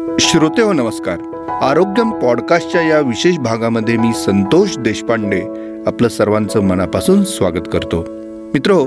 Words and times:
श्रोते 0.00 0.62
हो 0.62 0.72
नमस्कार. 0.72 1.18
आरोग्यम 1.62 2.10
पॉडकास्टच्या 2.10 2.82
या 2.82 3.00
विशेष 3.00 3.36
भागामध्ये 3.36 3.96
मी 3.96 4.12
संतोष 4.14 4.78
देशपांडे 4.78 5.40
आपलं 5.86 6.08
सर्वांचं 6.08 6.60
मनापासून 6.60 7.24
स्वागत 7.24 7.68
करतो. 7.72 8.04
मित्रो 8.52 8.78
हो, 8.78 8.86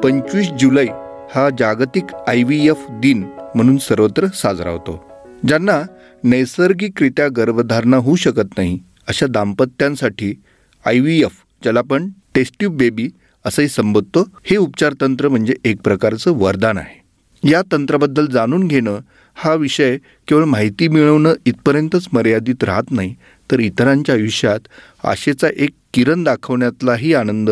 पंचवीस 0.00 0.50
जुलै 0.50 0.86
हा 1.34 1.48
जागतिक 1.58 2.04
आय 2.28 2.42
व्ही 2.42 2.68
एफ 2.68 2.86
दिन 2.90 3.26
म्हणून 3.54 3.76
सर्वत्र 3.76 4.26
साजरा 4.26 4.70
होतो. 4.70 5.04
ज्यांना 5.48 5.82
नैसर्गिकरित्या 6.24 7.28
गर्भधारणा 7.28 7.96
होऊ 7.96 8.16
शकत 8.16 8.58
नाही 8.58 8.78
अशा 9.08 9.26
दाम्पत्यांसाठी 9.26 10.42
आय 10.86 10.98
व्ही 10.98 11.22
एफ 11.22 11.32
ज्याला 11.62 11.78
आपण 11.78 12.08
टेस्ट्यूब 12.34 12.76
बेबी 12.76 13.08
असंही 13.44 13.68
संबोधतो 13.68 14.28
हे 14.44 14.56
उपचार 14.56 14.92
तंत्र 15.00 15.28
म्हणजे 15.28 15.54
एक 15.64 15.76
प्रकारचं 15.84 16.32
वरदान 16.32 16.78
आहे. 16.78 17.04
या 17.50 17.62
तंत्राबद्दल 17.72 18.26
जाणून 18.26 18.68
घेणं 18.68 18.98
हा 19.34 19.54
विषय 19.54 19.98
केवळ 20.28 20.44
माहिती 20.44 20.88
मिळवणं 20.88 21.34
इथपर्यंतच 21.46 22.08
मर्यादित 22.12 22.64
राहत 22.64 22.90
नाही 22.90 23.14
तर 23.50 23.60
इतरांच्या 23.60 24.14
आयुष्यात 24.14 24.58
आशेचा 25.04 25.48
एक 25.56 25.70
किरण 25.94 26.24
दाखवण्यातलाही 26.24 27.14
आनंद 27.14 27.50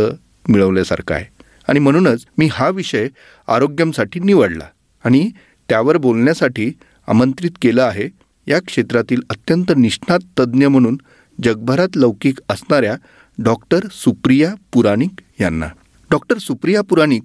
मिळवल्यासारखा 0.48 1.15
आहे. 1.15 1.24
आणि 1.69 1.79
म्हणूनच 1.79 2.27
मी 2.38 2.48
हा 2.52 2.69
विषय 2.69 3.09
आरोग्यमसाठी 3.48 4.21
निवडला 4.21 4.65
आणि 5.05 5.30
त्यावर 5.69 5.97
बोलण्यासाठी 5.97 6.73
आमंत्रित 7.07 7.51
केलं 7.62 7.83
आहे. 7.83 8.09
या 8.49 8.59
क्षेत्रातील 8.59 9.21
अत्यंत 9.30 9.73
निष्णात 9.77 10.19
तज्ज्ञ 10.41 10.66
म्हणून 10.66 10.99
जगभरात 11.45 11.88
लौकिक 11.96 12.38
असणाऱ्या 12.49 12.96
डॉक्टर 13.38 13.79
सुप्रिया 13.91 14.55
पुराणिक 14.73 15.10
यांना. 15.41 15.69
डॉक्टर 16.10 16.38
सुप्रिया 16.38 16.83
पुराणिक 16.83 17.23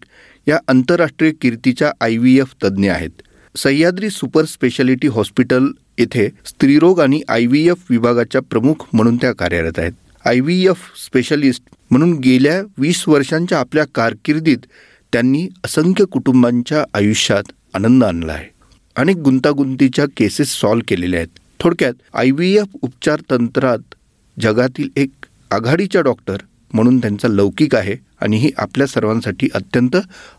या 0.48 0.60
आंतरराष्ट्रीय 0.68 1.32
कीर्तीच्या 1.32 1.92
आय 2.02 2.18
व्ही 2.18 2.40
एफ 2.40 2.54
तज्ज्ञ 2.64 2.92
आहेत. 2.92 3.22
सह्याद्री 3.56 4.10
सुपर 4.10 4.46
स्पेशालिटी 4.46 5.08
हॉस्पिटल 5.08 5.68
येथे 5.98 6.28
स्त्रीरोग 6.46 7.00
आणि 7.00 7.22
आय 7.28 7.46
व्ही 7.46 7.68
एफ 7.68 7.84
विभागाच्या 7.90 8.42
प्रमुख 8.42 8.86
म्हणून 8.94 9.18
त्या 9.18 9.32
कार्यरत 9.34 9.80
आहेत. 9.80 9.92
आय 10.26 10.40
व्ही 10.40 10.66
एफ 10.68 10.78
स्पेशलिस्ट 11.06 11.64
म्हणून 11.92 12.14
गेल्या 12.14 12.62
वीस 12.78 13.04
वर्षांच्या 13.08 13.60
आपल्या 13.60 13.86
कारकिर्दीत 13.96 14.66
त्यांनी 15.14 15.48
असंख्य 15.66 16.06
कुटुंबांच्या 16.06 16.84
आयुष्यात 16.94 17.52
आनंद 17.74 18.04
आणला 18.04 18.34
आहे 18.34 18.50
अनेक 18.96 19.18
गुंतागुंतीच्या 19.18 20.06
केसेस 20.18 20.54
सॉल्व्ह 20.62 20.84
केलेल्या 20.88 21.20
आहेत. 21.20 21.40
थोडक्यात 21.60 21.94
आय 22.14 22.32
व्ही 22.32 22.56
एफ 22.58 22.76
उपचार 22.82 23.22
तंत्रात 23.32 23.96
जगातील 24.42 24.90
एक 24.96 25.26
आघाडीच्या 25.52 26.02
डॉक्टर 26.02 26.38
म्हणून 26.74 26.98
त्यांचा 26.98 27.28
लौकिक 27.28 27.76
आहे 27.76 27.96
आणि 28.22 28.38
ही 28.38 28.52
आपल्या 28.58 28.88
सर्वांसाठी 28.88 29.48
अत्यंत 29.56 29.96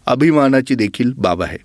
अभिमानाची 0.06 0.74
देखील 0.74 1.12
बाब 1.16 1.42
आहे. 1.42 1.58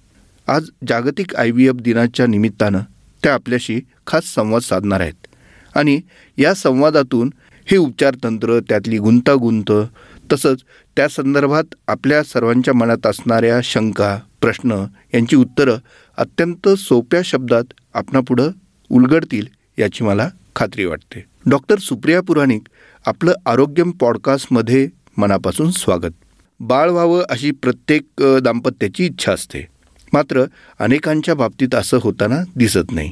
आज 0.48 0.70
जागतिक 0.88 1.36
आय 1.36 1.52
व्ही 1.52 1.68
एफ 1.68 1.74
दिनाच्या 1.74 2.26
निमित्तानं 2.28 2.80
त्या 3.24 3.34
आपल्याशी 3.34 3.80
खास 4.08 4.24
संवाद 4.26 4.62
साधणार 4.62 5.02
आहेत. 5.02 5.28
आणि 5.76 6.00
या 6.38 6.54
संवादातून 6.54 7.30
हे 7.66 7.78
उपचार 7.78 8.16
तंत्र 8.24 8.60
त्यातली 8.60 8.98
गुंतागुंत 8.98 9.72
तसंच 10.32 10.62
त्या 10.96 11.08
संदर्भात 11.08 11.76
आपल्या 11.88 12.24
सर्वांच्या 12.24 12.74
मनात 12.74 13.08
असणाऱ्या 13.08 13.60
शंका 13.64 14.20
प्रश्न 14.42 14.86
यांची 15.14 15.36
उत्तरं 15.36 15.78
अत्यंत 16.18 16.70
सोप्या 16.70 17.22
शब्दात 17.26 17.64
आपणापुढं 17.94 18.50
उलगडतील 18.92 19.48
याची 19.78 20.04
मला 20.04 20.30
खात्री 20.56 20.86
वाटते. 20.86 21.24
डॉक्टर 21.46 21.80
सुप्रिया 21.80 22.22
पुराणिक 22.22 22.62
आपलं 23.06 23.34
आरोग्यम 23.46 23.92
पॉडकास्टमध्ये 23.92 24.88
मनापासून 25.18 25.72
स्वागत. 25.72 26.14
बाळ 26.60 26.90
व्हावं 26.90 27.24
अशी 27.30 27.52
प्रत्येक 27.52 28.24
दाम्पत्याची 28.44 29.06
इच्छा 29.06 29.34
असते. 29.34 29.68
मात्र 30.14 30.46
अनेकांच्या 30.80 31.36
बाबतीत 31.36 31.76
असं 31.76 32.00
होताना 32.02 32.36
दिसत 32.56 32.92
नाही. 32.92 33.12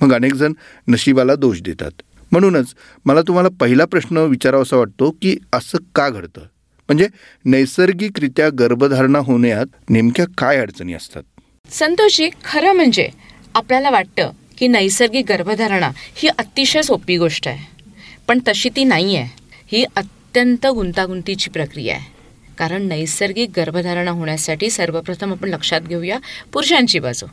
मग 0.00 0.14
अनेकजण 0.14 0.52
नशिबाला 0.88 1.34
दोष 1.34 1.60
देतात. 1.62 1.90
म्हणूनच 2.32 2.74
मला 3.04 3.22
तुम्हाला 3.22 3.48
पहिला 3.60 3.84
प्रश्न 3.84 4.16
विचारावासा 4.16 4.76
वाटतो 4.76 5.10
की 5.10 5.36
असं 5.52 5.78
का 5.94 6.08
घडतं? 6.08 6.40
म्हणजे 6.88 7.08
नैसर्गिकरित्या 7.44 8.48
गर्भधारणा 8.48 9.18
होण्यात 9.18 9.66
नेमक्या 9.90 10.24
काय 10.38 10.56
अडचणी 10.56 10.92
असतात? 10.92 11.22
संतोषजी 11.70 12.28
खरं 12.44 12.72
म्हणजे 12.72 13.08
आपल्याला 13.54 13.90
वाटतं 13.90 14.30
की 14.58 14.68
नैसर्गिक 14.68 15.24
गर्भधारणा 15.28 15.90
ही 15.96 16.28
अतिशय 16.28 16.82
सोपी 16.82 17.16
गोष्ट 17.16 17.48
आहे. 17.48 17.82
पण 18.28 18.38
तशी 18.48 18.68
ती 18.68 18.84
नाही 18.84 19.16
आहे 19.16 19.42
ही 19.66 19.84
अत्यंत 19.96 20.66
गुंतागुंतीची 20.66 21.50
प्रक्रिया 21.50 21.94
आहे. 21.94 22.21
कारण 22.58 22.82
नैसर्गिक 22.82 23.50
गर्भधारणा 23.56 24.10
होण्यासाठी 24.10 24.70
सर्वप्रथम 24.70 25.32
आपण 25.32 25.48
लक्षात 25.48 25.80
घेऊया 25.80 26.18
पुरुषांची 26.52 26.98
बाजू. 26.98 27.26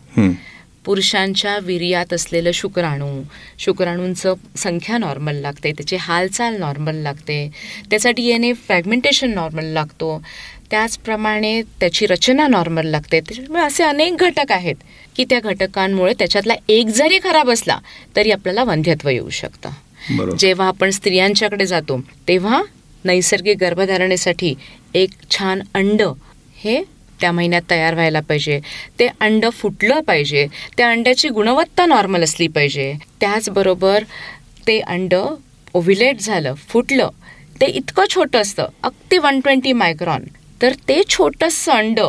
पुरुषांच्या 0.86 1.58
वीर्यात 1.58 2.14
असलेलं 2.14 2.52
शुक्राणू 2.54 3.08
शुक्राणूंचं 3.60 4.34
संख्या 4.58 4.98
नॉर्मल 4.98 5.36
लागते 5.36 5.72
त्याची 5.72 5.96
हालचाल 5.96 6.56
नॉर्मल 6.58 6.96
लागते 6.96 7.50
त्याचा 7.90 8.12
D 8.12 8.28
N 8.28 8.44
A 8.44 8.54
fragmentation 8.54 9.34
normal 9.34 9.66
लागतो 9.66 10.22
त्याचप्रमाणे 10.72 11.62
त्याची 11.80 12.06
रचना 12.06 12.48
नॉर्मल 12.48 12.86
लागते. 12.86 13.20
त्याच्यामुळे 13.20 13.62
असे 13.64 13.84
अनेक 13.84 14.16
घटक 14.16 14.52
आहेत 14.52 14.76
की 15.16 15.26
त्या 15.30 15.40
घटकांमुळे 15.40 16.14
त्याच्यातला 16.20 16.54
एक 16.70 16.88
जरी 16.88 17.20
खराब 17.24 17.50
असला 17.52 17.78
तरी 18.16 18.32
आपल्याला 18.32 18.64
वंध्यत्व 18.64 19.10
येऊ 19.10 19.30
शकतं. 19.30 19.70
जेव्हा 20.38 20.68
आपण 20.68 20.90
स्त्रियांच्याकडे 20.90 21.66
जातो 21.66 22.00
तेव्हा 22.28 22.62
नैसर्गिक 23.06 23.58
गर्भधारणेसाठी 23.58 24.54
एक 24.96 25.12
छान 25.32 25.62
अंड 25.76 26.02
हे 26.58 26.82
त्या 27.22 27.32
महिन्यात 27.32 27.62
तयार 27.70 27.94
व्हायला 27.94 28.20
पाहिजे. 28.20 28.60
ते 29.00 29.08
अंड 29.22 29.46
फुटलं 29.54 30.00
पाहिजे. 30.08 30.46
त्या 30.78 30.90
अंड्याची 30.92 31.30
गुणवत्ता 31.30 31.86
नॉर्मल 31.86 32.24
असली 32.24 32.48
पाहिजे. 32.48 32.94
त्याचबरोबर 33.22 34.04
ते 34.68 34.80
अंड 34.80 35.14
ओव्हिलेट 35.74 36.20
झालं 36.20 36.54
फुटलं 36.70 37.10
ते 37.62 37.66
इतकं 37.66 38.06
छोटं 38.10 38.42
असतं 38.42 38.68
अगदी 38.84 39.18
वन 39.18 39.40
ट्वेंटी 39.40 39.74
मायक्रॉन 39.74 40.24
तर 40.62 40.74
ते 40.88 41.02
छोटंसं 41.10 41.72
अंड 41.72 42.00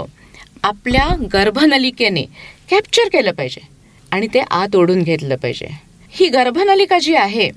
आपल्या 0.62 1.06
गर्भनलिकेने 1.32 2.22
कॅप्चर 2.70 3.08
केलं 3.12 3.32
पाहिजे 3.32 3.60
आणि 4.12 4.26
ते 4.34 4.40
आत 4.40 4.76
ओढून 4.76 5.02
घेतलं 5.02 5.36
पाहिजे. 5.36 5.66
ही 6.12 6.28
गर्भनलिका 6.28 6.98
जी 6.98 7.14
आहे 7.14 7.50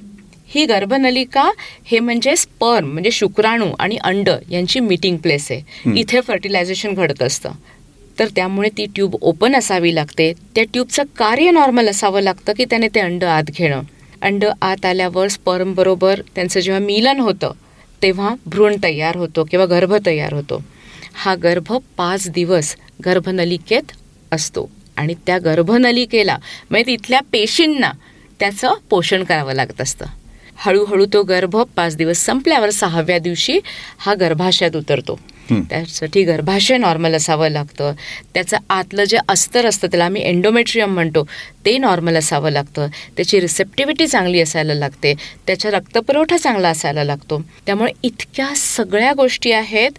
ही 0.55 0.65
गर्भनलिका 0.65 1.51
हे 1.85 1.99
म्हणजे 1.99 2.35
स्पर्म 2.35 2.87
म्हणजे 2.87 3.11
शुक्राणू 3.11 3.65
आणि 3.79 3.97
अंड 3.97 4.29
यांची 4.51 4.79
मीटिंग 4.79 5.17
प्लेस 5.17 5.51
आहे. 5.51 5.61
इथे 5.95 6.21
फर्टिलायझेशन 6.21 6.93
घडत 6.93 7.23
असतं. 7.23 7.51
तर 8.19 8.25
त्यामुळे 8.35 8.69
ती 8.69 8.85
ट्यूब 8.85 9.15
ओपन 9.21 9.55
असावी 9.55 9.95
लागते. 9.95 10.33
त्या 10.55 10.63
ट्यूबचं 10.63 11.03
कार्य 11.17 11.51
नॉर्मल 11.51 11.87
असावं 11.87 12.21
लागतं 12.21 12.53
की 12.53 12.65
त्याने 12.65 12.87
ते 12.87 12.99
अंड 12.99 13.23
आत 13.23 13.43
घेणं. 13.43 13.81
अंड 14.21 14.45
आत 14.61 14.85
आल्यावर 14.85 15.27
स्पर्म 15.27 15.73
बरोबर 15.73 16.21
त्यांचं 16.35 16.59
जेव्हा 16.59 16.79
मिलन 16.79 17.19
होतं 17.19 17.51
तेव्हा 18.01 18.35
भ्रूण 18.45 18.75
तयार 18.83 19.15
होतो 19.15 19.43
किंवा 19.43 19.65
गर्भ 19.65 19.93
तयार 20.05 20.33
होतो. 20.33 20.63
हा 21.13 21.35
गर्भ 21.35 21.77
पाच 21.97 22.29
दिवस 22.29 22.75
गर्भनलिकेत 23.05 23.91
असतो. 24.31 24.69
आणि 24.97 25.13
त्या 25.25 25.39
गर्भनलिकेला 25.39 26.37
म्हणजे 26.69 26.91
तिथल्या 26.91 27.19
पेशींना 27.31 27.91
त्याचं 28.39 28.73
पोषण 28.89 29.23
करावं 29.23 29.53
लागत 29.53 29.81
असतं. 29.81 30.05
हळूहळू 30.55 31.05
तो 31.13 31.23
गर्भ 31.23 31.55
पाच 31.75 31.95
दिवस 31.95 32.25
संपल्यावर 32.25 32.69
सहाव्या 32.69 33.19
दिवशी 33.19 33.59
हा 33.97 34.13
गर्भाशयात 34.13 34.75
उतरतो. 34.75 35.19
त्यासाठी 35.51 36.23
गर्भाशय 36.23 36.77
नॉर्मल 36.77 37.13
असावं 37.15 37.49
लागतं. 37.49 37.93
त्याचं 38.33 38.57
आतलं 38.69 39.03
जे 39.03 39.17
अस्तर 39.29 39.65
असतं 39.65 39.87
त्याला 39.87 40.05
आम्ही 40.05 40.21
एंडोमेट्रियम 40.21 40.93
म्हणतो 40.93 41.23
ते 41.65 41.77
नॉर्मल 41.77 42.15
असावं 42.15 42.51
लागतं. 42.51 42.87
त्याची 43.17 43.39
रिसेप्टिव्हिटी 43.39 44.07
चांगली 44.07 44.41
असायला 44.41 44.73
लागते. 44.73 45.13
त्याचा 45.47 45.69
रक्तपुरवठा 45.69 46.37
चांगला 46.37 46.69
असायला 46.69 47.03
लागतो. 47.03 47.41
त्यामुळे 47.65 47.91
इतक्या 48.03 48.47
सगळ्या 48.55 49.13
गोष्टी 49.13 49.51
आहेत 49.51 49.91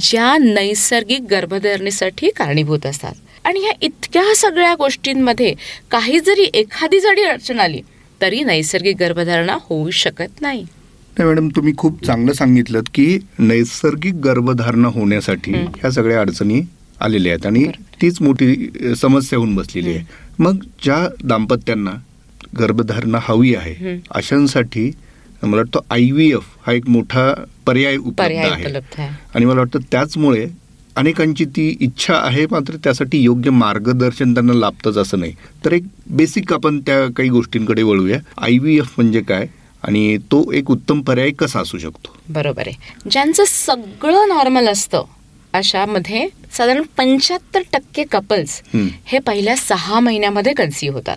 ज्या 0.00 0.36
नैसर्गिक 0.38 1.22
गर्भधारणेसाठी 1.30 2.30
कारणीभूत 2.30 2.86
असतात. 2.86 3.14
आणि 3.44 3.60
ह्या 3.60 3.72
इतक्या 3.80 4.34
सगळ्या 4.36 4.74
गोष्टींमध्ये 4.74 5.54
काही 5.90 6.20
जरी 6.20 6.50
एखादी 6.54 7.00
जरी 7.00 7.22
अडचण 7.22 7.60
आली 7.60 7.80
तरी 8.22 8.42
नैसर्गिक 8.44 8.96
गर्भधारणा 8.96 9.56
होऊ 9.62 9.90
शकत 9.90 10.40
नाही. 10.40 10.64
मॅडम 11.18 11.48
तुम्ही 11.48 11.72
खूप 11.76 12.04
चांगलं 12.04 12.32
सांगितलं 12.32 12.80
की 12.94 13.18
नैसर्गिक 13.38 14.14
गर्भधारणा 14.14 14.88
होण्यासाठी 14.88 15.52
ह्या 15.54 15.90
सगळ्या 15.90 16.20
अडचणी 16.20 16.60
आलेल्या 17.00 17.32
आहेत 17.32 17.46
आणि 17.46 17.64
तीच 18.02 18.20
मोठी 18.22 18.94
समस्या 18.96 19.38
होऊन 19.38 19.54
बसलेली 19.54 19.94
आहे. 19.94 20.04
मग 20.38 20.64
ज्या 20.82 21.06
दाम्पत्यांना 21.24 21.90
गर्भधारणा 22.58 23.18
हवी 23.22 23.54
आहे 23.54 23.98
अशांसाठी 24.10 24.90
मला 25.42 25.56
वाटतं 25.56 25.80
आय 25.90 26.10
व्ही 26.10 26.30
एफ 26.32 26.56
हा 26.66 26.72
एक 26.72 26.88
मोठा 26.88 27.32
पर्याय 27.66 27.96
उपलब्ध 27.96 29.00
आहे. 29.00 29.08
आणि 29.34 29.44
मला 29.44 29.58
वाटतं 29.60 29.78
त्याचमुळे 29.92 30.46
अनेकांची 30.96 31.44
ती 31.44 31.76
इच्छा 31.80 32.14
आहे 32.14 32.46
मात्र 32.50 32.76
त्यासाठी 32.76 33.18
योग्य 33.18 33.50
मार्गदर्शन 33.50 34.34
त्यांना 34.34 34.52
लाभतंच 34.52 34.96
असं 34.96 35.20
नाही. 35.20 35.32
तर 35.64 35.72
एक 35.72 35.82
बेसिक 36.10 36.52
आपण 36.52 36.80
त्या 36.80 37.06
काही 37.16 37.28
गोष्टींकडे 37.28 37.82
वळूया. 37.82 38.18
आय 38.38 38.58
व्ही 38.58 38.76
एफ 38.78 38.92
म्हणजे 38.96 39.20
काय? 39.20 39.46
आणि 39.82 40.16
तो 40.32 40.52
एक 40.52 40.70
उत्तम 40.70 41.00
पर्याय 41.00 41.30
कसा 41.30 41.60
असू 41.60 41.78
शकतो? 41.78 42.16
बरोबर 42.28 42.62
आहे. 42.66 43.08
ज्यांचं 43.10 43.44
सगळं 43.46 44.28
नॉर्मल 44.28 44.68
असतं 44.68 45.04
अशामध्ये 45.52 46.28
साधारण 46.56 46.82
पंच्याहत्तर 46.96 47.62
टक्के 47.72 48.04
कपल्स 48.04 48.60
हे 49.06 49.18
पहिल्या 49.18 49.56
सहा 49.56 50.00
महिन्यामध्ये 50.00 50.52
कन्सीव्ह 50.52 50.96
होतात. 50.96 51.16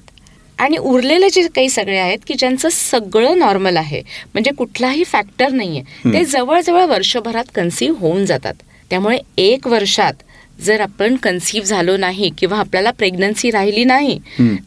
आणि 0.60 0.78
उरलेले 0.78 1.30
जे 1.30 1.48
काही 1.56 1.70
सगळे 1.70 1.98
आहेत 1.98 2.20
की 2.28 2.34
ज्यांचं 2.34 2.70
सगळं 2.72 3.38
नॉर्मल 3.40 3.78
आहे 3.78 4.02
म्हणजे 4.34 4.52
कुठलाही 4.52 5.04
फॅक्टर 5.04 5.52
नाहीये 5.52 5.82
ते 6.14 6.24
जवळजवळ 6.26 6.86
वर्षभरात 6.86 7.46
कन्सिव्ह 7.56 8.00
होऊन 8.00 8.26
जातात. 8.26 8.54
त्यामुळे 8.90 9.18
एक 9.38 9.68
वर्षात 9.68 10.24
जर 10.62 10.82
आपण 10.82 11.16
कन्सिव्ह 11.16 11.68
झालो 11.68 11.96
नाही 11.98 12.30
किंवा 12.38 12.58
आपल्याला 12.58 12.92
प्रेग्नन्सी 12.92 13.52
राहिली 13.52 13.84
नाही. 13.84 14.20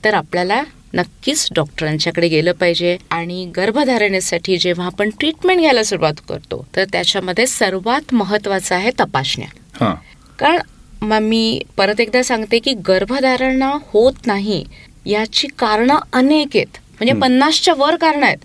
तर 0.05 0.15
आपल्याला 0.15 0.63
नक्कीच 0.95 1.47
डॉक्टरांच्याकडे 1.55 2.29
गेलं 2.29 2.53
पाहिजे 2.53 2.97
आणि 3.11 3.45
गर्भधारणेसाठी 3.57 4.57
जेव्हा 4.57 4.87
आपण 4.87 5.11
ट्रीटमेंट 5.11 5.61
घ्यायला 5.61 5.83
सुरुवात 5.83 6.21
करतो 6.29 6.65
तर 6.77 6.85
त्याच्यामध्ये 6.93 7.47
सर्वात 7.47 8.15
महत्वाचं 8.15 8.75
आहे 8.75 8.91
तपासण्या 9.01 9.49
हां 9.81 9.95
कारण 10.39 10.61
मग 11.03 11.19
मी 11.19 11.61
परत 11.77 12.01
एकदा 12.01 12.23
सांगते 12.23 12.59
की 12.59 12.73
गर्भधारणा 12.89 13.71
होत 13.87 14.27
नाही 14.27 14.65
याची 15.07 15.47
कारणं 15.59 15.99
अनेक 16.13 16.57
आहेत 16.57 16.79
म्हणजे. 17.01 17.13
पन्नासच्या 17.13 17.75
वर 17.75 17.97
कारणं 17.97 18.27
आहेत 18.27 18.39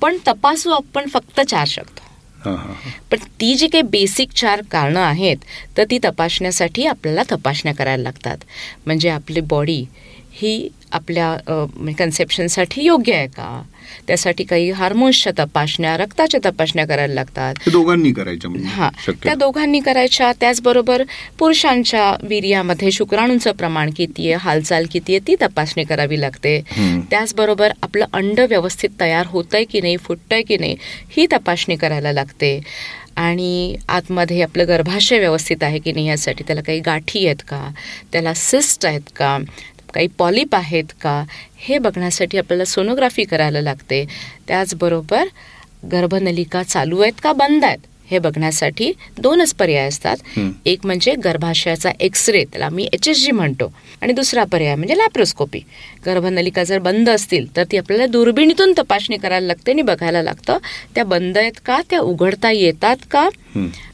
पण 0.00 0.16
तपासू 0.28 0.70
आपण 0.70 1.08
फक्त 1.08 1.40
चार 1.40 1.66
शकतो. 1.66 2.02
पण 2.46 3.16
ती 3.40 3.54
जी 3.54 3.66
काही 3.66 3.82
बेसिक 3.82 4.32
चार 4.32 4.62
कारणं 4.70 5.00
आहेत 5.00 5.36
तर 5.76 5.84
ती 5.90 5.98
तपासण्यासाठी 6.04 6.86
आपल्याला 6.86 7.22
तपासण्या 7.30 7.74
करायला 7.74 8.02
लागतात. 8.02 8.38
म्हणजे 8.86 9.08
आपली 9.08 9.40
बॉडी 9.40 9.84
ही 10.32 10.68
आपल्या 10.92 11.92
कन्सेप्शनसाठी 11.98 12.84
योग्य 12.84 13.14
आहे 13.14 13.26
का? 13.26 13.62
त्यासाठी 14.06 14.44
काही 14.44 14.70
हार्मोन्सच्या 14.70 15.32
तपासण्या 15.38 15.96
रक्ताच्या 15.96 16.40
तपासण्या 16.44 16.86
करायला 16.86 17.14
लागतात. 17.14 17.54
दोघांनी 17.72 18.12
करायच्या 18.12 18.50
म्हणजे 18.50 18.68
हा 18.68 18.88
त्या 19.22 19.34
दोघांनी 19.34 19.80
करायच्या. 19.80 20.32
त्याचबरोबर 20.40 21.02
पुरुषांच्या 21.38 22.10
वीर्यामध्ये 22.22 22.90
शुक्राणूंचं 22.92 23.52
प्रमाण 23.52 23.90
किती 23.96 24.26
आहे 24.26 24.38
हालचाल 24.42 24.86
किती 24.92 25.14
आहे 25.14 25.26
ती 25.26 25.36
तपासणी 25.42 25.84
करावी 25.84 26.20
लागते. 26.20 26.60
त्याचबरोबर 27.10 27.72
आपलं 27.82 28.04
अंड 28.12 28.40
व्यवस्थित 28.40 28.90
तयार 29.00 29.26
होतंय 29.26 29.64
की 29.64 29.80
नाही 29.80 29.96
फुटतंय 29.96 30.42
की 30.42 30.56
नाही 30.56 30.76
ही 31.16 31.26
तपासणी 31.32 31.76
करायला 31.76 32.12
लागते. 32.12 32.58
आणि 33.16 33.76
आतमध्ये 33.88 34.40
आपलं 34.42 34.66
गर्भाशय 34.68 35.18
व्यवस्थित 35.18 35.62
आहे 35.62 35.78
की 35.78 35.92
नाही 35.92 36.06
यासाठी 36.06 36.44
त्याला 36.46 36.60
काही 36.62 36.80
गाठी 36.80 37.24
आहेत 37.26 37.42
का? 37.48 37.68
त्याला 38.12 38.32
सिस्ट 38.34 38.86
आहेत 38.86 39.10
का? 39.16 39.36
काही 39.94 40.06
पॉलिप 40.18 40.54
आहेत 40.54 40.92
का 41.02 41.22
हे 41.58 41.78
बघण्यासाठी 41.78 42.38
आपल्याला 42.38 42.64
सोनोग्राफी 42.64 43.24
करायला 43.24 43.60
लागते. 43.60 44.04
त्याचबरोबर 44.48 45.28
गर्भनलिका 45.92 46.62
चालू 46.62 47.00
आहेत 47.00 47.20
का 47.22 47.32
बंद 47.32 47.64
आहेत 47.64 47.86
हे 48.10 48.18
बघण्यासाठी 48.18 48.90
दोनच 49.18 49.52
पर्याय 49.54 49.88
असतात. 49.88 50.16
एक 50.66 50.84
म्हणजे 50.86 51.14
गर्भाशयाचा 51.24 51.90
एक्स 52.00 52.28
रे 52.28 52.44
त्याला 52.44 52.66
आम्ही 52.66 52.88
एच 52.92 53.08
एस 53.08 53.22
जी 53.24 53.32
म्हणतो. 53.32 53.72
आणि 54.02 54.12
दुसरा 54.12 54.44
पर्याय 54.44 54.74
म्हणजे 54.74 54.96
लॅप्रोस्कोपी 54.98 55.60
गर्भनलिका 56.06 56.64
जर 56.64 56.78
बंद 56.78 57.10
असतील 57.10 57.46
तर 57.56 57.64
ती 57.72 57.76
आपल्याला 57.76 58.06
दुर्बिणीतून 58.06 58.72
तपासणी 58.78 59.16
करायला 59.16 59.46
लागते 59.46 59.72
आणि 59.72 59.82
बघायला 59.82 60.22
लागतं 60.22 60.58
त्या 60.94 61.04
बंद 61.04 61.38
आहेत 61.38 61.60
का 61.66 61.80
त्या 61.90 62.00
उघडता 62.00 62.50
येतात 62.50 62.96
का. 63.10 63.28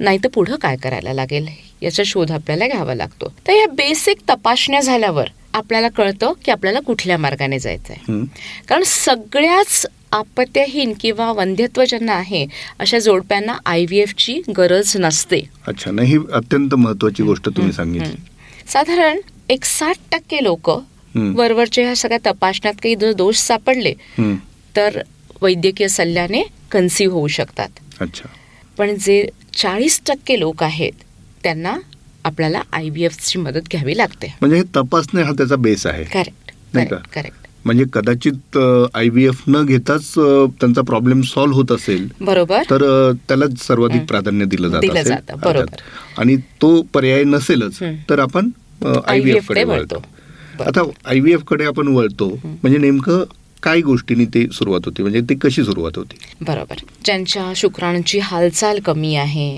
नाही 0.00 0.18
तर 0.24 0.28
पुढं 0.28 0.56
काय 0.56 0.76
करायला 0.76 1.12
लागेल? 1.12 1.48
याचा 1.82 2.02
शोध 2.06 2.32
आपल्याला 2.32 2.66
घ्यावा 2.66 2.94
लागतो. 2.94 3.32
तर 3.46 3.52
या 3.52 3.66
बेसिक 3.72 4.19
तपासण्या 4.28 4.80
झाल्यावर 4.80 5.28
आपल्याला 5.54 5.88
कळतं 5.88 6.32
की 6.44 6.50
आपल्याला 6.50 6.80
कुठल्या 6.80 7.16
मार्गाने 7.19 7.58
जायचं 7.58 7.92
आहे. 7.92 8.25
कारण 8.69 8.82
सगळ्याच 8.86 9.86
आपत्यहीन 10.12 10.92
किंवा 11.00 11.30
वंध्यत्व 11.32 11.84
ज्यांना 11.84 12.12
आहे 12.12 12.46
अशा 12.78 12.98
जोडप्यांना 12.98 13.56
आय 13.66 13.84
व्ही 13.84 13.98
एफची 14.00 14.40
गरज 14.56 14.96
नसते. 14.96 15.40
अच्छा 15.66 15.90
नाही 15.90 16.08
ही 16.08 16.19
अत्यंत 16.32 16.75
महत्वाची 16.75 17.22
गोष्ट 17.22 17.48
तुम्ही 17.48 17.72
सांगितली. 17.72 18.16
साधारण 18.72 19.20
एक 19.48 19.64
साठ 19.64 19.96
टक्के 20.12 20.42
लोक. 20.42 20.70
वरवरच्या 21.14 21.84
ह्या 21.84 21.94
सगळ्या 21.96 22.19
तपासण्यात 22.26 22.74
काही 22.82 22.94
दोष 23.12 23.36
सापडले. 23.36 23.92
तर 24.76 25.00
वैद्यकीय 25.42 25.88
सल्ल्याने 25.88 26.42
कन्सिव्ह 26.70 27.14
होऊ 27.14 27.26
शकतात. 27.28 27.69
अच्छा. 28.00 28.28
पण 28.78 28.94
जे 29.00 29.26
चाळीस 29.56 30.00
टक्के 30.06 30.38
लोक 30.40 30.62
आहेत 30.62 30.92
त्यांना 31.43 31.76
आपल्याला 32.25 32.61
आय 32.73 32.88
व्ही 32.88 33.05
एफची 33.05 33.38
मदत 33.38 33.69
घ्यावी 33.73 33.96
लागते. 33.96 34.35
म्हणजे 34.40 34.56
हे 34.56 34.62
तपासणे 34.76 35.23
हा 35.23 35.32
त्याचा 35.32 35.56
बेस 35.56 35.87
आहे. 35.87 36.05
करेक्ट? 36.05 36.50
करेक्ट 36.75 37.08
करेक्ट 37.14 37.46
म्हणजे 37.64 37.85
कदाचित 37.93 38.56
आय 38.94 39.08
व्ही 39.08 39.25
एफ 39.26 39.43
न 39.49 39.62
घेताच 39.67 40.12
त्यांचा 40.61 40.82
प्रॉब्लेम 40.82 41.20
सॉल्व्ह 41.23 41.56
होत 41.56 41.73
असेल 41.73 42.08
बरोबर. 42.20 42.62
तर 42.70 42.82
अ, 42.85 43.12
त्यालाच 43.29 43.58
सर्वाधिक. 43.67 44.02
प्राधान्य 44.08 44.44
दिलं 44.44 44.69
जात 44.69 45.32
बरोबर. 45.44 45.82
आणि 46.19 46.37
तो 46.62 46.81
पर्याय 46.94 47.25
नसेलच. 47.25 47.79
तर 48.11 48.19
आपण 48.19 48.50
आय 49.06 49.20
व्ही 49.20 49.37
एफकडे 49.37 49.64
वळतो. 49.64 50.02
आता 50.67 50.82
आय 51.05 51.20
व्ही 51.20 51.32
एफकडे 51.32 51.64
आपण 51.64 51.88
वळतो 51.88 52.29
म्हणजे 52.44 52.79
नेमकं 52.79 53.25
काय 53.62 53.81
गोष्टींनी 53.81 54.25
ते 54.25 54.46
सुरुवात 54.52 54.81
होती? 54.84 55.02
म्हणजे 55.02 55.20
ती 55.20 55.34
कशी 55.34 55.64
सुरुवात 55.64 55.96
होती? 55.96 56.17
बरोबर. 56.41 56.84
ज्यांच्या 57.05 57.52
शुक्राणूंची 57.56 58.19
हालचाल 58.19 58.79
कमी 58.81 59.14
आहे 59.17 59.49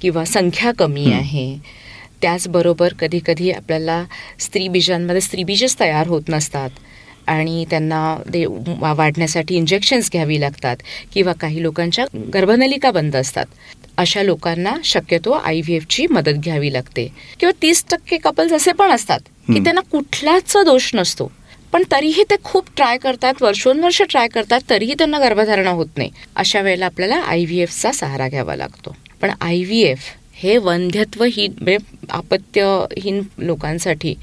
किंवा 0.00 0.24
संख्या 0.24 0.72
कमी. 0.78 1.12
आहे. 1.12 1.56
त्याचबरोबर 2.22 2.92
कधी 2.92 3.18
कधी 3.26 3.50
आपल्याला 3.50 4.04
स्त्रीबीजांमध्ये 4.40 5.20
स्त्रीबीजच 5.20 5.76
तयार 5.80 6.06
होत 6.06 6.22
नसतात. 6.28 6.70
आणि 7.26 7.64
त्यांना 7.70 8.16
ते 8.34 8.44
वाढण्यासाठी 8.78 9.56
इंजेक्शन्स 9.56 10.10
घ्यावी 10.12 10.40
लागतात 10.40 10.76
किंवा 11.12 11.32
काही 11.32 11.62
लोकांच्या 11.62 12.04
गर्भनलिका 12.34 12.90
बंद 12.90 13.16
असतात. 13.16 13.46
अशा 13.96 14.22
लोकांना 14.22 14.74
शक्यतो 14.84 15.30
आय 15.30 15.60
व्ही 15.60 15.74
एफची 15.76 16.06
मदत 16.10 16.38
घ्यावी 16.44 16.72
लागते. 16.72 17.06
किंवा 17.40 17.52
तीस 17.62 17.84
टक्के 17.90 18.16
कपल्स 18.16 18.52
असे 18.52 18.72
पण 18.72 18.90
असतात 18.90 19.20
की. 19.20 19.60
त्यांना 19.60 19.80
कुठलाच 19.80 20.56
दोष 20.56 20.90
नसतो. 20.94 21.30
पण 21.72 21.82
तरीही 21.92 22.22
ते 22.30 22.34
खूप 22.44 22.66
ट्राय 22.76 22.96
करतात 22.98 23.42
वर्षोनवर्ष 23.42 24.02
ट्राय 24.02 24.28
करतात 24.28 24.60
तरीही 24.70 24.94
त्यांना 24.94 25.18
गर्भधारणा 25.18 25.70
होत 25.70 25.96
नाही. 25.96 26.10
अशा 26.36 26.60
वेळेला 26.60 26.86
आपल्याला 26.86 27.16
आय 27.16 27.44
व्ही 27.44 27.60
एफचा 27.60 27.92
सहारा 27.92 28.28
घ्यावा 28.28 28.56
लागतो. 28.56 28.96
पण 29.20 29.30
आय 29.40 29.62
व्ही 29.64 29.80
एफ 29.82 29.98
हे 30.34 30.56
वंध्यत्वहीन 30.56 31.52
म्हणजे 31.52 31.76
आपत्यहीन 32.10 33.22
लोकांसाठी 33.38 34.14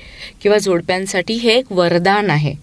किंवा 0.42 0.57
जोडप्यांसाठी 0.57 1.33
हे 1.33 1.53
एक 1.53 1.71
वरदान 1.71 2.30
आहे 2.30 2.53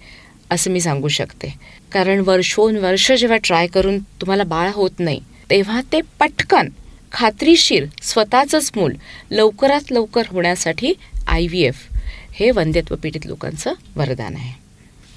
असं 0.51 0.71
मी 0.71 0.81
सांगू 0.81 1.09
शकते 1.09 1.55
कारण 1.93 2.21
वर्षोनवर्ष 2.21 3.13
जेव्हा 3.13 3.39
ट्राय 3.45 3.67
करून 3.67 3.99
तुम्हाला 3.99 4.45
बाळ 4.45 4.71
होत 4.75 4.91
नाही 4.99 5.21
तेव्हा 5.51 5.81
ते 5.93 6.01
पटकन 6.21 6.69
खात्रीशीर 7.13 7.85
स्वतःचंच 8.03 8.71
मूल 8.77 8.93
लवकरात 9.31 9.93
लवकर 9.93 10.23
होण्यासाठी 10.29 10.93
आय 11.27 11.47
व्ही 11.47 11.63
एफ 11.63 11.87
हे 12.33 12.51
वंध्यत्व 12.51 12.97
पीडित 12.97 13.27
लोकांचं 13.27 13.73
वरदान 13.97 14.35
आहे 14.35 14.61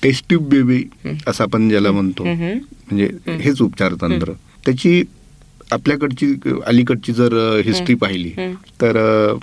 टेस्ट 0.04 0.26
ट्यूब 0.30 0.50
बेबी. 0.50 0.84
असं 1.28 1.44
आपण 1.44 1.70
ज्याला 1.70 1.92
म्हणतो. 1.92 2.24
म्हणजे. 2.24 3.10
हेच 3.42 3.62
उपचार 3.62 3.94
तंत्र 3.94 4.34
त्याची 4.66 5.04
आपल्याकडची 5.76 6.28
अलीकडची 6.66 7.14
जर 7.14 7.34
हिस्ट्री. 7.66 7.96
पाहिली. 7.96 8.32
तर 8.82 8.98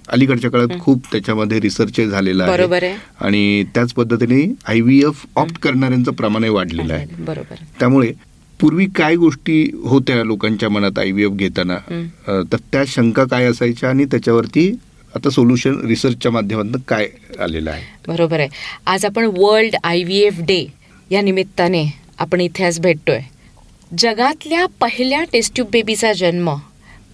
अलीकडच्या 0.08 0.50
काळात 0.50 0.78
खूप 0.80 1.06
त्याच्यामध्ये 1.12 1.60
रिसर्च 1.60 2.00
झालेला 2.00 2.44
आहे. 2.44 2.92
आणि 3.20 3.64
त्याच 3.74 3.92
पद्धतीने 3.94 4.42
आय 4.68 4.80
व्ही 4.80 4.98
एफ 5.04 5.24
ऑप्ट 5.36 5.58
करणाऱ्यांचं 5.62 6.12
प्रमाणही 6.12 6.50
वाढलेलं 6.50 6.94
आहे. 6.94 7.06
बरोबर 7.18 7.64
त्यामुळे 7.80 8.12
पूर्वी 8.60 8.86
काय 8.96 9.14
गोष्टी 9.16 9.62
होत्या 9.84 10.22
लोकांच्या 10.24 10.68
मनात 10.68 10.98
आय 10.98 11.10
व्ही 11.10 11.24
एफ 11.24 11.30
घेताना? 11.32 11.76
तर 12.52 12.56
त्या 12.72 12.82
शंका 12.86 13.24
काय 13.24 13.44
असायच्या 13.44 13.88
आणि 13.90 14.04
त्याच्यावरती 14.04 14.70
आता 15.14 15.30
सोल्युशन 15.30 15.80
रिसर्चच्या 15.86 16.32
माध्यमातून 16.32 16.80
काय 16.88 17.08
आलेलं 17.40 17.70
आहे? 17.70 17.82
बरोबर 18.08 18.40
आहे. 18.40 18.48
आज 18.86 19.04
आपण 19.04 19.24
world 19.36 19.76
I 19.84 20.02
V 20.04 20.22
F 20.22 20.40
day 20.40 20.64
या 21.10 21.20
निमित्ताने 21.22 21.84
आपण 22.18 22.40
इथे 22.40 22.64
आज 22.64 22.78
भेटतोय. 22.80 23.20
जगातल्या 23.98 24.66
पहिल्या 24.80 25.22
टेस्ट्यूब 25.32 25.68
बेबीचा 25.70 26.12
जन्म 26.12 26.54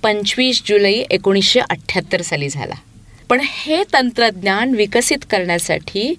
पंचवीस 0.03 0.63
जुलै 0.67 0.93
एकोणीसशे 0.93 1.61
अठ्ठ्याहत्तर 1.61 2.23
साली 2.23 2.49
झाला. 2.49 2.75
पण 3.29 3.41
हे 3.43 3.83
तंत्रज्ञान 3.93 4.75
विकसित 4.75 5.25
करण्यासाठी 5.31 6.15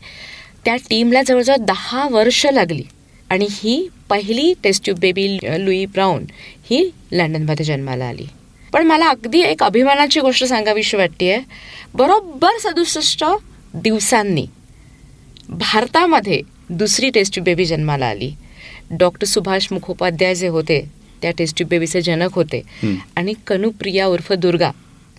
त्या 0.66 0.75
टीमला 0.89 1.22
जवळजवळ 1.22 1.56
दहा 1.56 2.08
वर्ष 2.12 2.46
लागली 2.46 2.84
आणि 3.30 3.48
ही 3.50 3.88
पहिली 4.10 4.54
test tube 4.63 5.00
baby 5.00 5.38
Louise 5.44 5.86
Brown 5.86 6.25
ही 6.70 6.89
लंडनमध्ये 7.12 7.66
जन्माला 7.66 8.06
आली. 8.06 8.25
पण 8.74 8.88
मला 8.88 9.08
अगदी 9.08 9.42
एक 9.42 9.63
अभिमानाची 9.63 10.20
गोष्ट 10.20 10.44
सांगावीशी 10.44 10.98
वाटते 10.98 11.39
बरोबर 11.94 12.58
सदुसष्ट 12.60 13.25
दिवसांनी 13.74 14.46
भारतामध्ये 15.50 16.42
दुसरी 16.70 17.10
टेस्ट 17.10 17.39
बेबी 17.39 17.66
जन्माला 17.66 18.06
आली. 18.06 18.32
डॉक्टर 18.91 19.25
सुभाष 19.27 19.67
मुखोपाध्याय 19.72 20.36
जे 20.36 20.48
होते 20.48 20.81
त्या 21.22 21.31
टेस्ट 21.38 21.63
बेबीचे 21.63 22.01
जनक 22.01 22.34
होते. 22.34 22.62
आणि 23.15 23.34
कनुप्रिया 23.48 24.05
उर्फ 24.08 24.31
दुर्गा 24.34 24.72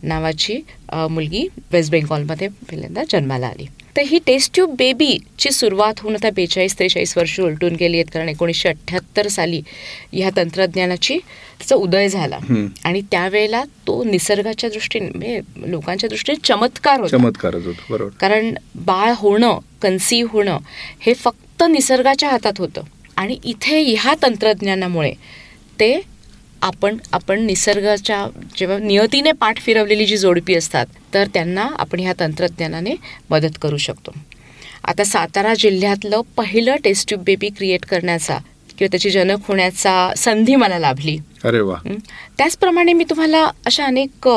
नावाची 0.02 0.58
मुलगी 0.92 1.46
वेस्ट 1.72 1.90
बेंगॉलमध्ये 1.90 2.48
पहिल्यांदा 2.48 3.02
जन्माला 3.10 3.46
आली. 3.46 3.66
तर 3.96 4.02
ही 4.06 4.18
टेस्ट 4.26 4.54
ट्यूब 4.54 4.74
बेबीची 4.78 5.50
सुरुवात 5.50 6.00
होऊन 6.00 6.14
आता 6.14 6.30
बेचाळीस 6.30 6.78
त्रेचाळीस 6.78 7.16
वर्ष 7.18 7.38
उलटून 7.40 7.74
गेली 7.74 7.96
आहेत 7.96 8.12
कारण 8.14 8.28
एकोणीसशे 8.28 8.68
अठ्ठ्याहत्तर 8.68 9.28
साली 9.28 9.60
ह्या 10.12 10.30
तंत्रज्ञानाची 10.36 11.18
त्याचा 11.58 11.76
उदय 11.76 12.08
झाला. 12.08 12.38
आणि 12.84 13.00
त्यावेळेला 13.10 13.62
तो 13.86 14.02
निसर्गाच्या 14.04 14.70
दृष्टीने 14.70 15.08
म्हणजे 15.08 15.40
लोकांच्या 15.70 16.08
दृष्टीने 16.08 16.40
चमत्कार 16.44 17.00
होता. 17.00 17.16
बरोबर. 17.90 18.10
कारण 18.20 18.54
बाळ 18.74 19.12
होणं 19.16 19.58
कन्सीव्ह 19.82 20.30
होणं 20.32 20.58
हे 21.00 21.14
फक्त 21.14 21.62
निसर्गाच्या 21.70 22.28
हातात 22.28 22.58
होतं. 22.58 22.82
आणि 23.20 23.38
इथे 23.44 23.80
ह्या 23.82 24.14
तंत्रज्ञानामुळे 24.22 25.12
ते 25.80 26.00
आपण 26.62 26.96
आपण 27.12 27.40
निसर्गाच्या 27.40 28.26
जेव्हा 28.56 28.78
नियतीने 28.78 29.32
पाठ 29.32 29.58
फिरवलेली 29.58 30.06
जी 30.06 30.16
जोडपी 30.16 30.54
असतात 30.54 30.86
तर 31.14 31.26
त्यांना 31.34 31.66
आपण 31.78 32.00
ह्या 32.00 32.12
तंत्रज्ञानाने 32.20 32.94
मदत 33.30 33.58
करू 33.62 33.76
शकतो. 33.76 34.12
आता 34.84 35.04
सातारा 35.04 35.54
जिल्ह्यातलं 35.54 36.20
पहिलं 36.36 36.76
टेस्ट 36.84 37.08
ट्यूब 37.08 37.22
बेबी 37.24 37.48
क्रिएट 37.48 37.84
करण्याचा 37.84 38.38
किंवा 38.80 38.88
त्याची 38.90 39.10
जनक 39.10 39.38
होण्याचा 39.48 40.12
संधी 40.16 40.54
मला 40.56 40.78
लाभली 40.78 41.16
अरे 41.44 41.60
वा. 41.60 41.74
त्याचप्रमाणे 42.38 42.92
मी 42.92 43.04
तुम्हाला 43.10 43.44
अशा 43.66 43.84
अनेक 43.84 44.28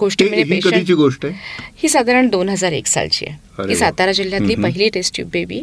गोष्टी 0.00 0.24
म्हणजे 0.24 0.94
गोष्ट 0.94 1.26
ही 1.82 1.88
साधारण 1.88 2.28
दोन 2.28 2.48
हजार 2.48 2.72
एक 2.72 2.86
सालची 2.86 3.26
आहे 3.26 3.68
ही. 3.68 3.76
सातारा 3.76 4.12
जिल्ह्यातली. 4.12 4.54
पहिली 4.54 4.88
टेस्ट 4.88 5.14
ट्यूब 5.14 5.28
बेबी 5.30 5.62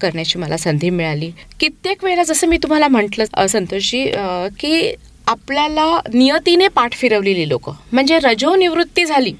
करण्याची 0.00 0.38
मला 0.38 0.56
संधी 0.56 0.90
मिळाली 0.90 1.30
कित्येक 1.60 2.04
वेळेला 2.04 2.22
जसं 2.22 2.46
मी 2.46 2.56
तुम्हाला 2.56 2.88
म्हटलं 2.88 3.46
संतोषजी 3.46 4.06
की 4.60 4.92
आपल्याला 5.26 6.00
नियतीने 6.14 6.68
पाठ 6.68 6.92
फिरवलेली 6.92 7.48
लोक 7.48 7.70
म्हणजे 7.92 8.18
रजो 8.18 8.54
निवृत्ती 8.56 9.04
झाली 9.04 9.32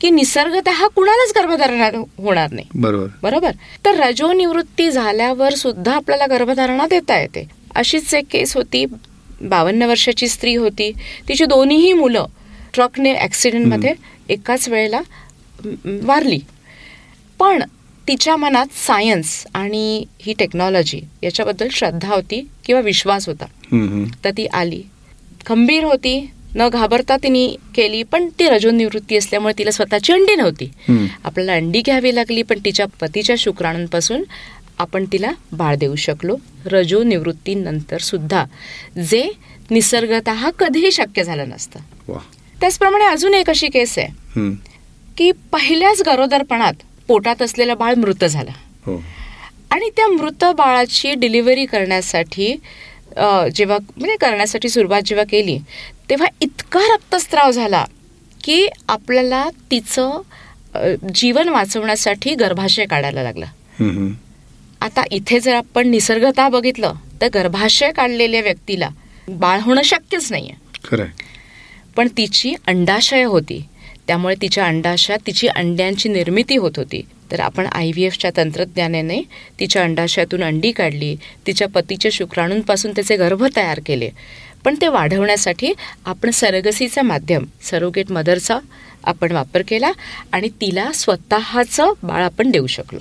की 0.00 0.10
निसर्गतः 0.10 0.86
कुणालाच 0.86 1.32
गर्भधारणा 1.36 1.90
होणार 2.18 2.50
नाही. 2.50 2.66
बरोबर. 2.74 3.06
बरोबर? 3.22 3.50
तर 3.84 3.94
रजो 3.94 4.32
निवृत्ती 4.32 4.90
झाल्यावर 4.90 5.54
सुद्धा 5.54 5.94
आपल्याला 5.94 6.26
गर्भधारणा 6.26 6.86
देता 6.86 7.20
येते. 7.20 7.44
अशीच 7.74 8.14
एक 8.14 8.24
केस 8.30 8.56
होती. 8.56 8.86
बावन्न 9.42 9.82
वर्षाची 9.82 10.28
स्त्री 10.28 10.54
होती. 10.54 10.92
तिची 11.28 11.44
दोन्हीही 11.44 11.92
मुलं 11.92 12.26
ट्रकने 12.74 13.14
ॲक्सिडेंटमध्ये 13.14 13.94
एकाच 14.28 14.68
वेळेला 14.68 15.00
वारली. 15.84 16.40
पण 17.38 17.62
तिच्या 18.08 18.36
मनात 18.36 18.66
सायन्स 18.72 19.46
आणि 19.54 20.04
ही 20.22 20.32
टेक्नॉलॉजी 20.32 21.00
याच्याबद्दल 21.22 21.68
श्रद्धा 21.70 22.14
होती 22.14 22.48
किंवा 22.64 22.82
विश्वास 22.82 23.28
होता. 23.28 23.44
तर 24.24 24.30
ती 24.30 24.46
आली. 24.46 24.82
खंबीर 25.46 25.84
होती. 25.84 26.30
न 26.54 26.68
घाबरता 26.68 27.16
तिने 27.16 27.56
केली 27.74 28.02
पण 28.02 28.28
ती 28.38 28.48
रजोनिवृत्ती 28.48 29.16
असल्यामुळे 29.16 29.58
तिला 29.58 29.70
स्वतःची 29.70 30.12
अंडी 30.12 30.36
नव्हती. 30.36 30.70
आपल्याला 31.24 31.52
अंडी 31.52 31.80
घ्यावी 31.80 32.14
लागली 32.14 32.42
पण 32.42 32.58
तिच्या 32.64 32.86
पतीच्या 33.00 33.36
शुक्राणूंपासून 33.38 34.22
आपण 34.78 35.04
तिला 35.12 35.30
बाळ 35.52 35.76
देऊ 35.76 35.94
शकलो. 35.94 36.36
रजो 36.66 37.02
निवृत्तीनंतर 37.02 37.98
सुद्धा 37.98 38.44
जे 39.10 39.32
निसर्गत 39.70 40.30
कधीही 40.58 40.92
शक्य 40.92 41.24
झालं 41.24 41.48
नसतं. 41.48 41.80
त्याचप्रमाणे 42.60 43.04
अजून 43.04 43.34
एक 43.34 43.50
अशी 43.50 43.68
केस 43.68 43.98
आहे. 43.98 44.08
की 45.16 45.32
पहिल्याच 45.52 46.02
गरोदरपणात 46.06 46.72
पोटात 47.08 47.42
असलेलं 47.42 47.76
बाळ 47.78 47.94
मृत 47.94 48.24
झालं. 48.24 48.50
हो. 48.86 49.02
आणि 49.70 49.90
त्या 49.96 50.08
मृत 50.08 50.44
बाळाची 50.44 51.14
डिलिव्हरी 51.14 51.64
करण्यासाठी 51.66 52.56
जेव्हा 53.54 53.78
म्हणजे 53.96 54.16
करण्यासाठी 54.16 54.68
सुरुवात 54.68 55.02
जेव्हा 55.06 55.24
केली 55.30 55.58
तेव्हा 56.10 56.28
इतका 56.40 56.80
रक्तस्राव 56.92 57.50
झाला 57.50 57.84
की 58.44 58.66
आपल्याला 58.88 59.48
तिचं 59.70 60.20
जीवन 61.14 61.48
वाचवण्यासाठी 61.48 62.34
गर्भाशय 62.34 62.84
काढायला 62.86 63.22
लागला. 63.22 63.46
आता 64.80 65.02
इथे 65.10 65.40
जर 65.40 65.54
आपण 65.54 65.88
निसर्गता 65.88 66.48
बघितलं 66.48 66.94
तर 67.20 67.28
गर्भाशय 67.34 67.90
काढलेल्या 67.92 68.40
व्यक्तीला 68.40 68.88
बाळ 69.28 69.60
होणं 69.60 69.82
शक्यच 69.84 70.30
आहे 70.32 71.28
पण 71.96 72.08
तिची 72.16 72.54
अंडाशय 72.66 73.22
होती. 73.24 73.60
त्यामुळे 74.10 74.34
तिच्या 74.42 74.64
अंडाशयात 74.66 75.18
तिची 75.26 75.46
अंड्यांची 75.48 76.08
निर्मिती 76.08 76.56
होत 76.56 76.78
होती. 76.78 77.00
तर 77.32 77.40
आपण 77.40 77.66
आय 77.66 77.90
व्ही 77.90 78.04
एफच्या 78.04 78.30
तंत्रज्ञानाने 78.36 79.20
तिच्या 79.60 79.82
अंडाशयातून 79.82 80.42
अंडी 80.44 80.72
काढली 80.72 81.14
तिच्या 81.46 81.68
पतीच्या 81.68 82.10
शुक्राणूंपासून 82.14 82.92
त्याचे 82.92 83.16
गर्भ 83.16 83.44
तयार 83.56 83.80
केले. 83.86 84.08
पण 84.64 84.74
ते 84.80 84.88
वाढवण्यासाठी 84.88 85.72
आपण 86.06 86.30
सरगसीचं 86.30 87.02
माध्यम 87.02 87.44
सरोगेट 87.70 88.10
मदरचा 88.12 88.58
आपण 89.04 89.32
वापर 89.32 89.62
केला 89.68 89.92
आणि 90.32 90.48
तिला 90.60 90.90
स्वतःचं 90.94 91.92
बाळ 92.02 92.22
आपण 92.22 92.50
देऊ 92.50 92.66
शकलो. 92.66 93.00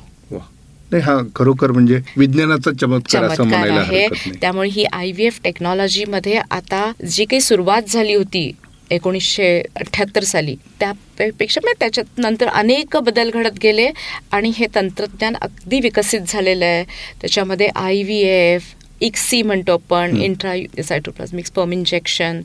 हा 0.95 1.19
खरोखर 1.35 1.71
म्हणजे 1.71 1.99
विज्ञानाचा 2.17 2.71
चमत्कार 2.81 3.23
आहे. 3.23 4.07
त्यामुळे 4.41 4.69
ही 4.69 4.83
आय 4.83 5.11
व्ही 5.11 5.25
एफ 5.25 5.39
टेक्नॉलॉजीमध्ये 5.43 6.39
आता 6.51 6.91
जी 7.09 7.25
काही 7.25 7.41
सुरुवात 7.41 7.89
झाली 7.89 8.13
होती 8.13 8.51
एकोणीसशे 8.91 9.47
अठ्ठ्याहत्तर 9.75 10.23
साली 10.23 10.55
त्यापेक्षा 10.79 11.61
म्हणजे 11.63 11.79
त्याच्यात 11.79 12.19
नंतर 12.19 12.47
अनेक 12.47 12.97
बदल 12.97 13.29
घडत 13.29 13.59
गेले 13.63 13.89
आणि 14.31 14.51
हे 14.57 14.67
तंत्रज्ञान 14.75 15.35
अगदी 15.41 15.79
विकसित 15.79 16.21
झालेलं 16.27 16.65
आहे 16.65 16.83
त्याच्यामध्ये 17.21 17.67
आय 17.75 18.01
व्ही 18.03 18.21
एफ 18.23 18.73
इक्सी 19.01 19.41
म्हणतो 19.41 19.73
आपण. 19.73 20.15
इंट्रा 20.21 20.53
सायटोप्लाझमिक 20.83 21.45
स्पर्म 21.45 21.71
इंजेक्शन 21.73 22.41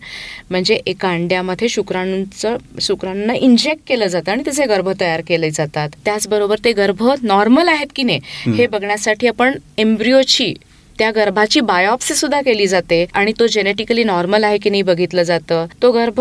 म्हणजे 0.51 0.75
एका 0.87 1.11
अंड्यामध्ये 1.11 1.69
शुक्राणूंचं 1.69 2.57
शुक्राणूंना 2.81 3.35
इंजेक्ट 3.35 3.83
केलं 3.87 4.07
जातं 4.07 4.33
आणि 4.33 4.43
त्याचे 4.45 4.67
गर्भ 4.67 4.91
तयार 5.01 5.21
केले 5.29 5.51
जातात 5.51 5.97
त्याचबरोबर 6.05 6.59
ते 6.65 6.73
गर्भ 6.73 7.03
नॉर्मल 7.23 7.69
आहेत 7.69 7.87
की 7.97 8.03
नाही. 8.03 8.21
हे 8.53 8.67
बघण्यासाठी 8.67 9.27
आपण 9.27 9.59
एम्ब्रिओची 9.79 10.53
त्या 10.99 11.11
गर्भाची 11.11 11.61
बायोप्सी 11.61 12.15
सुद्धा 12.15 12.41
केली 12.41 12.67
जाते 12.67 13.05
आणि 13.15 13.33
तो 13.39 13.47
जेनेटिकली 13.47 14.05
नॉर्मल 14.05 14.45
आहे 14.45 14.59
की 14.59 14.71
नाही 14.71 14.83
बघितलं 14.83 15.23
जातं. 15.23 15.67
तो 15.83 15.91
गर्भ 15.93 16.21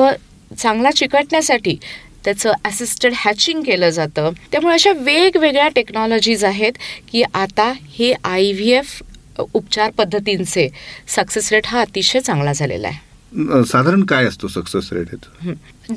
चांगला 0.58 0.92
चिकटण्यासाठी 0.92 1.78
त्याचं 2.26 2.52
असिस्टेड 2.66 3.14
हॅचिंग 3.16 3.62
केलं 3.64 3.90
जातं. 3.90 4.30
त्यामुळे 4.52 4.74
अशा 4.74 4.92
वेगवेगळ्या 4.98 5.68
टेक्नॉलॉजीज 5.76 6.44
आहेत 6.46 6.74
की 7.12 7.24
आता 7.24 7.72
हे 7.98 8.14
आय 8.24 8.52
व्ही 8.52 8.72
एफ 8.72 9.02
उपचार 9.54 9.92
पद्धतींचे 9.98 10.68
सक्सेस 11.16 11.52
रेट 11.54 11.68
हा 11.68 11.82
अतिशय 11.82 12.20
चांगला 12.20 12.54
झालेला 12.54 12.88
आहे. 12.88 13.64
साधारण 13.68 14.04
काय 14.06 14.26
असतो 14.26 14.48
सक्सेस 14.48 14.90
रेट. 14.94 15.16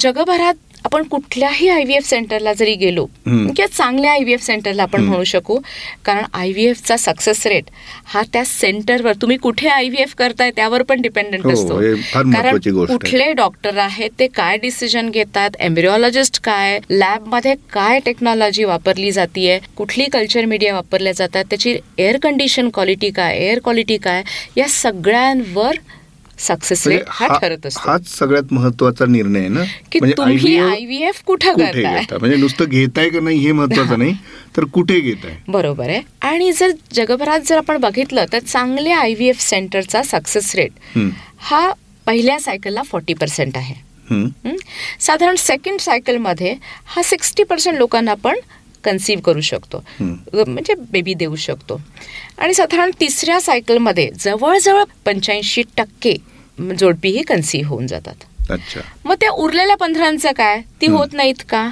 जगभरात 0.01 0.55
आपण 0.85 1.03
कुठल्याही 1.11 1.69
आय 1.69 1.83
व्ही 1.85 1.95
एफ 1.97 2.05
सेंटरला 2.07 2.53
जरी 2.53 2.75
गेलो. 2.77 3.05
किंवा 3.27 3.67
चांगल्या 3.67 4.11
आय 4.13 4.23
व्ही 4.23 4.33
एफ 4.35 4.43
सेंटरला 4.43 4.83
आपण. 4.83 5.01
म्हणू 5.03 5.25
शकू 5.25 5.59
कारण 6.05 6.25
आय 6.35 6.51
व्ही 6.53 6.67
एफचा 6.69 6.97
सक्सेस 6.97 7.47
रेट 7.47 7.65
हा 8.07 8.23
त्या 8.33 8.45
सेंटरवर 8.45 9.13
तुम्ही 9.23 9.37
कुठे 9.37 9.69
आय 9.69 9.89
व्ही 9.89 10.03
एफ 10.03 10.15
करताय 10.19 10.51
त्यावर 10.57 10.83
पण 10.83 11.01
डिपेंडंट 11.03 11.45
हो, 11.45 11.53
असतो 11.53 11.79
कारण. 12.13 12.85
कुठले 12.87 13.33
डॉक्टर 13.33 13.79
आहेत 13.79 14.11
ते 14.19 14.27
काय 14.37 14.57
डिसिजन 14.59 15.11
घेतात 15.11 15.57
एम्ब्रिओलॉजिस्ट 15.61 16.41
काय 16.45 16.79
लॅबमध्ये 16.91 17.55
काय 17.73 18.01
टेक्नॉलॉजी 18.05 18.65
वापरली 18.65 19.11
जातीये 19.13 19.59
कुठली 19.77 20.05
कल्चर 20.13 20.45
मीडिया 20.45 20.75
वापरल्या 20.75 21.13
जातात 21.13 21.45
त्याची 21.51 21.77
एअर 21.99 22.17
कंडिशन 22.23 22.69
क्वालिटी 22.75 23.11
काय 23.11 23.37
एअर 23.39 23.59
क्वालिटी 23.59 23.97
काय 23.99 24.23
या 24.57 24.69
सगळ्यांवर 24.69 25.77
सक्सेस 26.39 26.87
म्हणजे 26.87 26.99
रेट 26.99 27.09
हा 27.11 27.27
ठरत 27.39 27.67
असतो. 27.67 27.81
हाच 27.91 28.07
सगळ्यात 28.09 28.53
महत्त्वाचा 28.53 29.05
निर्णय 29.07 29.39
आहे 29.41 29.49
ना? 29.49 29.63
की 29.93 29.99
म्हणजे 29.99 30.15
तुम्ही 30.17 30.37
IVF 30.37 30.71
आय 30.71 30.85
व्ही 30.85 31.03
एफ 31.03 31.23
कुठं 31.27 31.57
करताय? 31.59 32.03
म्हणजे 32.13 32.37
नुसतं 32.37 32.65
घेताय 32.65 33.09
का 33.09 33.21
नाही 33.21 33.39
हे 33.39 33.53
महत्वाचं 33.53 33.99
नाही 33.99 34.15
तर 34.57 34.65
कुठे 34.73 35.01
घेताय? 35.01 35.37
बरोबर 35.49 35.89
आहे. 35.89 36.01
आणि 36.23 36.53
जर 36.53 36.71
जगभरात 36.95 37.41
जर 37.47 37.57
आपण 37.57 37.81
बघितलं 37.81 38.25
तर 38.33 38.39
चांगले 38.39 38.91
आय 38.91 39.15
व्ही 39.15 39.29
एफ 39.29 39.41
सेंटरचा 39.41 40.03
सक्सेस 40.03 40.55
रेट 40.55 40.99
हा 41.39 41.71
पहिल्या 42.07 42.39
सायकलला 42.41 42.83
फॉर्टी 42.83 43.15
पर्सेंट 43.15 43.57
आहे? 43.57 43.75
साधारण 45.01 45.37
सेकंड 45.39 45.81
सायकलमध्ये 45.81 46.55
हा 46.87 47.03
सिक्स्टी 47.03 47.43
पर्सेंट 47.43 47.77
लोकांना 47.79 48.11
आपण 48.11 48.37
कन्सीव्ह 48.87 49.23
करू 49.23 49.41
शकतो. 49.41 49.85
म्हणजे 50.01 50.75
बेबी 50.91 51.15
देऊ 51.15 51.37
शकतो. 51.37 51.81
आणि 52.39 52.55
साधारण 52.55 52.91
तिसऱ्या 53.01 53.41
सायकलमध्ये 53.41 54.11
जवळजवळ 54.19 54.85
पंच्याऐंशी 55.05 55.63
टक्के 55.77 56.17
जोडपी 56.79 57.09
ही 57.09 57.23
कन्सीव्ह 57.23 57.69
होऊन 57.69 57.87
जातात. 57.87 58.51
मग 59.05 59.15
त्या 59.21 59.31
उरलेल्या 59.31 59.77
पंधरांचं 59.77 60.33
काय? 60.33 60.61
ती. 60.81 60.87
होत 60.87 61.13
नाहीत 61.13 61.43
का? 61.49 61.69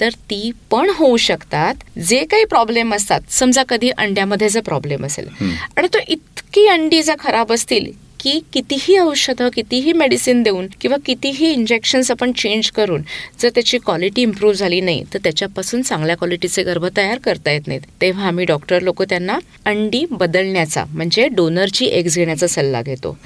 तर 0.00 0.08
ती 0.30 0.50
पण 0.70 0.90
होऊ 0.94 1.16
शकतात. 1.16 1.98
जे 1.98 2.24
काही 2.24 2.44
प्रॉब्लेम 2.44 2.94
असतात 2.94 3.20
समजा 3.30 3.62
कधी 3.62 3.90
अंड्यामध्ये 3.98 4.48
जर 4.48 4.60
प्रॉब्लेम 4.60 5.04
असेल. 5.06 5.28
आणि 5.76 5.88
तो 5.94 5.98
इतकी 6.08 6.66
अंडी 6.66 7.02
जर 7.02 7.14
खराब 7.18 7.52
असतील 7.52 7.90
की 8.24 8.40
कितीही 8.52 8.96
औषधं 8.98 9.48
कितीही 9.48 9.92
मेडिसिन 9.92 10.42
देऊन 10.42 10.66
किंवा 10.80 10.96
कितीही 11.06 11.50
इंजेक्शन्स 11.52 12.10
आपण 12.10 12.32
चेंज 12.32 12.70
करून 12.70 13.02
जर 13.42 13.48
त्याची 13.48 13.78
क्वालिटी 13.78 14.22
इम्प्रूव्ह 14.22 14.56
झाली 14.56 14.80
नाही 14.80 15.02
तर 15.14 15.18
त्याच्यापासून 15.24 15.82
चांगल्या 15.82 16.16
क्वालिटीचे 16.16 16.62
गर्भ 16.62 16.86
तयार 16.96 17.18
करता 17.18 17.50
येत 17.50 17.66
नाहीत 17.66 17.80
तेव्हा 18.00 18.26
आम्ही 18.26 18.44
डॉक्टर 18.44 18.82
लोक 18.82 19.02
त्यांना 19.02 19.38
अंडी 19.64 20.04
बदलण्याचा 20.10 20.84
म्हणजे 20.84 21.28
डोनरची 21.28 21.86
एग्ज 21.86 22.16
घेण्याचा 22.16 22.46
सल्ला 22.46 22.82
घेतो. 22.82 23.16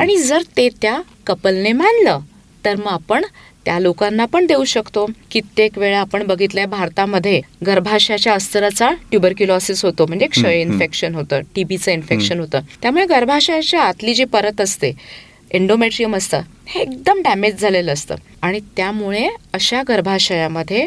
आणि 0.00 0.16
जर 0.16 0.42
ते 0.56 0.68
त्या 0.82 1.00
कपलने 1.26 1.72
मानलं 1.72 2.18
तर 2.64 2.76
मग 2.76 2.88
आपण 2.88 3.24
त्या 3.68 3.78
लोकांना 3.78 4.24
पण 4.24 4.46
देऊ 4.46 4.64
शकतो. 4.64 5.04
कित्येक 5.30 5.76
वेळा 5.78 5.98
आपण 6.00 6.22
बघितलंय 6.26 6.66
भारतामध्ये 6.66 7.40
गर्भाशयाच्या 7.66 8.34
अस्तराचा 8.34 8.90
ट्युबरक्युलॉसिस 9.10 9.84
होतो. 9.84 10.06
म्हणजे 10.06 10.26
क्षय. 10.26 10.60
इन्फेक्शन 10.60 11.14
होतं 11.14 11.40
टीबीचं 11.54 11.92
इन्फेक्शन 11.92 12.40
होतं. 12.40 12.60
त्यामुळे 12.82 13.04
गर्भाशयाच्या 13.06 13.80
आतली 13.80 14.14
जी 14.14 14.24
परत 14.24 14.60
असते 14.60 14.92
एंडोमेट्रियम 15.50 16.16
असतं 16.16 16.40
हे 16.66 16.80
एकदम 16.80 17.20
डॅमेज 17.24 17.60
झालेलं 17.60 17.92
असतं. 17.92 18.14
आणि 18.42 18.60
त्यामुळे 18.76 19.28
अशा 19.52 19.82
गर्भाशयामध्ये 19.88 20.86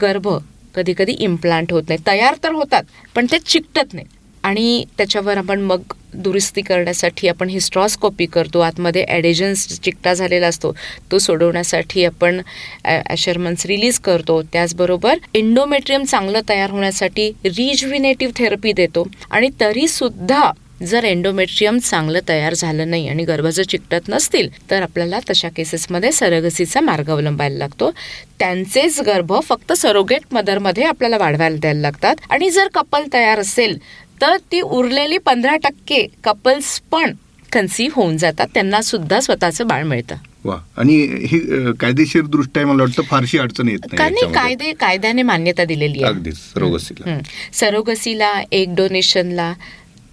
गर्भ 0.00 0.28
कधी 0.74 0.94
कधी 0.98 1.12
इम्प्लांट 1.12 1.72
होत 1.72 1.82
नाही. 1.88 2.00
तयार 2.06 2.34
तर 2.44 2.52
होतात 2.52 2.82
पण 3.14 3.26
ते 3.32 3.38
चिकटत 3.38 3.94
नाही. 3.94 4.06
आणि 4.46 4.84
त्याच्यावर 4.98 5.36
आपण 5.36 5.60
मग 5.60 5.92
दुरुस्ती 6.14 6.62
करण्यासाठी 6.62 7.28
आपण 7.28 7.48
हिस्ट्रॉस्कोपी 7.48 8.26
करतो. 8.26 8.60
आतमध्ये 8.60 9.04
ॲडेजन्स 9.08 9.66
चिकटा 9.80 10.12
झालेला 10.14 10.46
असतो 10.46 10.72
तो 11.10 11.18
सोडवण्यासाठी 11.18 12.04
आपण 12.04 12.40
ॲशरमन्स 12.84 13.66
रिलीज 13.66 13.98
करतो. 14.00 14.40
त्याचबरोबर 14.52 15.18
इंडोमेट्रियम 15.34 16.04
चांगलं 16.04 16.40
तयार 16.48 16.70
होण्यासाठी 16.70 17.30
रिजविनेटिव्ह 17.44 18.32
थेरपी 18.36 18.72
देतो. 18.72 19.06
आणि 19.30 19.48
तरीसुद्धा 19.60 20.50
जर 20.82 21.04
एंडोमेट्रियम 21.04 21.78
चांगलं 21.78 22.20
तयार 22.28 22.54
झालं 22.54 22.90
नाही 22.90 23.08
आणि 23.08 23.24
गर्भाचं 23.24 23.62
चिकटत 23.62 24.08
नसतील 24.08 24.48
तर 24.70 24.82
आपल्याला 24.82 25.18
तशा 25.30 25.48
केसेसमध्ये 25.56 26.10
सरगसीचा 26.12 26.80
मार्ग 26.80 27.10
अवलंबायला 27.10 27.58
लागतो. 27.58 27.90
त्यांचेच 28.38 29.00
गर्भ 29.06 29.32
फक्त 29.44 29.72
सरोगेट 29.72 30.22
मदरमध्ये 30.32 30.84
आपल्याला 30.84 31.18
वाढवायला 31.18 31.56
द्यायला 31.56 31.80
लागतात. 31.80 32.16
आणि 32.30 32.50
जर 32.50 32.68
कपल 32.74 33.04
तयार 33.12 33.38
असेल 33.38 33.78
तर 34.20 34.36
ती 34.52 34.60
उरलेली 34.60 35.18
पंधरा 35.18 35.56
टक्के 35.56 36.06
कपल्स 36.24 36.80
पण 36.90 37.12
कन्सीव्ह 37.52 37.92
होऊन 37.96 38.16
जातात. 38.16 38.46
त्यांना 38.54 38.80
सुद्धा 38.82 39.20
स्वतःचं 39.20 39.66
बाळ 39.66 39.82
मिळतं. 39.82 40.16
वा. 40.44 40.56
आणि 40.76 40.94
ही 41.26 41.38
कायदेशीर 41.80 42.22
दृष्ट्या 42.22 42.66
मला 42.66 42.82
वाटतं 42.82 43.02
फारशी 43.02 43.38
अडचण 43.38 43.68
येत 43.68 43.78
नाही. 43.92 44.32
कायदे 44.34 44.72
कायद्याने 44.72 45.22
मान्यता 45.22 45.64
दिलेली 45.64 46.02
आहे. 46.02 46.12
अगदीच. 46.12 46.36
सरोगसीला. 46.36 47.18
सरोगसीला 47.52 48.32
एक 48.52 48.74
डोनेशनला 48.76 49.52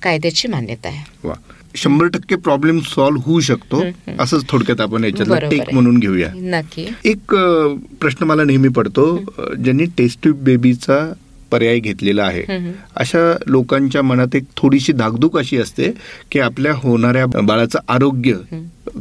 कायद्याची 0.01 0.47
मान्यता 0.47 0.87
आहे. 0.87 1.27
वा. 1.27 1.33
शंभर 1.75 2.07
टक्के 2.07 2.35
प्रॉब्लेम 2.35 2.79
सॉल्व्ह 2.79 3.23
होऊ 3.25 3.39
शकतो. 3.39 3.83
असंच 4.19 4.49
थोडक्यात 4.49 4.81
आपण 4.81 5.03
याच्यातला 5.03 5.39
टेक. 5.39 5.73
म्हणून 5.73 5.99
घेऊया. 5.99 6.29
नक्की. 6.33 6.87
एक 7.05 7.35
प्रश्न 8.01 8.25
मला 8.25 8.43
नेहमी 8.43 8.67
पडतो. 8.67 9.17
ज्यांनी 9.63 9.83
टेस्ट 9.97 10.19
ट्यूब 10.21 10.37
बेबीचा 10.37 11.13
पर्याय 11.53 11.79
घेतलेला 11.79 12.23
आहे. 12.23 12.43
अशा 12.95 13.19
लोकांच्या 13.47 14.01
मनात 14.03 14.35
एक 14.35 14.43
थोडीशी 14.57 14.93
धाकधूक 14.93 15.37
अशी 15.37 15.57
असते 15.57 15.91
की 16.31 16.39
आपल्या 16.39 16.73
होणाऱ्या 16.75 17.25
बाळाचं 17.25 17.79
आरोग्य 17.87 18.33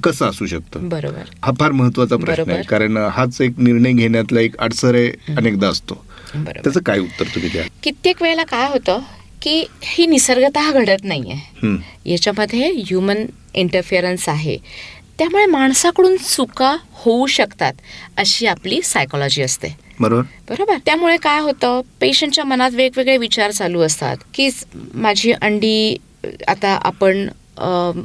कसं 0.04 0.28
असू 0.28 0.46
शकतं? 0.46 0.88
बरोबर. 0.88 1.24
हा 1.44 1.52
फार 1.58 1.72
महत्त्वाचा 1.72 2.16
प्रश्न 2.16 2.50
आहे. 2.50 2.62
कारण 2.62 2.96
हाच 3.12 3.40
एक 3.40 3.58
निर्णय 3.58 3.92
घेण्यातला 3.92 4.40
एक 4.40 4.56
अडसर 4.58 4.96
अनेकदा 5.28 5.68
असतो. 5.68 5.94
बरोबर. 6.34 6.60
त्याचं 6.64 6.80
काय 6.80 6.98
उत्तर 6.98 7.24
तुम्ही 7.24 7.50
द्या 7.50 7.62
कित्येक 7.82 8.22
वेळेला 8.22 8.44
काय 8.44 8.68
होतं 8.68 8.98
की 9.42 9.64
ही 9.82 10.06
निसर्गतः 10.06 10.70
घडत 10.72 11.04
नाहीये. 11.04 11.76
याच्यामध्ये 12.12 12.70
ह्युमन 12.78 13.24
इंटरफिअरन्स 13.54 14.28
आहे. 14.28 14.56
त्यामुळे 15.18 15.46
माणसाकडून 15.46 16.16
चुका 16.16 16.76
होऊ 16.92 17.26
शकतात 17.26 17.72
अशी 18.16 18.46
आपली 18.46 18.80
सायकोलॉजी 18.82 19.42
असते. 19.42 19.74
बरोबर? 20.00 20.22
बरोबर? 20.48 20.76
त्यामुळे 20.86 21.16
काय 21.16 21.40
होतं 21.40 21.80
पेशंटच्या 22.00 22.44
मनात 22.44 22.70
वेगवेगळे 22.74 23.16
विचार 23.16 23.50
चालू 23.50 23.80
असतात 23.80 24.16
की 24.34 24.48
माझी 24.94 25.32
अंडी 25.32 25.96
आता 26.48 26.78
आपण 26.82 27.28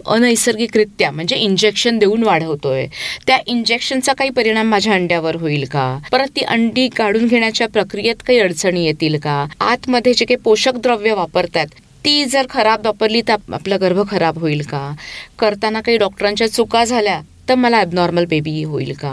अनैसर्गिकरित्या 0.06 1.10
म्हणजे 1.12 1.36
इंजेक्शन 1.36 1.98
देऊन 2.00 2.24
वाढवतोय 2.24 2.86
त्या 3.28 3.38
इंजेक्शनचा 3.48 4.14
काही 4.14 4.30
परिणाम 4.30 4.68
माझ्या 4.68 4.94
अंड्यावर 4.94 5.36
होईल 5.36 5.66
का? 5.72 5.98
परत 6.12 6.28
ती 6.36 6.42
अंडी 6.42 6.88
काढून 6.88 7.28
घेण्याच्या 7.28 7.68
प्रक्रियेत 7.68 8.16
काही 8.28 8.40
अडचणी 8.40 8.86
येतील 8.86 9.18
का? 9.20 9.46
आतमध्ये 9.60 10.14
जे 10.14 10.26
काही 10.26 10.38
पोषक 10.38 10.78
द्रव्य 10.78 11.14
वापरतात 11.14 11.68
ती 12.06 12.26
जर 12.26 12.46
खराब 12.50 12.86
वापरली 12.86 13.22
तर 13.22 13.34
आप- 13.34 13.54
आपला 13.54 13.78
गर्भ 13.78 14.00
खराब 14.10 14.38
होईल 14.38 14.62
का 14.62 14.92
करताना 15.40 15.82
काही 15.82 15.98
डॉक्टरांच्या 15.98 16.48
चुका 16.48 16.84
झाल्या 16.86 17.22
तर 17.50 17.56
मला 17.56 17.78
ॲबनॉर्मल 17.78 18.26
बेबी 18.26 18.64
होईल 18.64 18.94
का. 18.94 19.12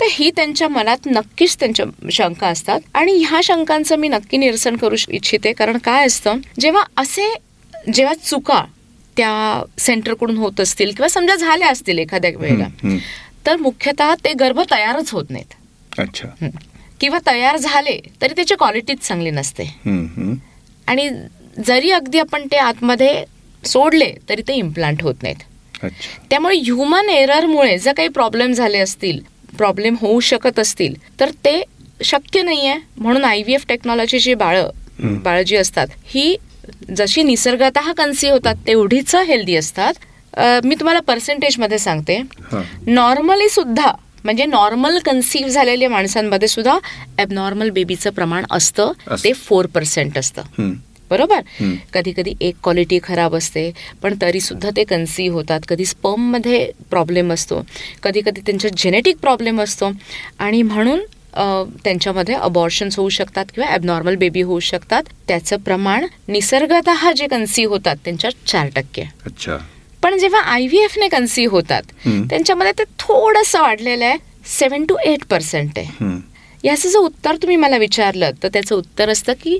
तर 0.00 0.06
ही 0.10 0.30
त्यांच्या 0.30 0.68
मनात 0.68 1.06
नक्कीच 1.06 1.56
त्यांच्या 1.60 1.86
शंका 2.12 2.46
असतात 2.48 2.80
आणि 2.94 3.12
ह्या 3.24 3.40
शंकांचं 3.44 3.96
मी 3.96 4.08
नक्की 4.08 4.36
निरसन 4.36 4.76
करू 4.76 4.96
इच्छिते 5.08 5.52
कारण 5.52 5.78
काय 5.78 6.06
असतं 6.06 6.38
जेव्हा 6.60 6.82
असे 6.96 7.32
जेव्हा 7.94 8.14
चुका 8.14 8.64
त्या 9.16 9.62
सेंटरकडून 9.78 10.36
होत 10.36 10.60
असतील 10.60 10.90
किंवा 10.90 11.08
समजा 11.08 11.34
झाल्या 11.36 11.68
असतील 11.68 11.98
एखाद्या 11.98 12.30
वेळेला. 12.36 12.66
तर 13.46 13.56
मुख्यतः 13.56 14.14
ते 14.24 14.32
गर्भ 14.32 14.60
तयारच 14.70 15.10
होत 15.10 15.30
नाहीत 15.30 16.00
अच्छा. 16.00 16.28
किंवा 17.00 17.18
तयार 17.26 17.56
झाले 17.56 17.98
तरी 18.22 18.34
त्याची 18.36 18.54
क्वालिटीच 18.54 19.00
चांगली 19.00 19.30
नसते. 19.30 19.64
आणि 20.86 21.08
जरी 21.66 21.90
अगदी 21.90 22.18
आपण 22.18 22.46
ते 22.50 22.56
आतमध्ये 22.56 23.24
सोडले 23.64 24.12
तरी 24.28 24.42
ते 24.48 24.54
इम्प्लांट 24.54 25.02
होत 25.02 25.22
नाहीत. 25.22 25.36
त्यामुळे 26.30 26.56
ह्युमन 26.56 27.08
एररमुळे 27.08 27.76
जर 27.78 27.92
काही 27.92 28.08
प्रॉब्लेम 28.08 28.52
झाले 28.52 28.78
असतील 28.78 29.18
प्रॉब्लेम 29.58 29.94
होऊ 30.00 30.20
शकत 30.20 30.58
असतील 30.58 30.94
तर 31.20 31.30
ते 31.44 31.62
शक्य 32.04 32.42
नाही 32.42 32.66
आहे 32.66 32.78
म्हणून 32.98 33.24
आय 33.24 33.42
व्ही 33.42 33.54
एफ 33.54 33.64
टेक्नॉलॉजीची 33.68 34.34
बाळं. 34.34 34.70
बाळं 35.22 35.42
जी 35.42 35.56
असतात. 35.56 35.86
ही 36.06 36.36
जशी 36.96 37.22
निसर्गतः 37.22 37.92
कन्सी 37.92 38.28
होतात 38.30 38.54
तेवढीच 38.66 39.14
हेल्दी 39.16 39.56
असतात. 39.56 39.94
मी 40.64 40.74
तुम्हाला 40.74 41.00
पर्सेंटेजमध्ये 41.00 41.78
सांगते. 41.78 42.20
नॉर्मली 42.86 43.48
सुद्धा 43.48 43.92
म्हणजे 44.24 44.44
नॉर्मल 44.46 44.98
कन्सीव्ह 45.04 45.50
झालेल्या 45.50 45.88
माणसांमध्ये 45.90 46.48
सुद्धा 46.48 46.78
ॲबनॉर्मल 47.18 47.70
बेबीचं 47.70 48.10
प्रमाण 48.10 48.44
असतं. 48.50 48.92
ते 49.24 49.32
फोर 49.32 49.66
पर्सेंट 49.66 50.18
असतं. 50.18 50.42
बरोबर. 51.10 51.40
कधी 51.92 52.12
कधी 52.12 52.34
एक 52.40 52.56
क्वालिटी 52.62 52.98
खराब 53.02 53.36
असते 53.36 53.70
पण 54.02 54.14
तरी 54.22 54.40
सुद्धा 54.40 54.70
ते 54.76 54.84
कन्सीव्ह 54.84 55.36
होतात 55.36 55.60
कधी 55.68 55.84
स्पर्ममध्ये 55.86 56.70
प्रॉब्लेम 56.90 57.32
असतो 57.32 57.62
कधी 58.02 58.20
कधी 58.26 58.40
त्यांच्यात 58.46 58.78
जेनेटिक 58.78 59.16
प्रॉब्लेम 59.18 59.60
असतो 59.60 59.90
आणि 60.38 60.62
म्हणून 60.62 61.00
त्यांच्यामध्ये 61.84 62.34
अबॉर्शन्स 62.34 62.98
होऊ 62.98 63.08
शकतात 63.08 63.44
किंवा 63.54 63.68
ॲबनॉर्मल 63.70 64.14
बेबी 64.18 64.42
होऊ 64.42 64.60
शकतात 64.60 65.02
त्याचं 65.28 65.56
प्रमाण 65.64 66.06
निसर्गतः 66.28 67.10
जे 67.16 67.26
कन्सीव्ह 67.26 67.72
होतात 67.72 67.96
त्यांच्यात 68.04 68.46
चार 68.48 68.68
टक्के. 68.76 69.02
अच्छा 69.26 69.56
पण 70.02 70.16
जेव्हा 70.18 70.40
आय 70.42 70.66
व्ही 70.66 70.82
एफने 70.84 71.08
कन्सीव्ह 71.08 71.52
होतात. 71.52 71.82
त्यांच्यामध्ये 72.06 72.72
ते 72.78 72.84
थोडंसं 72.98 73.60
वाढलेलं 73.62 74.04
आहे 74.04 74.16
सेवन 74.48 74.84
टू 74.84 74.96
एट 75.04 75.24
पर्सेंट 75.30 75.78
आहे. 75.78 76.08
याचं 76.64 76.88
जर 76.88 76.98
उत्तर 76.98 77.36
तुम्ही 77.42 77.56
मला 77.56 77.76
विचारलं 77.78 78.30
तर 78.42 78.48
त्याचं 78.52 78.74
उत्तर 78.76 79.08
असतं 79.08 79.32
की 79.42 79.58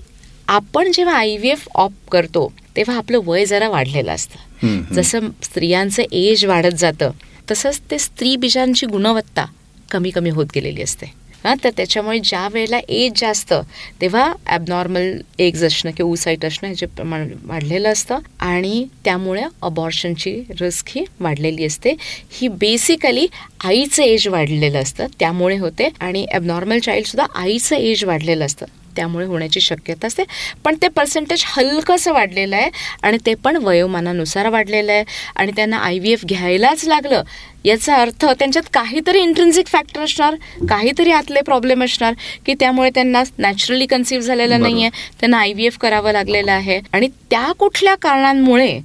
आपण 0.48 0.90
जेव्हा 0.92 1.14
आय 1.14 1.36
व्ही 1.36 1.50
एफ 1.50 1.66
ऑप 1.74 1.92
करतो 2.12 2.50
तेव्हा 2.76 2.96
आपलं 2.96 3.20
वय 3.24 3.44
जरा 3.46 3.68
वाढलेलं 3.68 4.12
असतं. 4.12 4.84
जसं 4.94 5.28
स्त्रियांचं 5.42 6.02
एज 6.12 6.44
वाढत 6.44 6.74
जातं 6.78 7.10
तसंच 7.50 7.80
ते 7.90 7.98
स्त्री 7.98 8.34
बीजांची 8.36 8.86
गुणवत्ता 8.86 9.44
कमी 9.90 10.10
कमी 10.10 10.30
होत 10.30 10.46
गेलेली 10.54 10.82
असते. 10.82 11.06
हां 11.44 11.54
तर 11.64 11.70
त्याच्यामुळे 11.76 12.18
ज्या 12.18 12.46
वेळेला 12.52 12.78
एज 12.88 13.12
जास्त 13.16 13.52
तेव्हा 14.00 14.32
ॲबनॉर्मल 14.46 15.20
एग्ज 15.38 15.64
असणं 15.64 15.90
किंवा 15.90 16.12
उसाईट 16.12 16.44
असणं 16.44 16.68
ह्याचे 16.68 16.86
प्रमाण 16.86 17.28
वाढलेलं 17.44 17.88
असतं 17.88 18.18
आणि 18.40 18.84
त्यामुळे 19.04 19.42
अबॉर्शनची 19.62 20.32
रिस्क 20.60 20.88
ही 20.88 21.04
वाढलेली 21.20 21.66
असते. 21.66 21.94
ही 22.32 22.48
बेसिकली 22.48 23.26
आईचं 23.64 24.02
एज 24.02 24.26
वाढलेलं 24.28 24.80
असतं 24.80 25.06
त्यामुळे 25.20 25.58
होते. 25.58 25.88
आणि 26.00 26.26
ॲबनॉर्मल 26.32 26.78
चाइल्डसुद्धा 26.78 27.26
आईचं 27.34 27.76
एज 27.76 28.04
वाढलेलं 28.04 28.46
असतं. 28.46 28.66
त्यामुळे 28.98 29.26
होण्याची 29.26 29.60
शक्यता 29.60 30.06
असते. 30.06 30.24
पण 30.64 30.76
ते 30.82 30.88
पर्सेंटेज 30.88 31.42
हलकंसं 31.46 32.12
वाढलेलं 32.12 32.56
आहे 32.56 32.70
आणि 33.02 33.18
ते 33.26 33.34
पण 33.34 33.56
वयोमानानुसार 33.56 34.48
वाढलेलं 34.48 34.92
आहे. 34.92 35.04
आणि 35.36 35.52
त्यांना 35.56 35.78
आय 35.78 35.98
व्ही 35.98 36.12
एफ 36.12 36.24
घ्यायलाच 36.26 36.84
लागलं 36.84 37.22
याचा 37.64 37.96
अर्थ 37.96 38.24
त्यांच्यात 38.28 38.68
काहीतरी 38.74 39.20
इंट्रेन्सिक 39.20 39.66
फॅक्टर 39.66 40.00
असणार 40.00 40.34
काहीतरी 40.68 41.10
आतले 41.12 41.40
प्रॉब्लेम 41.40 41.84
असणार 41.84 42.14
की 42.46 42.54
त्यामुळे 42.60 42.90
त्यांना 42.90 43.22
नॅचरली 43.38 43.86
कन्सिव्ह 43.86 44.24
झालेलं. 44.24 44.60
नाही 44.60 44.82
आहे 44.82 44.90
त्यांना 45.20 45.38
आय 45.38 45.52
व्ही 45.52 45.66
एफ 45.66 45.78
करावं 45.78 46.12
लागलेलं 46.12 46.52
आहे. 46.52 46.80
आणि 46.92 47.08
त्या 47.30 47.50
कुठल्या 47.58 47.94
कारणांमुळे 47.94 48.78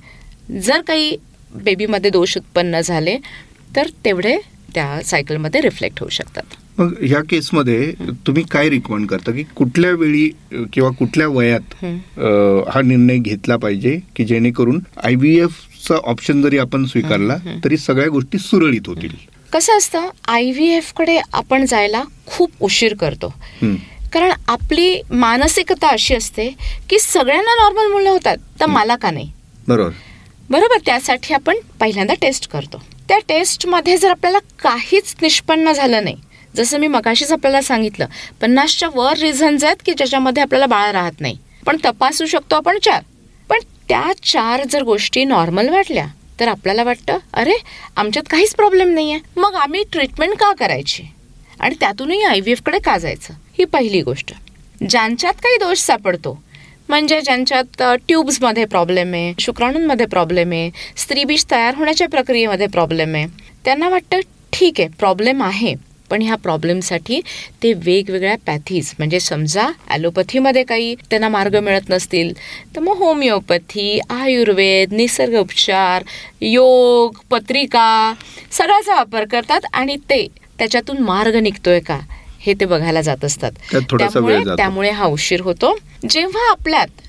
जर 0.61 0.81
काही 0.81 1.15
बेबीमध्ये 1.55 2.09
दोष 2.11 2.37
उत्पन्न 2.37 2.79
झाले 2.79 3.17
तर 3.75 3.87
तेवढे 4.05 4.37
त्या 4.75 4.99
सायकलमध्ये 5.05 5.61
रिफ्लेक्ट 5.61 5.99
होऊ 5.99 6.09
शकतात. 6.09 6.55
मग 6.79 6.93
ह्या 7.01 7.19
केसमध्ये 7.29 7.91
तुम्ही 8.27 8.43
काय 8.51 8.69
रिकमेंड 8.69 9.07
करता 9.07 9.31
की 9.31 9.43
कुठल्या 9.55 9.91
वेळी 9.91 10.27
किंवा 10.73 10.89
कुठल्या 10.89 11.27
वयात 11.27 11.73
हं. 11.83 12.87
निर्णय 12.87 13.17
घेतला 13.17 13.55
पाहिजे 13.57 13.99
की 14.15 14.25
जेणेकरून 14.25 14.79
आय 15.03 15.15
व्ही 15.15 15.39
चा 15.87 15.95
ऑप्शन 16.03 16.41
जरी 16.41 16.57
आपण 16.57 16.85
स्वीकारला 16.85 17.35
तरी 17.63 17.77
सगळ्या 17.77 18.07
गोष्टी 18.09 18.37
सुरळीत 18.37 18.87
होतील. 18.87 19.15
कसं 19.53 19.77
असतं 19.77 20.09
आय 20.27 20.51
व्ही 20.51 20.69
एफकडे 20.75 21.19
आपण 21.33 21.65
जायला 21.65 22.03
खूप 22.27 22.51
उशीर 22.59 22.93
करतो. 22.93 23.33
कारण 24.13 24.31
आपली 24.47 25.01
मानसिकता 25.11 25.87
अशी 25.87 26.15
असते 26.15 26.49
की 26.89 26.99
सगळ्यांना 26.99 27.55
नॉर्मल 27.63 27.91
मुलं 27.93 28.09
होतात 28.09 28.37
तर 28.59 28.65
मला 28.65 28.95
का 28.95 29.11
नाही? 29.11 29.31
बरोबर. 29.67 29.91
बरोबर? 30.49 30.77
त्यासाठी 30.85 31.33
आपण 31.33 31.55
पहिल्यांदा 31.79 32.13
टेस्ट 32.21 32.49
करतो. 32.51 32.81
त्या 33.07 33.17
टेस्टमध्ये 33.27 33.97
जर 33.97 34.09
आपल्याला 34.09 34.39
काहीच 34.63 35.15
निष्पन्न 35.21 35.71
झालं 35.71 36.03
नाही 36.03 36.15
जसं 36.55 36.79
मी 36.79 36.87
मगाशीच 36.87 37.31
आपल्याला 37.31 37.61
सांगितलं 37.61 38.05
पन्नासच्या 38.41 38.89
वर 38.95 39.17
रिझन्स 39.17 39.63
आहेत 39.63 39.83
की 39.85 39.93
ज्याच्यामध्ये 39.93 40.43
आपल्याला 40.43 40.65
बाळ 40.65 40.91
राहत 40.91 41.21
नाही. 41.21 41.37
पण 41.65 41.77
तपासू 41.85 42.25
शकतो 42.25 42.55
आपण 42.55 42.77
चार. 42.83 43.01
पण 43.49 43.59
त्या 43.89 44.11
चार 44.23 44.63
जर 44.69 44.83
गोष्टी 44.83 45.23
नॉर्मल 45.25 45.69
वाटल्या 45.69 46.05
तर 46.39 46.47
आपल्याला 46.47 46.83
वाटतं 46.83 47.17
अरे 47.33 47.53
आमच्यात 47.97 48.27
काहीच 48.29 48.53
प्रॉब्लेम 48.55 48.93
नाही 48.93 49.11
आहे 49.11 49.39
मग 49.39 49.55
आम्ही 49.55 49.83
ट्रीटमेंट 49.91 50.33
का 50.39 50.51
करायची? 50.59 51.03
आणि 51.59 51.75
त्यातूनही 51.79 52.23
आय 52.23 52.39
व्ही 52.39 52.51
एफकडे 52.51 52.79
का 52.79 52.97
जायचं? 52.97 53.33
ही 53.57 53.65
पहिली 53.65 54.01
गोष्ट. 54.01 54.33
ज्यांच्यात 54.81 55.33
काही 55.33 55.57
दोष 55.57 55.79
सापडतो 55.79 56.37
म्हणजे 56.89 57.19
ज्यांच्यात 57.21 57.81
ट्यूब्समध्ये 58.07 58.65
प्रॉब्लेम 58.65 59.13
आहे 59.13 59.33
शुक्राणूंमध्ये 59.39 60.05
प्रॉब्लेम 60.05 60.51
आहे 60.51 60.69
स्त्रीबीज 60.97 61.45
तयार 61.51 61.75
होण्याच्या 61.75 62.07
प्रक्रियेमध्ये 62.09 62.67
प्रॉब्लेम 62.67 63.15
आहे 63.15 63.27
त्यांना 63.65 63.89
वाटतं 63.89 64.19
ठीक 64.53 64.79
आहे 64.79 64.89
प्रॉब्लेम 64.99 65.43
आहे. 65.43 65.73
पण 66.09 66.21
ह्या 66.21 66.35
प्रॉब्लेमसाठी 66.35 67.19
ते 67.63 67.71
वेगवेगळ्या 67.75 68.35
पॅथीज 68.47 68.91
म्हणजे 68.99 69.19
समजा 69.19 69.67
ॲलोपॅथीमध्ये 69.87 70.63
काही 70.63 70.93
त्यांना 71.09 71.29
मार्ग 71.29 71.55
मिळत 71.59 71.89
नसतील 71.89 72.33
तर 72.75 72.79
मग 72.79 72.97
होमिओपॅथी 72.97 73.99
आयुर्वेद 74.09 74.93
निसर्ग 74.93 75.35
उपचार 75.39 76.03
योग 76.41 77.19
पत्रिका 77.31 78.13
सगळ्याचा 78.51 78.95
वापर 78.95 79.25
करतात 79.25 79.65
आणि 79.73 79.95
ते 80.09 80.25
त्याच्यातून 80.59 80.97
मार्ग 80.97 81.35
निघतोय 81.35 81.79
का 81.79 81.99
हे 82.39 82.53
ते 82.53 82.65
बघायला 82.65 83.01
जात 83.01 83.23
असतात 83.25 83.51
त्यामुळे. 84.11 84.35
त्यामुळे 84.57 84.89
हा 84.89 85.05
उशीर 85.05 85.41
होतो 85.41 85.75
जेव्हा 86.09 86.49
आपल्यात 86.51 87.01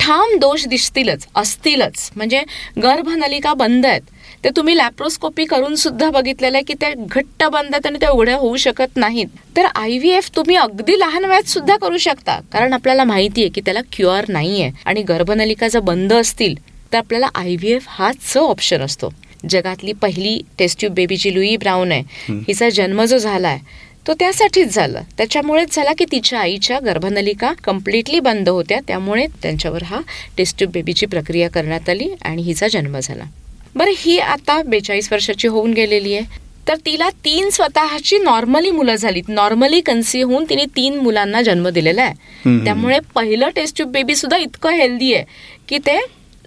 ठाम 0.00 0.36
दोष 0.38 0.66
दिसतीलच 0.66 1.26
असतीलच 1.34 2.10
म्हणजे 2.16 2.42
गर्भनलिका 2.82 3.52
बंद 3.54 3.86
आहेत 3.86 4.02
ते 4.44 4.50
तुम्ही 4.56 4.76
लॅप्रोस्कोपी 4.76 5.44
करून 5.44 5.74
सुद्धा 5.74 6.10
बघितलेलं 6.10 6.56
आहे 6.56 6.64
की 6.64 6.74
त्या 6.80 6.92
घट्ट 6.96 7.44
बंद 7.44 7.74
आहेत 7.74 7.86
आणि 7.86 7.98
त्या 8.00 8.10
उघड्या 8.10 8.36
होऊ 8.36 8.56
शकत 8.56 8.96
नाहीत. 8.96 9.26
तर 9.56 9.64
आय 9.64 9.96
व्ही 9.98 10.10
एफ 10.10 10.30
तुम्ही 10.36 10.56
अगदी 10.56 10.98
लहान 10.98 11.24
वयात 11.24 11.48
सुद्धा 11.48 11.76
करू 11.76 11.96
शकता. 11.98 12.38
कारण 12.52 12.72
आपल्याला 12.72 13.04
माहिती 13.04 13.40
आहे 13.40 13.50
की 13.50 13.60
त्याला 13.60 13.80
क्युअर 13.92 14.24
नाहीये. 14.28 14.70
आणि 14.84 15.02
गर्भनलिका 15.02 15.68
जर 15.68 15.80
बंद 15.80 16.12
असतील 16.12 16.54
तर 16.92 16.98
आपल्याला 16.98 17.28
आय 17.34 17.54
व्ही 17.54 17.72
एफ 17.72 17.84
हाच 17.88 18.36
ऑप्शन 18.36 18.82
असतो. 18.82 19.12
जगातली 19.50 19.92
पहिली 19.92 20.40
टेस्ट 20.58 20.78
ट्यूब 20.80 20.92
बेबी 20.94 21.16
जी 21.16 21.34
लुई 21.34 21.56
ब्राऊन 21.56 21.92
आहे 21.92 22.32
हिचा 22.48 22.68
जन्म 22.68 23.04
जो 23.04 23.18
झालाय 23.18 23.58
तो 24.06 24.14
त्यासाठीच 24.14 24.74
झाला. 24.74 25.00
त्याच्यामुळेच 25.18 25.74
झाला 25.74 25.92
की 25.98 26.04
तिच्या 26.12 26.38
आईच्या 26.40 26.78
गर्भनलिका 26.80 27.52
कम्प्लिटली 27.64 28.20
बंद 28.20 28.48
होत्या. 28.48 28.78
त्यामुळे 28.88 29.26
त्यांच्यावर 29.42 29.82
हा 29.82 30.00
टेस्ट 30.36 30.58
ट्यूब 30.58 30.70
बेबीची 30.72 31.06
प्रक्रिया 31.06 31.50
करण्यात 31.50 31.88
आली 31.88 32.08
आणि 32.22 32.42
हिचा 32.42 32.68
जन्म 32.68 32.98
झाला. 33.02 33.24
बरं 33.76 33.92
ही 33.96 34.18
आता 34.18 34.62
बेचाळीस 34.62 35.12
वर्षाची 35.12 35.48
होऊन 35.48 35.72
गेलेली 35.72 36.14
आहे. 36.14 36.46
तर 36.68 36.76
तिला 36.86 37.08
तीन 37.24 37.48
स्वतःची 37.50 38.18
नॉर्मली 38.18 38.70
मुलं 38.70 38.94
झालीत. 38.94 39.28
नॉर्मली 39.28 39.80
कन्सीव्ह 39.80 40.32
होऊन 40.32 40.44
तिने 40.50 40.64
तीन 40.76 40.98
मुलांना 40.98 41.42
जन्म 41.42 41.68
दिलेला 41.68 42.02
आहे. 42.02 42.64
त्यामुळे 42.64 42.98
पहिलं 43.14 43.48
टेस्ट 43.56 43.76
ट्यूब 43.76 43.90
बेबी 43.92 44.14
सुद्धा 44.14 44.36
इतकं 44.36 44.70
हेल्दी 44.70 45.12
आहे 45.14 45.24
की 45.68 45.78
ते 45.78 45.98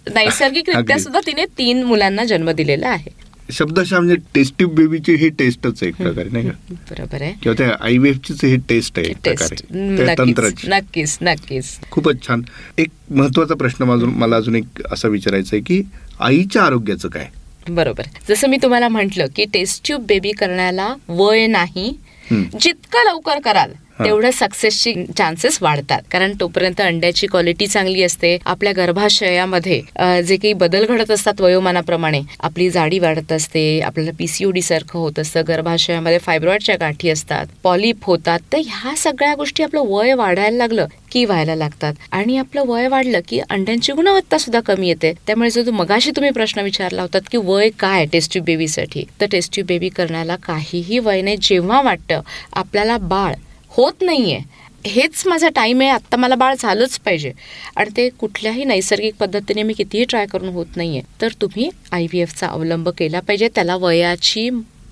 नैसर्गिकरित्या. 0.07 0.97
सुद्धा 0.97 1.19
तिने 1.25 1.45
तीन 1.57 1.83
मुलांना 1.83 2.23
जन्म 2.25 2.51
दिलेला 2.51 2.89
आहे. 2.89 3.19
शब्दशः 3.51 3.99
म्हणजे 3.99 4.15
टेस्ट 4.35 4.53
ट्यूब 4.57 4.73
बेबीची 4.75 5.13
ही 5.15 5.29
टेस्टच 5.29 5.81
एक 5.83 5.95
प्रकारे 5.95 6.29
नाही 6.31 6.49
का? 6.49 6.73
बरोबर 6.89 7.21
आहे. 7.21 7.33
किंवा 7.43 7.55
त्या 7.57 7.75
आय 7.85 7.97
व्ही 7.97 8.09
एफचीच 8.11 8.43
ही 8.45 8.57
टेस्ट 8.69 8.99
आहे 8.99 9.07
एक 9.07 9.17
प्रकारे. 9.23 10.15
तंत्राची. 10.17 10.67
नक्कीच 10.67 11.17
नक्कीच. 11.21 11.65
खूपच 11.91 12.23
छान. 12.27 12.41
एक 12.77 12.89
महत्त्वाचा 13.09 13.55
प्रश्न 13.55 13.83
मला 13.83 14.35
अजून 14.35 14.55
एक 14.55 14.81
असा 14.91 15.07
विचारायचा 15.07 15.55
आहे 15.55 15.61
की 15.63 15.81
आईच्या 16.21 16.63
आरोग्याचं 16.63 17.09
काय 17.09 17.27
बरोबर 17.69 18.03
जसं 18.29 18.47
मी 18.47 18.57
तुम्हाला 18.57 18.87
म्हंटल 18.87 19.21
की 19.35 19.45
टेस्ट 19.45 19.85
ट्यूब 19.85 20.05
बेबी 20.05 20.31
करण्याला 20.31 20.95
वय 21.07 21.47
नाही. 21.47 21.97
जितकं 22.31 23.05
लवकर 23.05 23.39
कराल. 23.39 23.71
तेवढं 23.99 24.31
सक्सेसची 24.33 24.93
चान्सेस 25.17 25.57
वाढतात. 25.61 26.01
कारण 26.11 26.31
तोपर्यंत 26.39 26.81
अंड्याची 26.81 27.27
क्वालिटी 27.27 27.67
चांगली 27.67 28.03
असते. 28.03 28.37
आपल्या 28.45 28.71
गर्भाशयामध्ये 28.75 29.79
जे 30.27 30.35
काही 30.37 30.53
बदल 30.53 30.85
घडत 30.85 31.11
असतात 31.11 31.41
वयोमानाप्रमाणे 31.41 32.21
आपली 32.39 32.69
जाडी 32.69 32.99
वाढत 32.99 33.31
असते 33.31 33.79
आपल्याला 33.85 34.11
पीसीओडी 34.19 34.61
सारखं 34.61 34.99
होत 34.99 35.19
असतं 35.19 35.43
गर्भाशयामध्ये 35.47 36.17
फायब्रॉइडच्या 36.19 36.75
गाठी 36.79 37.09
असतात 37.09 37.47
पॉलिप 37.63 38.05
होतात. 38.05 38.39
तर 38.53 38.57
ह्या 38.67 38.95
सगळ्या 38.97 39.33
गोष्टी 39.35 39.63
आपलं 39.63 39.83
वय 39.89 40.13
वाढायला 40.13 40.57
लागलं 40.57 40.87
की 41.11 41.23
व्हायला 41.25 41.55
लागतात. 41.55 41.93
आणि 42.11 42.37
आपलं 42.37 42.63
वय 42.67 42.87
वाढलं 42.87 43.19
की 43.27 43.39
अंड्यांची 43.49 43.93
गुणवत्ता 43.93 44.37
सुद्धा 44.37 44.59
कमी 44.65 44.87
येते. 44.87 45.13
त्यामुळे 45.27 45.49
जो 45.51 45.71
मगाशी 45.71 46.11
तुम्ही 46.15 46.31
प्रश्न 46.31 46.61
विचारला 46.61 47.01
होतात 47.01 47.21
की 47.31 47.37
वय 47.37 47.69
काय 47.79 48.05
टेस्ट्यूब 48.13 48.45
बेबीसाठी 48.45 49.05
तर 49.21 49.25
टेस्ट्यूब 49.31 49.67
बेबी 49.67 49.89
करण्याला 49.89 50.35
काहीही 50.43 50.99
वय 50.99 51.21
नाही. 51.21 51.37
जेव्हा 51.41 51.81
वाटतं 51.81 52.21
आपल्याला 52.53 52.97
बाळ 52.97 53.33
होत 53.75 54.01
नाहीये. 54.01 54.39
हेच 54.85 55.23
माझा 55.27 55.49
टाईम 55.55 55.81
आहे. 55.81 55.89
आत्ता 55.89 56.17
मला 56.17 56.35
बाळ 56.35 56.55
झालंच 56.59 56.97
पाहिजे. 56.99 57.31
आणि 57.75 57.89
ते 57.97 58.07
कुठल्याही 58.09 58.63
नैसर्गिक 58.65 59.15
पद्धतीने 59.15 59.63
मी 59.63 59.73
कितीही 59.73 60.03
ट्राय 60.03 60.25
करून 60.25 60.49
होत 60.49 60.77
नाहीये. 60.77 61.01
तर 61.21 61.33
तुम्ही 61.41 61.69
आय 61.91 62.03
व्ही 62.03 62.21
एफचा 62.21 62.47
अवलंब 62.47 62.89
केला 62.89 63.19
पाहिजे. 63.19 63.47
त्याला 63.55 63.75
वयाची 63.75 64.49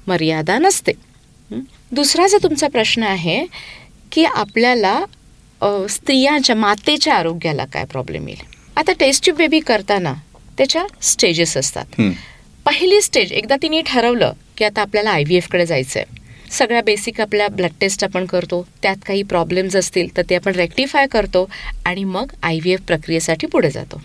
मर्यादा 0.08 0.58
नसते? 0.58 0.92
दुसरा 1.92 2.28
जो 2.28 2.38
तुमचा 2.44 2.68
प्रश्न 2.68 3.04
आहे 3.04 3.46
की 4.12 4.24
आपल्याला 4.26 5.00
स्त्रियांच्या 5.90 6.56
मातेच्या 6.56 7.16
आरोग्याला 7.16 7.66
काय 7.66 7.86
प्रॉब्लेम 7.86 8.28
येईल? 8.28 8.46
आता 8.78 8.92
टेस्ट 9.00 9.24
ट्यूब 9.24 9.38
बेबी 9.38 9.60
करताना 9.60 10.14
त्याच्या 10.58 10.86
स्टेजेस 11.02 11.56
असतात. 11.58 12.02
पहिली 12.66 13.02
स्टेज 13.02 13.32
एकदा 13.32 13.56
तिने 13.62 13.82
ठरवलं 13.86 14.34
की 14.58 14.66
आता 14.66 14.82
आपल्याला 14.82 15.12
आय 15.12 15.24
व्ही 15.24 15.38
एफकडे 15.38 15.66
जायचं 15.66 16.00
आहे 16.00 16.19
सगळ्या 16.52 16.82
बेसिक 16.82 17.22
आपल्या 17.22 17.48
ब्लड 17.48 17.72
टेस्ट 17.82 18.04
आपण 18.04 18.26
करतो 18.26 18.68
त्यात 18.82 18.98
काही 19.06 19.24
प्रॉब्लेम्स 19.24 19.76
असतील 19.76 20.18
तर 20.18 20.22
ते 20.30 20.36
आपण 20.36 20.56
रेक्टिफाय 20.56 21.08
करतो 21.08 21.50
आणि 21.86 22.04
मग 22.04 22.32
आय 22.44 22.60
व्ही 22.60 22.74
एफ 22.74 22.82
प्रक्रियेसाठी 22.82 23.48
पुढे 23.48 23.70
जातो. 23.72 24.02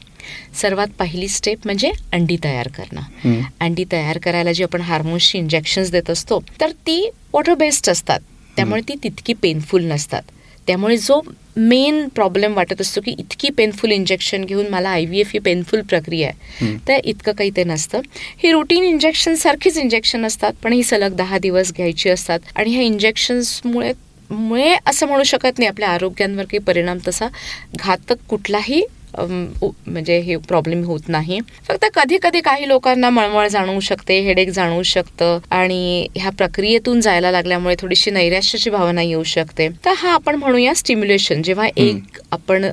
सर्वात 0.54 0.88
पहिली 0.98 1.28
स्टेप 1.28 1.58
म्हणजे 1.64 1.90
अंडी 2.12 2.36
तयार 2.44 2.68
करणं. 2.68 3.40
अंडी 3.60 3.84
तयार 3.92 4.18
करायला 4.18 4.52
जी 4.52 4.62
आपण 4.62 4.80
हार्मोन्सची 4.80 5.38
इंजेक्शन्स 5.38 5.90
देत 5.90 6.10
असतो 6.10 6.42
तर 6.60 6.70
ती 6.86 7.10
वॉटर 7.32 7.54
बेस्ड 7.54 7.90
असतात. 7.90 8.20
त्यामुळे 8.56 8.82
ती 8.88 8.94
तितकी 9.04 9.32
पेनफुल 9.32 9.84
नसतात. 9.84 10.22
त्यामुळे 10.66 10.96
जो 10.96 11.20
मेन 11.56 12.06
प्रॉब्लेम 12.08 12.54
वाटत 12.54 12.80
असतो 12.80 13.00
की 13.00 13.14
इतकी 13.18 13.48
पेनफुल 13.50 13.92
इंजेक्शन 13.92 14.44
घेऊन 14.44 14.66
मला 14.70 14.88
आय 14.88 15.04
व्ही 15.04 15.20
एफ 15.20 15.30
ही 15.32 15.38
पेनफुल 15.38 15.80
प्रक्रिया 15.80 16.28
आहे. 16.28 16.76
तर 16.88 16.98
इतकं 17.04 17.32
काही 17.32 17.50
ते 17.56 17.64
नसतं. 17.64 18.00
ही 18.42 18.50
रुटीन 18.52 18.84
इंजेक्शन 18.84 19.34
सारखीच 19.34 19.76
इंजेक्शन 19.78 20.26
असतात 20.26 20.52
पण 20.62 20.72
ही 20.72 20.82
सलग 20.82 21.16
दहा 21.16 21.38
दिवस 21.38 21.72
घ्यायची 21.72 22.08
असतात. 22.10 22.38
आणि 22.56 22.70
ह्या 22.70 22.82
इंजेक्शन्समुळे 22.82 23.92
मुळे 24.30 24.74
असं 24.86 25.06
म्हणू 25.06 25.24
शकत 25.24 25.58
नाही 25.58 25.68
आपल्या 25.68 25.88
आरोग्यांवर 25.88 26.44
काही 26.44 26.58
परिणाम 26.58 26.98
तसा 27.08 27.28
घातक 27.76 28.24
कुठलाही 28.28 28.82
म्हणजे 29.18 30.18
हे 30.20 30.36
प्रॉब्लेम 30.48 30.82
होत 30.84 31.08
नाही. 31.08 31.38
फक्त 31.68 31.84
कधी 31.94 32.18
कधी 32.22 32.40
काही 32.40 32.68
लोकांना 32.68 33.10
मळमळ 33.10 33.46
जाणवू 33.48 33.80
शकते 33.80 34.18
हेडेक 34.22 34.48
जाणवू 34.50 34.82
शकतं 34.82 35.38
आणि 35.50 36.06
ह्या 36.16 36.30
प्रक्रियेतून 36.30 37.00
जायला 37.00 37.30
लागल्यामुळे 37.30 37.74
थोडीशी 37.80 38.10
नैराश्याची 38.10 38.70
भावना 38.70 39.02
येऊ 39.02 39.22
शकते. 39.26 39.68
तर 39.84 39.92
हा 39.96 40.12
आपण 40.14 40.36
म्हणूया 40.36 40.74
स्टिम्युलेशन 40.74 41.42
जेव्हा 41.42 41.66
एक 41.76 42.18
आपण 42.32 42.66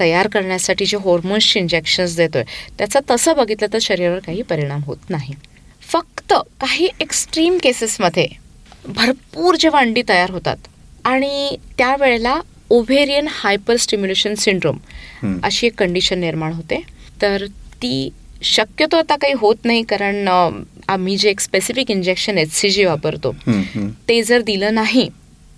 तयार 0.00 0.28
करण्यासाठी 0.28 0.86
जे 0.86 0.96
हॉर्मोन्सचे 1.04 1.60
इंजेक्शन्स 1.60 2.16
देतोय 2.16 2.44
त्याचा 2.78 3.00
तसं 3.10 3.36
बघितलं 3.36 3.72
तर 3.72 3.78
शरीरावर 3.82 4.18
काही 4.26 4.42
परिणाम 4.42 4.82
होत 4.84 5.10
नाही. 5.10 5.34
फक्त 5.82 6.32
काही 6.60 6.88
एक्स्ट्रीम 7.00 7.56
केसेसमध्ये 7.62 8.26
भरपूर 8.86 9.56
जेव्हा 9.60 9.80
अंडी 9.80 10.02
तयार 10.08 10.30
होतात 10.30 10.68
आणि 11.04 11.56
त्यावेळेला 11.78 12.38
ओव्हेरियन 12.70 13.28
हायपर 13.30 13.76
स्टिम्युलेशन 13.76 14.34
सिंड्रोम. 14.34 14.78
अशी 15.44 15.66
एक 15.66 15.74
कंडिशन 15.78 16.18
निर्माण 16.18 16.52
होते 16.52 16.80
तर 17.22 17.46
ती 17.82 18.08
शक्यतो 18.44 18.96
आता 18.96 19.16
काही 19.16 19.34
होत 19.40 19.64
नाही 19.64 19.82
कारण 19.84 20.28
आम्ही 20.28 21.16
जे 21.16 21.30
एक 21.30 21.40
specific 21.40 21.90
injection 21.90 22.38
H 22.38 22.50
C 22.52 22.70
G 22.70 22.84
वापरतो. 22.84 23.32
ते 24.08 24.22
जर 24.22 24.42
दिलं 24.42 24.74
नाही 24.74 25.08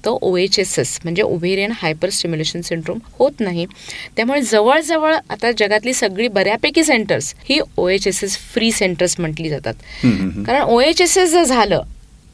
तर 0.05 0.11
ओ 0.23 0.37
एच 0.37 0.59
एस 0.59 0.79
एस 0.79 0.99
म्हणजे 1.05 1.23
ओव्हेरियन 1.23 1.73
हायपर 1.77 2.11
स्टिम्युलेशन 2.11 2.61
सिंड्रोम 2.63 2.99
होत 3.19 3.41
नाही 3.41 3.65
त्यामुळे 4.17 4.41
जवळजवळ 4.43 5.15
आता 5.15 5.51
जगातली 5.59 5.95
सगळी 5.95 6.29
बऱ्यापैकी 6.29 6.85
सेंटर्स 6.85 7.35
ही 7.49 7.59
O 7.77 7.89
H 7.89 8.07
S 8.07 8.23
S 8.25 8.37
free 8.53 8.71
centres 8.73 9.19
म्हटली 9.21 9.49
जातात. 9.49 9.75
कारण 10.47 10.61
ओ 10.63 10.81
एच 10.81 11.01
एस 11.01 11.17
एस 11.19 11.31
जर 11.33 11.43
झालं 11.45 11.83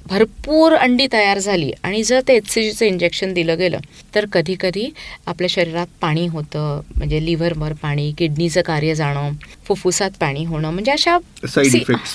भरपूर 0.07 0.73
अंडी 0.75 1.07
तयार 1.13 1.39
झाली 1.39 1.71
आणि 1.83 2.03
जर 2.03 2.21
ते 2.29 2.35
एच 2.37 2.49
सी 2.51 2.63
जीचं 2.63 2.85
इंजेक्शन 2.87 3.33
दिलं 3.33 3.59
गेलं 3.59 3.79
तर 4.15 4.25
कधी 4.33 4.55
कधी 4.61 4.89
आपल्या 5.27 5.49
शरीरात 5.51 5.87
पाणी 6.01 6.27
होतं 6.27 6.81
म्हणजे 6.97 7.25
लिव्हरवर 7.25 7.73
पाणी 7.73 8.11
किडनीचं 8.19 8.63
कार्य 8.63 8.95
जाणं 8.95 9.31
फुफ्फुसात 9.67 10.11
पाणी 10.21 10.45
होणं 10.45 10.71
म्हणजे 10.71 10.93
अशा 10.93 11.17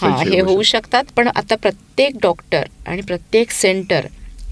हा, 0.01 0.07
हे 0.23 0.39
होऊ 0.41 0.61
शकतात. 0.63 1.03
पण 1.15 1.27
आता 1.27 1.55
प्रत्येक 1.55 2.17
डॉक्टर 2.21 2.63
आणि 2.87 3.01
प्रत्येक 3.01 3.51
सेंटर 3.51 4.05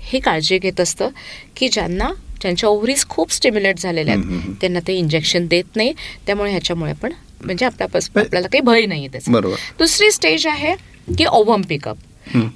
हे 0.04 0.20
काळजी 0.20 0.58
घेत 0.58 0.80
असतं 0.80 1.10
की 1.56 1.68
ज्यांना 1.70 2.10
ज्यांच्या 2.42 2.70
ओव्हरीज 2.70 3.06
खूप 3.10 3.32
स्टिम्युलेट 3.34 3.80
झालेल्या 3.80 4.14
आहेत. 4.14 4.26
त्यांना 4.62 4.80
ते 4.88 4.94
इंजेक्शन 4.94 5.48
देत 5.48 5.76
नाही. 5.76 5.94
त्यामुळे 6.26 6.52
ह्याच्यामुळे 6.52 6.94
पण 6.94 7.12
म्हणजे 7.42 7.66
आपल्यापासून 7.66 8.20
आपल्याला 8.22 8.48
काही 8.48 8.62
भय 8.62 8.86
नाही 8.86 9.08
त्याचा. 9.08 9.32
दुसरी 9.80 10.12
स्टेज 10.12 10.48
आहे 10.48 10.76
की 11.18 11.26
ओव्हम 11.26 11.62
पिकअप. 11.62 11.98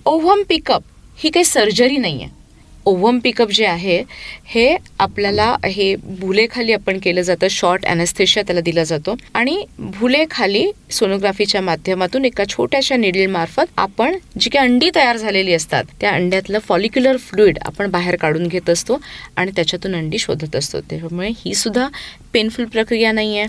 ओव्हम 0.06 0.44
पिकअप 0.50 0.84
ही 1.18 1.30
काही 1.30 1.46
सर्जरी 1.46 1.98
नाही 1.98 2.22
आहे 2.24 2.40
ओव्हम 2.86 3.18
पिकअप 3.20 3.50
जे 3.52 3.66
आहे 3.66 4.02
हे 4.46 4.76
आपल्याला 5.00 5.56
हे 5.66 5.96
भुलेखाली 6.20 6.74
आपण 6.74 6.98
केलं 7.00 7.22
जातं. 7.22 7.48
शॉर्ट 7.48 7.86
ॲनेस्थेशिया 7.86 8.44
त्याला 8.44 8.62
दिला 8.62 8.84
जातो. 8.84 9.16
आणि 9.34 9.66
भुलेखाली 10.00 10.66
सोनोग्राफीच्या 10.92 11.62
माध्यमातून 11.62 12.26
एका 12.26 12.44
छोट्याशा 12.50 12.96
निडीलमार्फत 12.96 13.72
आपण 13.78 14.18
जी 14.40 14.50
काही 14.50 14.68
अंडी 14.68 14.90
तयार 14.96 15.18
झालेली 15.18 15.54
असतात 15.54 15.84
त्या 16.02 16.12
अंड्यातलं 16.12 16.60
फॉलिक्युलर 16.60 17.18
फ्लुइड 17.20 17.60
आपण 17.66 17.92
बाहेर 17.92 18.16
काढून 18.16 18.48
घेत 18.48 18.70
असतो 18.70 19.00
आणि 19.36 19.52
त्याच्यातून 19.56 19.96
अंडी 19.96 20.18
शोधत 20.20 20.56
असतो. 20.56 20.80
त्यामुळे 20.82 21.30
ही 21.46 21.54
सुद्धा 21.56 21.88
पेनफुल 22.34 22.66
प्रक्रिया 22.66 23.12
नाही 23.12 23.38
आहे 23.38 23.48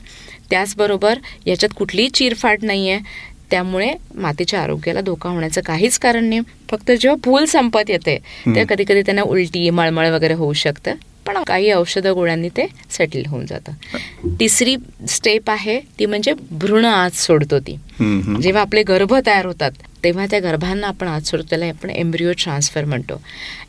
त्याचबरोबर 0.50 1.18
याच्यात 1.46 1.74
कुठलीही 1.76 2.08
चिरफाट 2.10 2.64
नाही 2.64 2.90
आहे 2.90 3.30
त्यामुळे 3.52 3.92
मातेच्या 4.14 4.60
आरोग्याला 4.60 5.00
धोका 5.00 5.30
होण्याचं 5.30 5.60
काहीच 5.60 5.98
कारण 5.98 6.24
नाही. 6.24 6.40
फक्त 6.70 6.90
जेव्हा 6.90 7.16
भूल 7.24 7.44
संपत 7.44 7.90
येते 7.90 8.18
तेव्हा 8.46 8.64
कधी 8.64 8.84
कधी 8.84 9.02
त्यांना 9.02 9.22
उलटी 9.22 9.70
मळमळ 9.70 10.10
वगैरे 10.10 10.34
होऊ 10.34 10.52
शकतं. 10.52 10.94
पण 11.26 11.36
काही 11.46 11.72
औषधं 11.72 12.12
गोळ्यांनी 12.12 12.48
ते 12.48 12.66
सेटल 12.90 13.22
होऊन 13.26 13.46
जातं. 13.46 13.72
तिसरी 14.40 14.76
स्टेप 15.08 15.50
आहे 15.50 15.80
ती 15.98 16.06
म्हणजे 16.06 16.32
भ्रूण 16.50 16.84
आज 16.84 17.12
सोडतो 17.12 17.58
ती. 17.58 17.76
जेव्हा 18.42 18.62
आपले 18.62 18.82
गर्भ 18.82 19.14
तयार 19.26 19.46
होतात 19.46 19.70
तेव्हा 20.04 20.26
त्या 20.30 20.40
गर्भांना 20.40 20.86
आपण 20.86 21.08
आज 21.08 21.26
सोडतो 21.26 21.46
त्याला 21.50 21.66
आपण 21.66 21.90
एम्ब्रिओ 21.90 22.32
ट्रान्सफर 22.38 22.84
म्हणतो. 22.84 23.22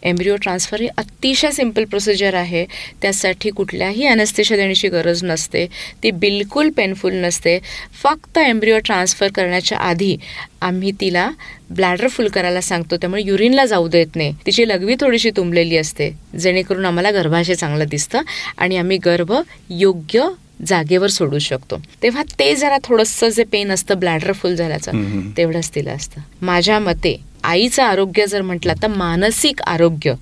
एम्ब्रिओ 0.03 0.35
ट्रान्सफर 0.41 0.81
ही 0.81 0.87
अतिशय 0.97 1.51
सिंपल 1.51 1.83
प्रोसिजर 1.83 2.33
आहे. 2.33 2.65
त्यासाठी 3.01 3.49
कुठल्याही 3.49 4.07
अनस्तेशा 4.07 4.55
देण्याची 4.55 4.87
गरज 4.87 5.23
नसते. 5.23 5.67
ती 6.03 6.11
बिलकुल 6.11 6.69
पेनफुल 6.69 7.13
नसते. 7.13 7.59
फक्त 8.03 8.37
एम्ब्रिओ 8.37 8.79
ट्रान्सफर 8.85 9.27
करण्याच्या 9.35 9.77
आधी 9.77 10.17
आम्ही 10.61 10.91
तिला 10.91 11.31
ब्लॅडर 11.69 12.07
फुल 12.07 12.27
करायला 12.27 12.61
सांगतो. 12.61 12.97
त्यामुळे 12.97 13.23
युरिनला 13.25 13.65
जाऊ 13.65 13.87
देत 13.87 14.15
नाही. 14.15 14.33
तिची 14.45 14.67
लघवी 14.67 14.95
थोडीशी 14.99 15.29
तुंबलेली 15.29 15.77
असते. 15.77 16.11
जेणेकरून 16.39 16.85
आम्हाला 16.85 17.11
गर्भाशय 17.11 17.55
चांगलं 17.55 17.85
दिसतं 17.89 18.21
आणि 18.57 18.77
आम्ही 18.77 18.97
गर्भ 18.97 19.33
योग्य 19.69 20.27
जागेवर 20.67 21.07
सोडू 21.07 21.39
शकतो. 21.39 21.77
तेव्हा 22.03 22.23
ते 22.39 22.55
जरा 22.55 22.77
थोडंसं 22.83 23.29
जे 23.29 23.43
पेन 23.43 23.71
असतं 23.71 23.99
ब्लॅडर 23.99 24.31
फुल 24.31 24.55
झाल्याचं 24.55 24.91
तेवढंच 25.37 25.69
तिला 25.75 25.91
असतं. 25.91 26.21
माझ्या 26.41 26.79
मते 26.79 27.15
आईचं 27.43 27.83
आरोग्य 27.83 28.25
जर 28.25 28.41
म्हटलं 28.41 28.73
तर 28.81 28.87
मानसिक 28.87 29.61
आरोग्य 29.61 30.13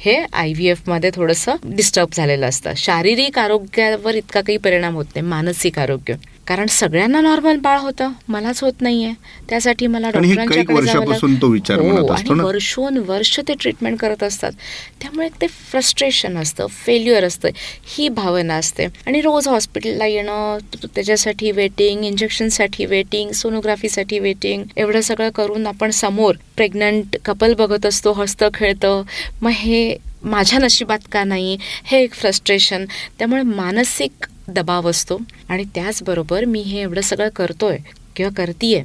हे 0.00 0.14
आय 0.32 0.52
व्ही 0.52 0.68
एफमध्ये 0.68 1.10
थोडंसं 1.14 1.56
डिस्टर्ब 1.64 2.08
झालेलं 2.12 2.48
असतं. 2.48 2.72
शारीरिक 2.76 3.38
आरोग्यावर 3.38 4.14
इतका 4.14 4.40
काही 4.40 4.58
परिणाम 4.58 4.94
होत 4.94 5.06
नाही 5.14 5.26
मानसिक 5.26 5.78
आरोग्य. 5.78 6.14
कारण 6.48 6.66
सगळ्यांना 6.66 7.20
नॉर्मल 7.20 7.56
बाळ 7.56 7.78
होतं. 7.78 8.10
मलाच 8.28 8.62
होत 8.62 8.72
नाहीये. 8.80 9.12
त्यासाठी 9.48 9.86
मला 9.86 10.10
डॉक्टरांच्याकडे 10.10 12.98
वर्ष 12.98 13.40
ते 13.48 13.54
ट्रीटमेंट 13.60 13.98
करत 13.98 14.22
असतात. 14.22 14.52
त्यामुळे 15.00 15.28
ते 15.40 15.46
फ्रस्ट्रेशन 15.46 16.38
असतं 16.38 16.66
फेल्युअर 16.66 17.24
असतं. 17.24 17.48
ही 17.96 18.08
भावना 18.08 18.54
असते. 18.54 18.84
आणि 18.84 19.20
रोज 19.20 19.48
हॉस्पिटलला 19.48 20.06
येणं 20.06 20.58
त्याच्यासाठी 20.94 21.50
वेटिंग 21.50 22.04
इंजेक्शनसाठी 22.04 22.84
वेटिंग 22.84 23.30
सोनोग्राफीसाठी 23.30 24.18
वेटिंग 24.18 24.62
एवढं 24.76 25.00
सगळं 25.00 25.30
करून 25.30 25.66
आपण 25.66 25.90
समोर 25.90 26.34
प्रेग्नंट 26.56 27.16
कपल 27.24 27.54
बघत 27.54 27.86
असतो 27.86 28.12
हसतं 28.12 28.48
खेळतं. 28.54 29.02
मग 29.42 29.50
हे 29.50 29.96
माझ्या 30.22 30.58
नशिबात 30.58 30.98
का 31.12 31.24
नाही? 31.24 31.58
हे 31.84 32.02
एक 32.02 32.12
फ्रस्ट्रेशन 32.12 32.84
त्यामुळे 33.18 33.42
मानसिक 33.42 34.26
दबाव 34.48 34.88
असतो 34.90 35.18
आणि 35.48 35.64
त्याचबरोबर 35.74 36.44
मी 36.44 36.60
हे 36.60 36.80
एवढं 36.80 37.00
सगळं 37.00 37.28
करतोय 37.36 37.76
किंवा 38.16 38.30
करतीये 38.36 38.82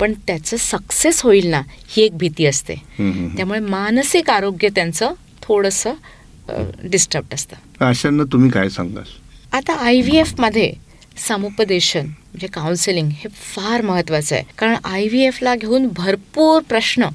पण 0.00 0.12
त्याचं 0.26 0.56
सक्सेस 0.56 1.20
होईल 1.22 1.46
ना 1.46 1.60
ही 1.88 2.02
एक 2.02 2.16
भीती 2.18 2.46
असते. 2.46 2.74
त्यामुळे 3.36 3.60
मानसिक 3.60 4.30
आरोग्य 4.30 4.68
त्यांचं 4.74 5.12
थोडस 5.42 5.86
डिस्टर्ब 6.82 7.34
असतं. 7.34 7.84
अशांना 7.86 8.24
तुम्ही 8.32 8.50
काय 8.50 8.68
सांगाल? 8.68 9.04
आता 9.52 9.74
आय 9.76 10.00
व्ही 10.00 10.18
एफमध्ये 10.18 10.72
समुपदेशन 11.28 12.06
म्हणजे 12.06 12.46
काउन्सिलिंग 12.46 13.08
हे 13.10 13.28
फार 13.34 13.82
महत्वाचं 13.82 14.34
आहे. 14.34 14.44
कारण 14.58 14.76
आय 14.84 15.06
व्ही 15.08 15.24
एफला 15.26 15.54
घेऊन 15.54 15.88
भरपूर 15.92 16.62
प्रश्न 16.68 17.08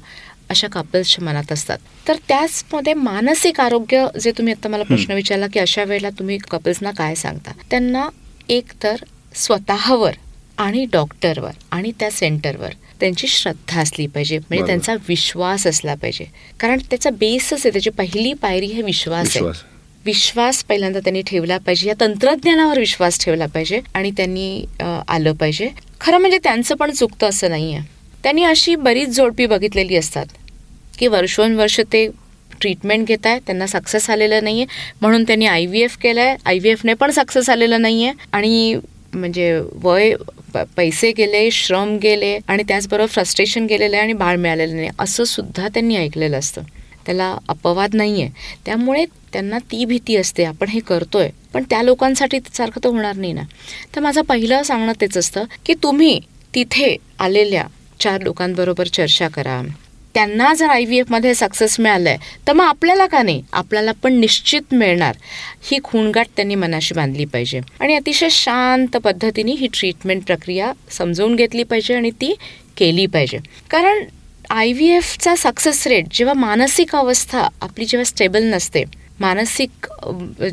अशा 0.52 0.68
कपल्सच्या 0.72 1.24
मनात 1.24 1.52
असतात. 1.52 1.78
तर 2.08 2.16
त्याचमध्ये 2.28 2.94
मानसिक 2.94 3.60
आरोग्य 3.60 4.06
जे 4.20 4.32
तुम्ही 4.38 4.52
आता 4.52 4.68
मला 4.68 4.84
प्रश्न 4.84 5.12
विचारला 5.12 5.46
की 5.46 5.58
अशा 5.58 5.84
वेळेला 5.84 6.10
तुम्ही 6.10 6.38
कपल्सना 6.50 6.90
काय 6.90 7.14
सांगता? 7.14 7.52
त्यांना 7.70 8.08
एक 8.48 8.72
तर 8.82 8.96
स्वतःवर 9.34 10.12
आणि 10.58 10.84
डॉक्टरवर 10.92 11.50
आणि 11.70 11.92
त्या 12.00 12.10
सेंटरवर 12.10 12.72
त्यांची 13.00 13.26
श्रद्धा 13.26 13.80
असली 13.80 14.06
पाहिजे. 14.06 14.38
म्हणजे 14.38 14.66
त्यांचा 14.66 14.94
विश्वास 15.08 15.66
असला 15.66 15.94
पाहिजे. 15.94 16.24
कारण 16.60 16.78
त्याचा 16.90 17.10
बेसच 17.10 17.52
आहे 17.52 17.70
त्याची 17.70 17.90
पहिली 17.90 18.32
पायरी 18.32 18.66
हे 18.66 18.82
विश्वास 18.82 19.36
आहे. 19.36 19.44
विश्वास. 20.04 20.62
पहिल्यांदा 20.64 21.00
त्यांनी 21.00 21.22
ठेवला 21.22 21.58
पाहिजे. 21.58 21.88
या 21.88 21.94
तंत्रज्ञानावर 22.00 22.78
विश्वास 22.78 23.18
ठेवला 23.24 23.46
पाहिजे 23.46 23.80
आणि 23.94 24.10
त्यांनी 24.10 24.64
आलं 25.08 25.32
पाहिजे. 25.32 25.68
खरं 26.00 26.18
म्हणजे 26.18 26.38
त्यांचं 26.38 26.74
पण 26.74 26.90
चुकतं 26.90 27.28
असं 27.28 27.50
नाहीये. 27.50 27.80
त्यांनी 28.22 28.42
अशी 28.44 28.74
बरीच 28.76 29.08
जोडपी 29.08 29.46
बघितलेली 29.46 29.96
असतात. 29.96 30.26
की 30.98 31.06
वर्षोनवर्ष 31.06 31.80
ते 31.80 32.06
ट्रीटमेंट 32.60 33.08
घेत 33.08 33.26
आहे 33.26 33.38
त्यांना 33.38 33.66
सक्सेस 33.66 34.10
आलेलं 34.10 34.44
नाही 34.44 34.62
आहे 34.62 34.94
म्हणून 35.00 35.24
त्यांनी 35.24 35.46
आय 35.46 35.66
व्ही 35.66 35.82
एफ 35.82 35.96
केलं 35.96 36.20
आहे 36.20 36.36
आय 36.44 36.58
व्ही 36.58 36.70
एफने 36.70 36.94
पण 36.94 37.10
सक्सेस 37.10 37.50
आलेलं 37.50 37.82
नाही 37.82 38.04
आहे 38.04 38.26
आणि 38.32 38.74
म्हणजे 39.14 39.60
वय 39.74 40.14
पैसे 40.76 41.10
गेले 41.12 41.50
श्रम 41.50 41.96
गेले 41.96 42.38
आणि 42.48 42.62
त्याचबरोबर 42.68 43.06
फ्रस्ट्रेशन 43.06 43.66
गेलेलं 43.66 43.96
आहे 43.96 44.04
आणि 44.04 44.12
बाळ 44.12 44.36
मिळालेलं 44.36 44.76
नाही 44.76 44.88
असं 44.98 45.24
सुद्धा 45.24 45.68
त्यांनी 45.68 45.96
ऐकलेलं 45.96 46.38
असतं. 46.38 46.62
त्याला 47.06 47.36
अपवाद 47.48 47.94
नाही 47.94 48.22
आहे 48.22 48.30
त्यामुळे 48.66 49.04
त्यांना 49.32 49.58
ती 49.58 49.84
भीती 49.84 50.16
असते. 50.16 50.44
आपण 50.44 50.68
हे 50.68 50.80
करतोय. 50.80 51.28
पण 51.54 51.62
त्या 51.70 51.82
लोकांसाठी 51.82 52.38
सारखं 52.54 52.84
तर 52.84 52.88
होणार 52.88 53.16
नाही 53.16 53.32
ना. 53.32 53.42
तर 53.96 54.00
माझं 54.00 54.22
पहिलं 54.22 54.62
सांगणं 54.62 54.92
तेच 55.00 55.16
असतं 55.16 55.44
की 55.66 55.74
तुम्ही 55.82 56.20
तिथे 56.54 56.96
आलेल्या 57.18 57.64
चार 58.00 58.20
लोकांबरोबर 58.20 58.86
चर्चा 58.86 59.28
करा. 59.28 59.60
त्यांना 60.14 60.52
जर 60.54 60.68
आय 60.70 60.84
व्ही 60.84 60.98
एफमध्ये 60.98 61.34
सक्सेस 61.34 61.78
मिळालंय 61.80 62.16
तर 62.46 62.52
मग 62.52 62.64
आपल्याला 62.64 63.06
का 63.06 63.22
नाही? 63.22 63.42
आपल्याला 63.52 63.92
पण 64.02 64.18
निश्चित 64.20 64.74
मिळणार. 64.74 65.16
ही 65.70 65.78
खूणगाठ 65.84 66.26
त्यांनी 66.36 66.54
मनाशी 66.54 66.94
बांधली 66.94 67.24
पाहिजे. 67.24 67.60
आणि 67.80 67.94
अतिशय 67.94 68.28
शांत 68.30 68.96
पद्धतीने 68.96 69.52
ही 69.52 69.68
ट्रीटमेंट 69.74 70.24
प्रक्रिया 70.26 70.72
समजवून 70.90 71.36
घेतली 71.36 71.62
पाहिजे 71.62 71.94
आणि 71.94 72.10
ती 72.10 72.34
केली 72.76 73.06
पाहिजे. 73.06 73.38
कारण 73.70 74.04
आय 74.50 74.72
व्ही 74.72 74.90
एफचा 74.90 75.34
सक्सेस 75.38 75.86
रेट 75.86 76.06
जेव्हा 76.12 76.34
मानसिक 76.34 76.94
अवस्था 76.96 77.46
आपली 77.62 77.84
जेव्हा 77.84 78.04
स्टेबल 78.04 78.44
नसते 78.44 78.84
मानसिक 79.20 79.86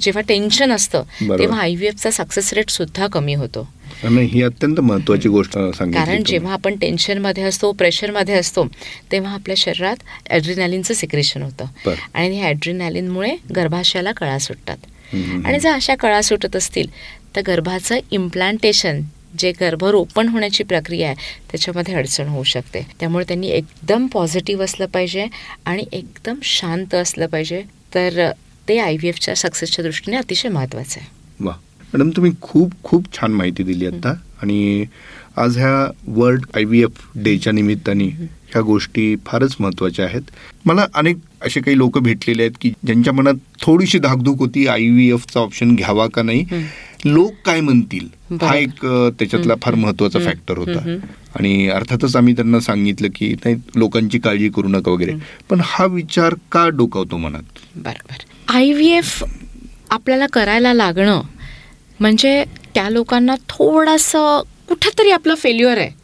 जेव्हा 0.02 0.22
टेन्शन 0.28 0.72
असतं 0.72 1.04
तेव्हा 1.40 1.60
आय 1.62 1.76
व्ही 1.76 1.88
एफचा 1.88 2.10
सक्सेस 2.12 2.54
रेट 2.54 2.70
सुद्धा 2.70 3.08
कमी 3.08 3.34
होतो. 3.34 3.68
ही 4.04 4.42
अत्यंत 4.44 4.80
महत्वाची 4.80 5.30
गोष्ट 5.30 5.58
कारण 5.94 6.24
जेव्हा 6.26 6.54
आपण 6.54 6.76
टेन्शनमध्ये 6.76 7.44
असतो 7.44 7.72
प्रेशरमध्ये 7.72 8.36
असतो 8.36 8.66
तेव्हा 9.12 9.34
आपल्या 9.34 9.56
शरीरात 9.58 10.04
ॲड्रिनॅलिनचं 10.30 10.94
सिक्रेशन 10.94 11.42
होतं. 11.42 11.66
आणि 12.14 12.38
ह्या 12.38 12.48
ॲड्रिनॅलिनमुळे 12.48 13.36
गर्भाशयाला 13.56 14.12
कळा 14.12 14.38
सुटतात. 14.38 14.78
आणि 15.46 15.60
जर 15.60 15.72
अशा 15.72 15.96
कळा 15.96 16.22
सुटत 16.22 16.56
असतील 16.56 16.88
तर 17.36 17.42
गर्भाचं 17.48 18.00
इम्प्लांटेशन 18.12 19.02
जे 19.40 19.52
गर्भरोपण 19.52 20.28
होण्याची 20.28 20.64
प्रक्रिया 20.64 21.08
आहे 21.10 21.16
त्याच्यामध्ये 21.52 21.96
अडचण 21.96 22.28
होऊ 22.28 22.44
शकते. 22.44 22.86
त्यामुळे 23.00 23.26
त्यांनी 23.28 23.48
एकदम 23.48 24.08
पॉझिटिव्ह 24.14 24.64
असलं 24.64 24.86
पाहिजे 24.86 25.26
आणि 25.66 25.86
एकदम 25.92 26.40
शांत 26.44 26.96
असलं 26.96 27.28
पाहिजे. 27.28 27.62
तर 27.96 28.30
ते 28.68 28.78
आय 28.80 28.96
व्ही 28.96 29.10
एफच्या 29.10 29.36
सक्सेसच्या 29.36 29.84
दृष्टीने 29.86 30.18
अतिशय 30.18 30.50
महत्वाचं 30.50 31.00
आहे. 31.00 31.10
वा. 31.40 31.54
मॅडम 31.94 32.10
तुम्ही 32.16 32.32
खूप 32.42 32.72
खूप 32.84 33.06
छान 33.14 33.32
माहिती 33.32 33.64
दिली 33.64 33.86
आता. 33.86 34.14
आणि 34.42 34.86
आज 35.38 35.58
ह्या 35.58 35.92
वर्ल्ड 36.08 36.46
आय 36.58 36.64
व्ही 36.64 36.82
एफ 36.84 37.02
डेच्या 37.24 37.54
निमित्ताने 37.54 38.06
ह्या 38.50 38.62
गोष्टी 38.62 39.16
फारच 39.26 39.56
महत्त्वाच्या 39.60 40.06
आहेत. 40.06 40.22
मला 40.66 40.86
अनेक 40.96 41.18
असे 41.46 41.60
काही 41.62 41.78
लोक 41.78 41.98
भेटलेले 42.00 42.44
आहेत 42.44 42.58
की 42.62 42.70
ज्यांच्या 42.86 43.14
मनात 43.14 43.34
थोडीशी 43.62 44.00
धाकधूक 44.00 44.40
होती 44.40 44.66
आय 44.68 44.88
व्ही 44.90 45.10
एफचा 45.12 45.40
ऑप्शन 45.40 45.76
घ्यावा 45.76 46.08
का 46.14 46.22
नाही. 46.24 46.46
लोक 47.06 47.34
काय 47.46 47.62
म्हणतील? 47.62 48.08
हा 48.42 48.56
एक 48.56 48.86
त्याच्यातला 49.20 49.54
फार 49.62 49.76
महत्त्वाचा 49.76 50.20
फॅक्टर 50.20 50.58
होता. 50.58 50.96
आणि 51.36 51.68
अर्थातच 51.70 52.16
आम्ही 52.16 52.36
त्यांना 52.36 52.60
सांगितलं 52.60 53.08
की 53.16 53.34
नाही 53.46 53.56
लोकांची 53.76 54.20
काळजी 54.20 54.50
करू 54.50 54.68
नका 54.68 54.92
वगैरे. 54.92 55.14
पण 55.50 55.62
हा 55.64 55.86
विचार 55.86 56.34
का 56.52 56.68
डोकावतो 56.70 57.18
मनात? 57.18 57.60
बरोबर 57.76 58.24
आय 58.56 58.72
व्ही 58.74 58.92
एफ 58.92 59.24
आपल्याला 59.90 60.26
करायला 60.34 60.74
लागणं 60.74 61.22
म्हणजे 62.00 62.44
त्या 62.76 62.90
लोकांना 62.90 63.36
थोडंसं 63.50 64.42
कुठेतरी 64.68 65.12
आपलं 65.12 65.36
फेल्युअर 65.36 65.78
आहे 65.78 65.98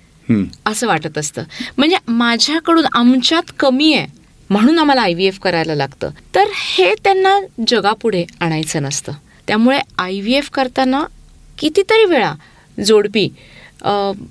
असं 0.66 0.88
वाटत 0.88 1.18
असतं. 1.18 1.44
म्हणजे 1.78 1.98
माझ्याकडून 2.08 2.86
आमच्यात 2.94 3.52
कमी 3.60 3.94
आहे 3.94 4.08
म्हणून 4.50 4.80
आम्हाला 4.80 5.02
आय 5.02 5.14
व्ही 5.14 5.26
एफ 5.28 5.40
करायला 5.40 5.76
लागतं. 5.76 6.10
तर 6.36 6.48
हे 6.56 6.94
त्यांना 7.04 7.40
जगापुढे 7.68 8.24
आणायचं 8.42 8.84
नसतं. 8.84 9.12
त्यामुळे 9.48 9.80
आय 9.98 10.20
व्ही 10.20 10.34
एफ 10.36 10.50
करताना 10.54 11.04
कितीतरी 11.58 12.06
वेळा 12.06 12.34
जोडपी 12.78 13.28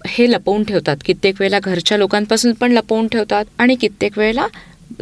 हे 0.09 0.31
लपवून 0.31 0.65
ठेवतात. 0.65 0.97
कित्येक 1.05 1.41
वेळेला 1.41 1.59
घरच्या 1.59 1.99
लोकांपासून 1.99 2.53
पण 2.61 2.73
लपवून 2.73 3.09
ठेवतात 3.09 3.45
आणि 3.59 3.75
कित्येक 3.81 4.19
वेळेला 4.19 4.47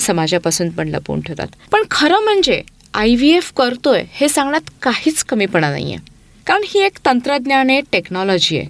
समाजापासून 0.01 0.71
पण 0.71 0.89
लपवून 0.89 1.21
ठेवतात. 1.21 1.47
पण 1.73 1.83
खरं 1.91 2.25
म्हणजे 2.25 2.61
आय 2.95 3.15
व्ही 3.15 3.31
एफ 3.37 3.53
करतोय 3.57 4.05
हे 4.13 4.29
सांगण्यात 4.29 4.71
काहीच 4.83 5.23
कमीपणा 5.25 5.71
नाहीये. 5.71 5.97
कारण 6.47 6.63
ही 6.69 6.81
एक 6.81 6.99
तंत्रज्ञान 7.07 7.71
आहे 7.71 7.81
टेक्नॉलॉजी 7.93 8.59
आहे. 8.59 8.69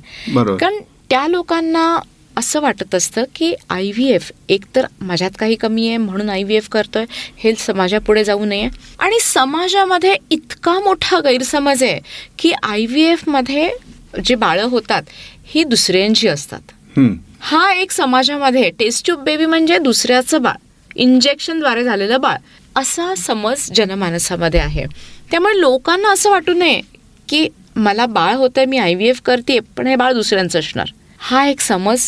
कारण 0.57 0.81
त्या 1.11 1.27
लोकांना 1.29 1.99
असं 2.37 2.61
वाटत 2.61 2.95
असतं 2.95 3.25
की 3.35 3.53
आय 3.71 3.91
व्ही 3.91 4.09
एफ 4.13 4.31
एकतर 4.49 4.87
माझ्यात 5.01 5.31
काही 5.39 5.55
कमी 5.55 5.89
आहे 5.89 5.97
म्हणून 5.97 6.31
आय 6.31 6.43
व्ही 6.43 6.57
एफ 6.57 6.69
करतोय 6.69 7.05
हे 7.39 7.55
समाजापुढे 7.59 8.25
जाऊ 8.25 8.45
नये. 8.45 8.69
आणि 8.99 9.19
समाजामध्ये 9.23 10.15
इतका 10.31 10.79
मोठा 10.81 11.21
गैरसमज 11.25 11.83
आहे 11.83 12.01
की 12.39 12.53
आय 12.53 12.87
व्ही 12.87 13.05
एफमध्ये 13.05 13.69
जे 14.25 14.35
बाळं 14.35 14.65
होतात 14.65 15.03
ही 15.47 15.65
दुसऱ्यांची 15.65 16.29
असतात. 16.29 16.99
हा 17.41 17.73
एक 17.73 17.91
समाजामध्ये 17.91 18.71
टेस्ट 18.79 19.05
ट्यूब 19.05 19.23
बेबी 19.25 19.47
म्हणजे 19.47 19.79
दुसऱ्याचं 19.79 20.43
बाळ 20.43 20.57
इंजेक्शनद्वारे 20.97 21.85
झालेलं 21.85 22.21
बाळ 22.21 22.37
असा 22.77 23.15
समज 23.19 23.71
जनमानसामध्ये 23.75 24.61
आहे. 24.61 24.85
त्यामुळे 25.31 25.61
लोकांना 25.61 26.13
असं 26.13 26.31
वाटू 26.31 26.53
नये 26.53 26.81
की 27.29 27.49
मला 27.77 28.07
बाळ 28.07 28.35
होतंय 28.37 28.65
मी 28.65 28.79
आय 28.79 28.95
व्ही 28.95 29.09
एफ 29.09 29.21
करते 29.25 29.59
पण 29.77 29.87
हे 29.87 29.97
बाळ 29.97 30.13
दुसऱ्यांचं 30.15 30.59
असणार. 30.59 30.91
हा 31.19 31.47
एक 31.49 31.61
समज 31.61 32.01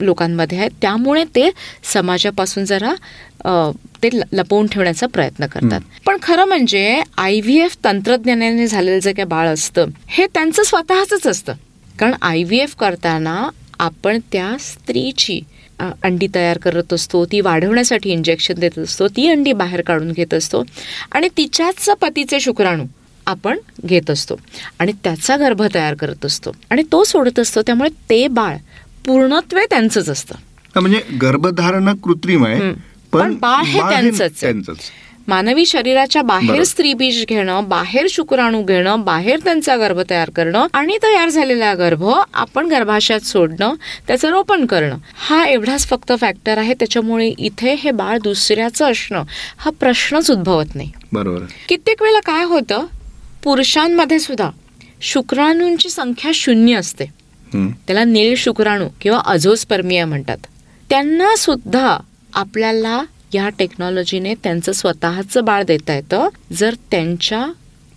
लोकांमध्ये 0.00 0.58
आहे. 0.58 0.68
त्यामुळे 0.82 1.24
ते 1.34 1.50
समाजापासून 1.92 2.64
जरा 2.64 2.92
ते 4.02 4.08
लपवून 4.32 4.66
ठेवण्याचा 4.66 5.06
प्रयत्न 5.06 5.46
करतात. 5.46 5.80
पण 6.06 6.16
खरं 6.22 6.44
म्हणजे 6.48 7.02
आय 7.18 7.40
व्ही 7.40 7.58
एफ 7.62 7.76
तंत्रज्ञानाने 7.84 8.66
झालेलं 8.66 8.98
जे 8.98 9.12
काही 9.12 9.26
बाळ 9.28 9.48
असतं 9.48 9.90
हे 10.08 10.26
त्यांचं 10.34 10.62
स्वतःच 10.62 11.26
असतं. 11.26 11.52
कारण 11.98 12.14
आय 12.22 12.42
व्ही 12.44 12.60
एफ 12.60 12.74
करताना 12.80 13.48
आपण 13.78 14.18
त्या 14.32 14.54
स्त्रीची 14.60 15.40
अंडी 15.80 16.26
तयार 16.34 16.58
करत 16.58 16.92
असतो 16.92 17.24
ती 17.32 17.40
वाढवण्यासाठी 17.40 18.10
इंजेक्शन 18.12 18.58
देत 18.60 18.78
असतो 18.78 19.08
ती 19.08 19.28
अंडी 19.28 19.52
बाहेर 19.52 19.80
काढून 19.82 20.12
घेत 20.12 20.34
असतो. 20.34 20.62
आणि 21.12 21.28
तिच्याच 21.36 21.88
पतीचे 22.00 22.40
शुक्राणू 22.40 22.84
आपण 23.30 23.58
घेत 23.86 24.10
असतो. 24.10 24.36
आणि 24.78 24.92
त्याचा 25.04 25.36
गर्भ 25.36 25.62
तयार 25.74 25.94
करत 25.94 26.26
असतो. 26.26 26.52
आणि 26.70 26.82
तो 26.92 27.02
सोडत 27.04 27.38
असतो 27.38 27.62
त्यामुळे 27.62 27.90
ते 28.10 28.26
बाळ 28.28 28.56
पूर्णत्वे 29.06 29.64
त्यांचंच 29.70 30.08
असतं. 30.08 30.34
म्हणजे 30.76 31.00
गर्भधारणा 31.22 31.92
कृत्रिम 32.04 32.44
आहे. 32.46 32.72
पण 33.12 33.34
बाळ 33.36 33.64
हे 33.64 33.80
त्यांचंच 33.80 34.90
मानवी 35.28 35.64
शरीराच्या 35.66 36.20
बाहेर. 36.22 36.62
स्त्रीबीज 36.64 37.24
घेणं 37.28 37.68
बाहेर 37.68 38.06
शुक्राणू 38.10 38.62
घेणं 38.62 39.02
बाहेर 39.04 39.38
त्यांचा 39.44 39.76
गर्भ 39.76 40.00
तयार 40.10 40.30
करणं 40.30 40.66
आणि 40.72 40.96
तयार 41.02 41.28
झालेला 41.28 41.72
गर्भ 41.74 42.04
आपण 42.34 42.66
गर्भाशयात 42.66 43.26
सोडणं 43.26 43.74
त्याचं 44.06 44.28
रोपण 44.28 44.64
करणं 44.66 44.96
हा 45.28 45.44
एवढाच 45.46 45.86
फक्त 45.88 46.12
फॅक्टर 46.20 46.58
आहे. 46.58 46.74
त्याच्यामुळे 46.74 47.26
इथे 47.28 47.74
हे 47.78 47.90
बाळ 47.90 48.18
दुसऱ्याचं 48.18 48.90
असणं 48.90 49.22
हा 49.58 49.70
प्रश्नच 49.80 50.30
उद्भवत 50.30 50.74
नाही. 50.74 50.90
बरोबर. 51.12 51.44
कित्येक 51.68 52.02
वेळेला 52.02 52.20
काय 52.26 52.44
होतं 52.44 52.86
पुरुषांमध्ये 53.42 54.18
सुद्धा 54.18 54.50
शुक्राणूंची 55.00 55.88
संख्या 55.90 56.30
शून्य 56.34 56.74
असते. 56.74 57.04
त्याला 57.86 58.04
नीळ 58.04 58.34
शुक्राणू 58.36 58.88
किंवा 59.00 59.20
अझोस्पर्मिया 59.26 60.06
म्हणतात. 60.06 60.38
त्यांना 60.88 61.36
सुद्धा 61.36 61.96
आपल्याला 62.34 63.02
या 63.34 63.48
टेक्नॉलॉजीने 63.48 64.34
त्यांचं 64.34 64.72
स्वतःचं 64.72 65.44
बाळ 65.44 65.62
देता 65.62 65.94
येतं. 65.94 66.28
जर 66.52 66.74
त्यांच्या 66.90 67.46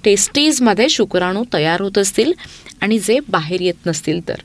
टेस्टीजमध्ये 0.04 0.90
शुक्राणू 0.90 1.44
तयार 1.54 1.82
होत 1.82 1.98
असतील 1.98 2.34
आणि 2.82 3.00
जे 3.00 3.20
बाहेर 3.30 3.62
येत 3.62 3.86
नसतील 3.86 4.28
तर. 4.28 4.36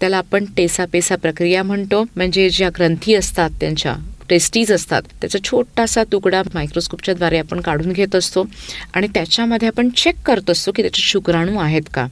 त्याला 0.00 0.16
आपण 0.16 0.44
टेसापेसा 0.56 1.16
प्रक्रिया 1.16 1.62
म्हणतो. 1.62 2.04
म्हणजे 2.16 2.50
ज्या 2.50 2.68
ग्रंथी 2.68 3.14
असतात 3.14 3.50
त्यांच्या 3.60 3.94
टेस्टीज 4.28 4.72
असतात 4.72 5.02
त्याचा 5.20 5.38
छोटासा 5.44 6.02
तुकडा 6.04 6.42
मायक्रोस्कोपच्या 6.54 7.14
द्वारे 7.14 7.38
आपण 7.38 7.60
काढून 7.60 7.92
घेत 7.92 8.14
असतो 8.16 8.44
आणि 8.94 9.06
त्याच्यामध्ये 9.14 9.68
आपण 9.68 9.88
चेक 9.96 10.16
करत 10.26 10.50
असतो 10.50 10.72
की 10.72 10.82
त्याचे 10.82 11.02
शुक्राणू 11.02 11.58
आहेत 11.58 11.88
का. 11.94 12.06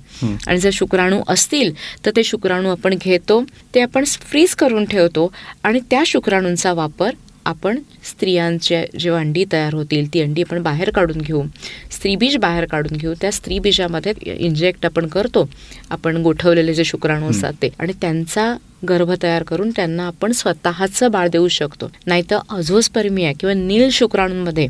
आणि 0.46 0.59
जर 0.59 0.70
शुक्राणू 0.72 1.20
असतील 1.29 1.72
तर 2.07 2.11
ते 2.16 2.25
शुक्राणू 2.25 2.68
आपण 2.68 2.94
घेतो 3.01 3.42
ते 3.75 3.81
आपण 3.81 4.05
फ्रीज 4.05 4.55
करून 4.55 4.85
ठेवतो 4.85 5.33
आणि 5.62 5.81
त्या 5.90 6.03
शुक्राणूंचा 6.07 6.72
वापर 6.72 7.14
आपण 7.46 7.78
स्त्रियांच्या 8.05 8.98
जेव्हा 8.98 9.20
अंडी 9.20 9.44
तयार 9.52 9.74
होतील 9.74 10.12
ती 10.14 10.20
अंडी 10.20 10.42
आपण 10.42 10.62
बाहेर 10.62 10.90
काढून 10.90 11.20
घेऊ. 11.20 11.42
स्त्रीबीज 11.90 12.37
बाहेर 12.37 12.64
काढून 12.64 12.96
घेऊ. 12.96 13.14
त्या 13.20 13.33
स्त्रीबीजामध्ये 13.33 14.12
इंजेक्ट 14.26 14.87
आपण 14.87 15.07
करतो. 15.07 15.48
आपण 15.90 16.16
गोठवलेले 16.16 16.74
जे 16.74 16.85
शुक्राणू 16.85 17.31
असतात 17.31 17.52
ते. 17.62 17.68
आणि 17.78 17.92
त्यांचा 18.00 18.57
गर्भ 18.88 19.12
तयार 19.22 19.42
करून 19.42 19.70
त्यांना 19.70 20.07
आपण 20.07 20.33
स्वतःचं 20.33 21.11
बाळ 21.11 21.28
देऊ 21.28 21.48
शकतो. 21.48 21.90
नाहीतर 22.07 22.38
अझोस्पर्मिया 22.50 23.33
किंवा 23.40 23.55
नील 23.55 23.90
शुक्राणूंमध्ये 23.90 24.68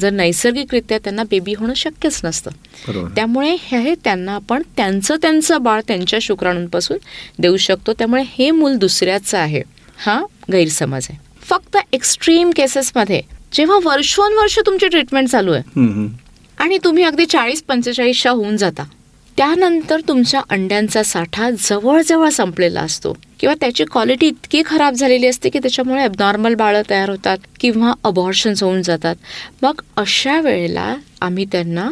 जर 0.00 0.10
नैसर्गिकरित्या 0.10 0.98
त्यांना 0.98 1.22
बेबी 1.22 1.54
होणं 1.54 1.74
शक्यच 1.74 2.20
नसतं. 2.24 2.50
त्यामुळे 3.14 3.56
हे 3.60 3.94
त्यांना 3.94 4.32
आपण 4.32 4.62
त्यांचं 4.76 5.16
त्यांचं 5.22 5.62
बाळ 5.62 5.80
त्यांच्या 5.88 6.18
शुक्राणूंपासून 6.22 6.98
देऊ 7.38 7.56
शकतो. 7.56 7.92
त्यामुळे 7.92 8.22
हे 8.26 8.50
मूल 8.50 8.74
दुसऱ्याचं 8.76 9.38
आहे. 9.38 9.62
हा 9.96 10.24
गैरसमज 10.52 11.06
आहे. 11.10 11.18
फक्त 11.40 11.76
एक्स्ट्रीम 11.94 12.50
केसेसमध्ये 12.56 13.20
जेव्हा 13.52 13.78
वर्षोनवर्ष 13.84 14.58
तुमची 14.66 14.88
ट्रीटमेंट 14.88 15.28
चालू 15.28 15.52
आहे. 15.52 15.62
आणि 16.58 16.78
तुम्ही 16.84 17.04
अगदी 17.04 17.26
चाळीस 17.26 17.62
पंचेचाळीसच्या 17.62 18.32
होऊन 18.32 18.56
जाता 18.56 18.84
त्यानंतर 19.36 20.00
तुमच्या 20.08 20.40
अंड्यांचा 20.50 21.02
साठा 21.02 21.50
जवळजवळ 21.58 22.28
संपलेला 22.28 22.80
असतो. 22.80 23.16
किंवा 23.40 23.54
त्याची 23.60 23.84
क्वालिटी 23.84 24.26
इतकी 24.26 24.62
खराब 24.66 24.94
झालेली 24.94 25.26
असते 25.26 25.50
की 25.50 25.58
त्याच्यामुळे 25.58 26.02
ॲबनॉर्मल 26.02 26.54
बाळं 26.54 26.82
तयार 26.90 27.10
होतात 27.10 27.38
किंवा 27.60 27.92
अबॉर्शन्स 28.04 28.62
होऊन 28.62 28.82
जातात. 28.82 29.16
मग 29.62 29.80
अशा 29.96 30.40
वेळेला 30.40 30.94
आम्ही 31.20 31.44
त्यांना 31.52 31.90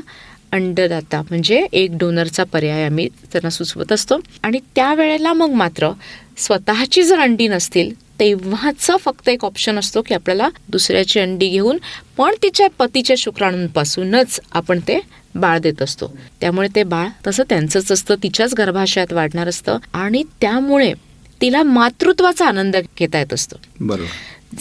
अंडदाता 0.52 1.20
म्हणजे 1.20 1.66
एक 1.72 1.90
डोनरचा 1.92 2.44
पर्याय 2.44 2.84
आम्ही 2.84 3.08
त्यांना 3.08 3.50
सुचवत 3.50 3.92
असतो. 3.92 4.20
आणि 4.42 4.58
त्यावेळेला 4.74 5.32
मग 5.32 5.50
मात्र 5.54 5.90
स्वतःची 6.38 7.02
जर 7.02 7.18
अंडी 7.18 7.48
नसतील 7.48 7.90
तेव्हाच 8.22 8.90
फक्त 9.00 9.28
एक 9.28 9.44
ऑप्शन 9.44 9.78
असतो 9.78 10.02
की 10.02 10.14
आपल्याला 10.14 10.48
दुसऱ्याची 10.68 11.20
अंडी 11.20 11.48
घेऊन 11.48 11.78
पण 12.16 12.34
तिच्या 12.42 12.66
पतीच्या 12.78 13.16
शुक्राणूंपासूनच 13.18 14.40
आपण 14.52 14.78
ते 14.78 15.00
बाळ 15.34 15.58
देत 15.58 15.82
असतो. 15.82 16.06
त्यामुळे 16.40 16.68
ते 16.74 16.82
बाळ 16.82 17.08
तसं 17.26 17.42
त्यांचंच 17.48 17.92
असतं 17.92 18.14
तिच्याच 18.22 18.54
गर्भाशयात 18.54 19.12
वाढणार 19.12 19.48
असतं 19.48 19.78
आणि 19.92 20.22
त्यामुळे 20.40 20.92
तिला 21.40 21.62
मातृत्वाचा 21.62 22.46
आनंद 22.46 22.76
घेता 22.76 23.18
येत 23.18 23.32
असतो. 23.32 23.56
बरोबर. 23.80 24.06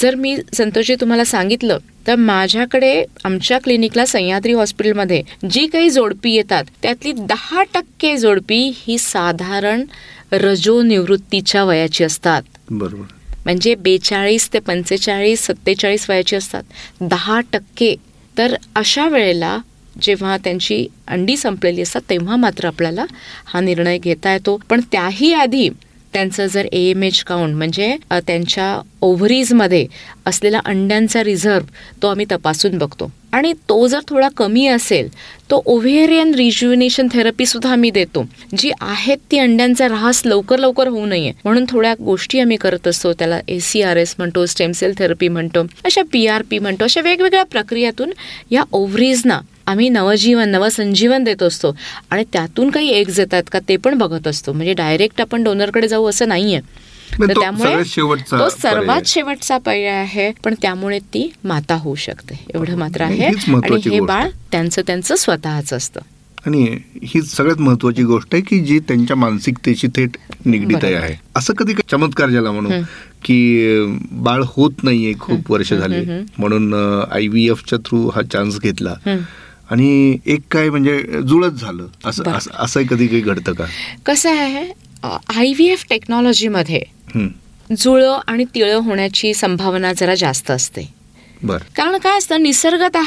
जर 0.01 0.15
मी 0.15 0.35
संतोषजी 0.53 0.95
तुम्हाला 0.95 1.23
सांगितलं 1.23 1.77
तर 2.07 2.15
माझ्याकडे 2.15 3.05
आमच्या 3.23 3.59
क्लिनिकला 3.59 4.05
सह्याद्री 4.05 4.53
हॉस्पिटलमध्ये 4.53 5.23
जी 5.51 5.67
काही 5.67 5.89
जोडपी 5.89 6.33
येतात 6.33 6.63
त्यातली 6.81 7.11
दहा 7.11 7.63
टक्के 7.63 8.17
जोडपी 8.17 8.71
ही 8.75 8.97
साधारण 8.97 9.83
रजो 10.31 10.81
निवृत्तीच्या 10.81 11.63
वयाची 11.63 12.03
असतात. 12.03 12.43
बरोबर. 12.69 13.20
म्हणजे 13.45 13.75
बेचाळीस 13.75 14.49
ते 14.53 14.59
पंचेचाळीस 14.59 15.45
सत्तेचाळीस 15.47 16.09
वयाची 16.09 16.35
असतात. 16.35 16.63
दहा 17.01 17.39
टक्के. 17.53 17.95
तर 18.37 18.55
अशा 18.75 19.07
वेळेला 19.07 19.57
जेव्हा 20.01 20.37
त्यांची 20.37 20.85
अंडी 21.07 21.35
संपलेली 21.37 21.81
असतात 21.81 22.01
तेव्हा 22.09 22.35
मात्र 22.35 22.67
आपल्याला 22.67 23.05
हा 23.45 23.59
निर्णय 23.61 23.97
घेता 23.97 24.33
येतो. 24.33 24.57
पण 24.69 24.81
त्याही 24.91 25.33
आधी 25.33 25.69
त्यांचं 26.13 26.47
जर 26.47 26.65
ए 26.71 26.79
एम 26.89 27.03
एच 27.03 27.23
काउंट 27.23 27.55
म्हणजे 27.55 27.95
त्यांच्या 28.11 28.79
ओव्हरीजमध्ये 29.01 29.85
असलेला 30.25 30.59
अंड्यांचा 30.65 31.23
रिझर्व 31.23 31.65
तो 32.01 32.07
आम्ही 32.07 32.25
तपासून 32.31 32.77
बघतो. 32.77 33.11
आणि 33.31 33.53
तो 33.69 33.87
जर 33.87 33.99
थोडा 34.07 34.27
कमी 34.37 34.65
असेल 34.67 35.09
तो 35.51 35.61
ओव्हेरियन 35.65 36.33
रिज्युनेशन 36.35 37.07
थेरपी 37.13 37.45
सुद्धा 37.45 37.71
आम्ही 37.71 37.89
देतो. 37.91 38.25
जी 38.57 38.71
आहेत 38.81 39.17
ती 39.31 39.37
अंड्यांचा 39.37 39.85
ऱ्हास 39.85 40.21
लवकर 40.25 40.59
लवकर 40.59 40.87
होऊ 40.87 41.05
नये. 41.05 41.31
म्हणून 41.43 41.65
थोड्या 41.69 41.93
गोष्टी 41.99 42.39
आम्ही 42.39 42.57
करत 42.57 42.87
असतो. 42.87 43.13
त्याला 43.13 43.39
ए 43.47 43.59
सी 43.59 43.81
आर 43.81 43.97
एस 43.97 44.15
म्हणतो 44.17 44.45
स्टेमसेल 44.45 44.93
थेरपी 44.99 45.27
म्हणतो 45.27 45.65
अशा 45.85 46.01
पी 46.11 46.25
आर 46.27 46.43
पी 46.49 46.59
म्हणतो 46.59 46.83
अशा 46.83 47.01
वेगवेगळ्या 47.01 47.43
प्रक्रियातून 47.43 48.11
या 48.51 48.63
ओव्हरीजना 48.71 49.39
आम्ही 49.65 49.89
नवजीवन 49.89 50.49
नवसंजीवन 50.49 51.23
देत 51.23 51.43
असतो. 51.43 51.75
आणि 52.09 52.23
त्यातून 52.33 52.69
काही 52.69 52.89
एग्ज 52.89 53.19
येतात 53.19 53.43
का 53.51 53.59
ते 53.69 53.75
पण 53.77 53.97
बघत 53.97 54.27
असतो. 54.27 54.53
म्हणजे 54.53 54.73
डायरेक्ट 54.73 55.21
आपण 55.21 55.43
डोनरकडे 55.43 55.87
जाऊ 55.87 56.09
असं 56.09 56.27
नाहीये. 56.27 56.55
आहे 56.55 56.80
त्यामुळे 57.19 57.83
तो. 58.39 58.49
सर्वात 58.49 59.01
शेवटचा 59.05 59.57
पर्याय 59.57 59.99
आहे 59.99 60.31
पण 60.43 60.53
त्यामुळे 60.61 60.99
ती 60.99 61.33
माता 61.43 61.75
होऊ 61.75 61.95
शकते 61.95 62.45
एवढं 62.55 62.77
मात्र 62.77 63.01
आहे 63.01 63.23
आणि 63.25 63.89
हे 63.89 63.99
बाळ. 63.99 64.27
त्यांचं 64.51 64.81
त्यांचं 64.87 65.15
स्वतःच 65.15 65.73
असतं 65.73 65.99
आणि 66.45 66.77
ही 67.03 67.21
सगळ्यात 67.21 67.61
महत्वाची 67.61 68.03
गोष्ट 68.03 68.27
आहे 68.33 68.43
की 68.43 68.59
जी 68.59 68.79
त्यांच्या 68.79 69.15
मानसिकतेशी 69.15 69.87
थेट 69.87 70.17
निगडीत. 70.45 70.77
आहे 70.83 71.19
असं 71.35 71.53
कधी 71.53 71.73
चमत्कार 71.91 72.29
ज्याला 72.29 72.51
म्हणू 72.51 72.69
हं. 72.69 72.81
की 73.25 73.61
बाळ 74.11 74.43
होत 74.45 74.71
नाहीये 74.83 75.13
खूप 75.19 75.51
वर्ष 75.51 75.73
झाले. 75.73 76.19
म्हणून 76.37 76.73
आय 77.11 77.27
व्ही 77.27 77.49
एफच्या 77.49 77.79
थ्रू 77.79 78.09
हा 78.09 78.21
चान्स 78.21 78.59
घेतला. 78.59 78.95
आणि 79.71 80.17
एक 80.25 80.39
काय 80.51 80.69
म्हणजे 80.69 81.03
जुळत 81.27 81.51
झालं 81.51 81.87
असं. 82.05 82.23
असं- 82.57 82.87
कधी 82.87 83.07
काही 83.07 83.21
घडतं 83.21 83.53
का 83.53 83.65
कसं 84.05 84.29
आहे 84.29 84.73
आय 85.37 85.47
व्ही 85.53 85.71
एफ 85.71 85.85
टेक्नॉलॉजीमध्ये. 85.89 86.81
जुळं 87.77 88.19
आणि 88.27 88.45
तिळं 88.55 88.75
होण्याची 88.75 89.33
संभावना 89.33 89.93
जरा 89.93 90.15
जास्त 90.15 90.51
असते. 90.51 90.93
बर. 91.43 91.57
कारण 91.57 91.97
काय 91.97 92.17
असतं 92.17 92.43
निसर्गत 92.43 92.97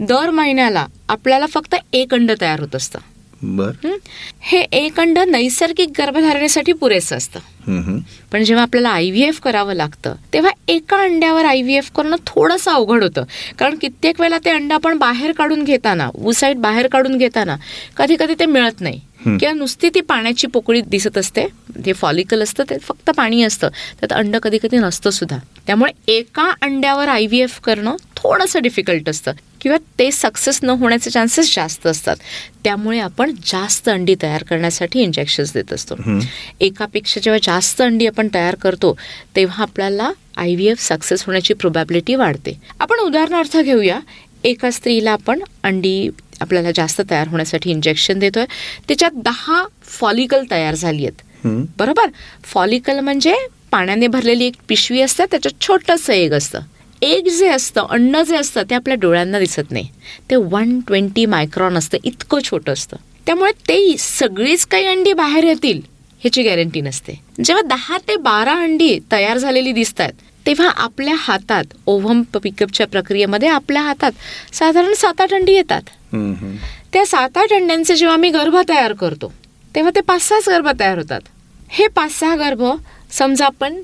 दर 0.00 0.30
महिन्याला 0.30 0.86
आपल्याला 1.08 1.46
फक्त 1.46 1.74
एक 1.92 2.14
अंड 2.14 2.32
तयार 2.40 2.60
होत 2.60 2.74
असतं. 2.74 2.98
बर. 3.42 3.70
हं? 3.84 4.56
एक 4.72 5.00
अंड 5.00 5.18
नैसर्गिक 5.18 5.88
गर्भधारणेसाठी 5.98 6.72
पुरेसं 6.72 7.16
असतं. 7.16 7.40
पण 8.32 8.44
जेव्हा 8.44 8.62
आपल्याला 8.62 8.88
आय 8.88 9.10
व्ही 9.10 9.22
एफ 9.22 9.40
करावं 9.40 9.74
लागतं 9.74 10.14
तेव्हा 10.32 10.52
एका 10.68 10.96
अंड्यावर 10.96 11.44
आय 11.44 11.62
व्ही 11.62 11.76
एफ 11.76 11.90
करणं 11.90 12.16
थोडंसं 12.26 12.70
अवघड 12.70 13.02
होतं. 13.02 13.24
कारण 13.58 13.74
कित्येक 13.74 14.20
वेळेला 14.20 14.38
ते 14.44 14.50
अंड 14.50 14.72
आपण 14.72 14.98
बाहेर 14.98 15.32
काढून 15.32 15.64
घेताना 15.64 16.32
साईड 16.34 16.56
बाहेर 16.56 16.86
काढून 16.86 17.18
घेताना 17.18 17.56
कधी 17.96 18.16
कधी 18.20 18.34
ते 18.40 18.46
मिळत 18.46 18.80
नाही. 18.80 19.00
किंवा 19.24 19.52
नुसती 19.52 19.88
ती 19.88 20.00
पाण्याची 20.00 20.46
पोकळी 20.46 20.80
दिसत 20.80 21.18
असते 21.18 21.46
ते 21.86 21.92
फॉलिकल 21.92 22.42
असतं 22.42 22.64
ते 22.70 22.78
फक्त 22.78 23.10
पाणी 23.10 23.42
असतं 23.42 23.68
त्यात 24.00 24.12
अंड 24.12 24.36
कधी 24.36 24.58
कधी 24.62 24.78
नसतं 24.78 25.10
सुद्धा. 25.10 25.38
त्यामुळे 25.66 25.92
एका 26.12 26.52
अंड्यावर 26.62 27.08
आय 27.08 27.26
व्ही 27.26 27.40
एफ 27.42 27.60
करणं 27.60 27.96
थोडंसं 28.16 28.62
डिफिकल्ट 28.62 29.08
असतं. 29.08 29.32
किंवा 29.60 29.78
ते 29.98 30.10
सक्सेस 30.10 30.58
न 30.62 30.70
होण्याचे 30.70 31.10
चान्सेस 31.10 31.54
जास्त 31.54 31.86
असतात. 31.86 32.16
त्यामुळे 32.64 32.98
आपण 32.98 33.32
जास्त 33.46 33.88
अंडी 33.88 34.14
तयार 34.22 34.42
करण्यासाठी 34.42 35.00
इंजेक्शन्स 35.00 35.52
देत 35.52 35.72
असतो. 35.72 35.94
एकापेक्षा 36.60 37.20
जेव्हा 37.20 37.38
जास्त 37.42 37.82
अंडी 37.82 38.06
आपण 38.06 38.28
तयार 38.34 38.54
करतो 38.54 38.96
तेव्हा 39.36 39.62
आपल्याला 39.62 40.10
आय 40.36 40.54
व्ही 40.54 40.68
एफ 40.68 40.82
सक्सेस 40.82 41.24
होण्याची 41.24 41.54
प्रोबॅबिलिटी 41.54 42.14
वाढते. 42.14 42.60
आपण 42.80 42.98
उदाहरणार्थ 42.98 43.56
घेऊया 43.56 44.00
एका 44.44 44.70
स्त्रीला 44.70 45.10
आपण 45.10 45.40
अंडी 45.62 46.08
आपल्याला 46.40 46.70
जास्त 46.74 47.00
तयार 47.10 47.28
होण्यासाठी 47.28 47.70
इंजेक्शन 47.70 48.18
देतोय. 48.18 48.44
त्याच्यात 48.88 49.10
दहा 49.14 49.64
फॉलिकल 49.82 50.44
तयार 50.50 50.74
झाली 50.74 51.06
आहेत. 51.06 51.22
बरोबर? 51.78 52.06
फॉलिकल 52.44 53.00
म्हणजे 53.00 53.34
पाण्याने 53.70 54.06
भरलेली 54.06 54.44
एक 54.44 54.54
पिशवी 54.68 55.00
असते 55.00 55.24
त्याच्यात 55.30 55.62
छोटंसं 55.62 56.12
एग 56.12 56.32
असतं. 56.32 56.60
एग 57.02 57.28
जे 57.28 57.48
असतं 57.48 57.86
अन्न 57.90 58.22
जे 58.22 58.36
असतं 58.36 58.62
ते 58.70 58.74
आपल्या 58.74 58.96
डोळ्यांना 58.96 59.38
दिसत 59.38 59.70
नाही. 59.70 59.88
ते 60.30 60.36
वन 60.36 60.78
ट्वेंटी 60.80 61.26
मायक्रॉन 61.26 61.76
असतं 61.76 61.98
इतकं 62.04 62.38
छोटं 62.44 62.72
असतं. 62.72 62.96
त्यामुळे 63.26 63.52
ते 63.68 63.96
सगळीच 63.98 64.66
काही 64.66 64.86
अंडी 64.86 65.12
बाहेर 65.12 65.44
येतील 65.44 65.80
ह्याची 66.20 66.42
गॅरंटी 66.42 66.80
नसते. 66.80 67.18
जेव्हा 67.44 67.62
दहा 67.68 67.98
ते 68.08 68.16
बारा 68.16 68.52
अंडी 68.52 68.98
तयार 69.12 69.38
झालेली 69.38 69.72
दिसतात 69.72 70.12
तेव्हा 70.46 70.68
आपल्या 70.76 71.14
हातात 71.18 71.74
ओव्हम 71.86 72.22
पिकअपच्या 72.34 72.86
प्रक्रियेमध्ये 72.86 73.48
आपल्या 73.48 73.82
हातात 73.82 74.12
साधारण 74.54 74.94
सात 74.96 75.20
आठ 75.20 75.32
अंडी 75.34 75.52
येतात. 75.52 75.82
त्या 76.92 77.04
सात 77.06 77.38
आठ 77.38 77.52
अंड्यांचे 77.52 77.96
जेव्हा 77.96 78.14
आम्ही 78.14 78.30
गर्भ 78.30 78.56
तयार 78.68 78.92
करतो 78.92 79.32
तेव्हा 79.74 79.90
ते 79.94 80.00
पाच 80.00 80.22
सहाच 80.22 80.48
गर्भ 80.48 80.68
तयार 80.80 80.98
होतात. 80.98 81.20
हे 81.68 81.86
पाच 81.94 82.12
सहा 82.18 82.36
गर्भ 82.36 82.64
समजा 83.12 83.46
आपण 83.46 83.80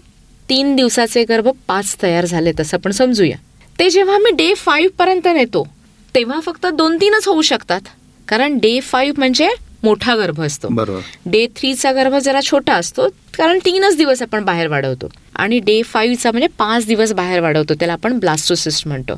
तीन 0.49 0.75
दिवसाचे 0.77 1.25
गर्भ 1.25 1.49
पाच 1.69 1.97
तयार 2.03 2.25
झाले 2.27 2.53
तसं 2.61 2.77
आपण 2.77 2.91
समजूया. 2.91 3.37
ते 3.79 3.89
जेव्हा 3.91 4.15
आम्ही 4.15 4.33
डे 4.37 4.53
फाईव्ह 4.57 4.93
पर्यंत 4.99 5.29
नेतो 5.35 5.67
तेव्हा 6.15 6.41
फक्त 6.41 6.67
दोन 6.67 6.97
तीनच 7.01 7.27
होऊ 7.29 7.43
शकतात. 7.43 7.81
कारण 8.29 8.59
डे 8.59 8.79
फाईव्ह 8.81 9.19
म्हणजे 9.19 9.49
मोठा 9.83 10.15
गर्भ 10.17 10.41
असतो. 10.43 10.69
बरोबर. 10.71 11.01
डे 11.27 11.47
थ्रीचा 11.57 11.93
गर्भ 11.93 12.15
जरा 12.15 12.41
छोटा 12.43 12.75
असतो 12.75 13.09
कारण 13.35 13.59
तीनच 13.65 13.97
दिवस 13.97 14.23
आपण 14.23 14.45
बाहेर 14.45 14.69
वाढवतो. 14.69 15.09
आणि 15.41 15.59
डे 15.59 15.81
फाईव्हचा 15.83 16.31
म्हणजे 16.31 16.47
पाच 16.59 16.87
दिवस 16.87 17.13
बाहेर 17.13 17.41
वाढवतो. 17.41 17.75
त्याला 17.75 17.93
आपण 17.93 18.19
ब्लास्टोसिस्ट 18.19 18.87
म्हणतो. 18.89 19.15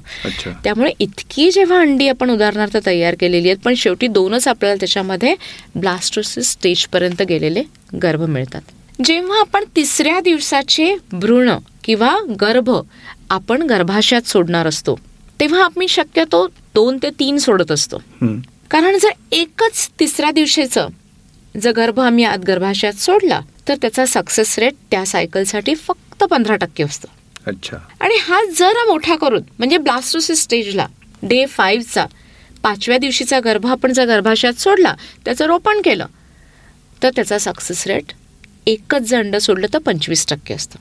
त्यामुळे 0.64 0.92
इतकी 1.00 1.50
जेव्हा 1.50 1.80
अंडी 1.80 2.08
आपण 2.08 2.30
उदाहरणार्थ 2.30 2.76
तयार 2.86 3.14
केलेली 3.20 3.48
आहेत 3.48 3.64
पण 3.64 3.74
शेवटी 3.74 4.06
दोनच 4.08 4.48
आपल्याला 4.48 4.76
त्याच्यामध्ये 4.80 5.34
ब्लास्टोसिस 5.74 6.50
स्टेजपर्यंत 6.52 7.22
गेलेले 7.22 7.62
गर्भ 8.02 8.22
मिळतात. 8.22 8.60
जेव्हा 9.04 9.40
आपण 9.40 9.64
तिसऱ्या 9.76 10.20
दिवसाचे 10.20 10.94
भ्रूण 11.12 11.50
किंवा 11.84 12.16
गर्भ 12.40 12.70
आपण 13.30 13.62
गर्भाशयात 13.62 14.28
सोडणार 14.28 14.66
असतो 14.66 14.98
तेव्हा 15.40 15.64
आम्ही 15.64 15.88
शक्यतो 15.88 16.46
दोन 16.74 16.98
ते 17.02 17.10
तीन 17.10 17.38
सोडत 17.38 17.70
असतो. 17.72 18.02
कारण 18.70 18.98
जर 18.98 19.10
एकच 19.32 19.88
तिसऱ्या 20.00 20.30
दिवशीचं 20.30 20.88
जर 21.60 21.72
गर्भ 21.72 22.00
आम्ही 22.00 22.24
आत 22.24 22.38
गर्भाशयात 22.38 22.92
सोडला 22.92 23.40
तर 23.68 23.74
त्याचा 23.74 24.04
सक्सेस 24.06 24.58
रेट 24.58 24.74
त्या 24.90 25.04
सायकलसाठी 25.06 25.74
फक्त 25.74 26.24
पंधरा 26.24 26.56
टक्के 26.56 26.84
असतो. 26.84 27.08
अच्छा. 27.46 27.76
आणि 28.00 28.14
हा 28.20 28.40
जरा 28.58 28.84
मोठा 28.84 29.16
करून 29.16 29.42
म्हणजे 29.58 29.76
ब्लास्टोसिस 29.76 30.42
स्टेजला 30.42 30.86
डे 31.22 31.44
फाईव्हचा 31.46 32.06
पाचव्या 32.62 32.98
दिवशीचा 32.98 33.40
गर्भ 33.40 33.66
आपण 33.66 33.92
जर 33.92 34.06
गर्भाशयात 34.06 34.60
सोडला 34.60 34.94
त्याचं 35.24 35.46
रोपण 35.46 35.80
केलं 35.84 36.06
तर 37.02 37.10
त्याचा 37.16 37.38
सक्सेस 37.38 37.86
रेट 37.86 38.12
एकच 38.66 39.02
जर 39.02 39.18
अंड 39.18 39.36
सोडलं 39.36 39.66
तर 39.72 39.78
पंचवीस 39.78 40.26
टक्के 40.26 40.54
असतं. 40.54 40.78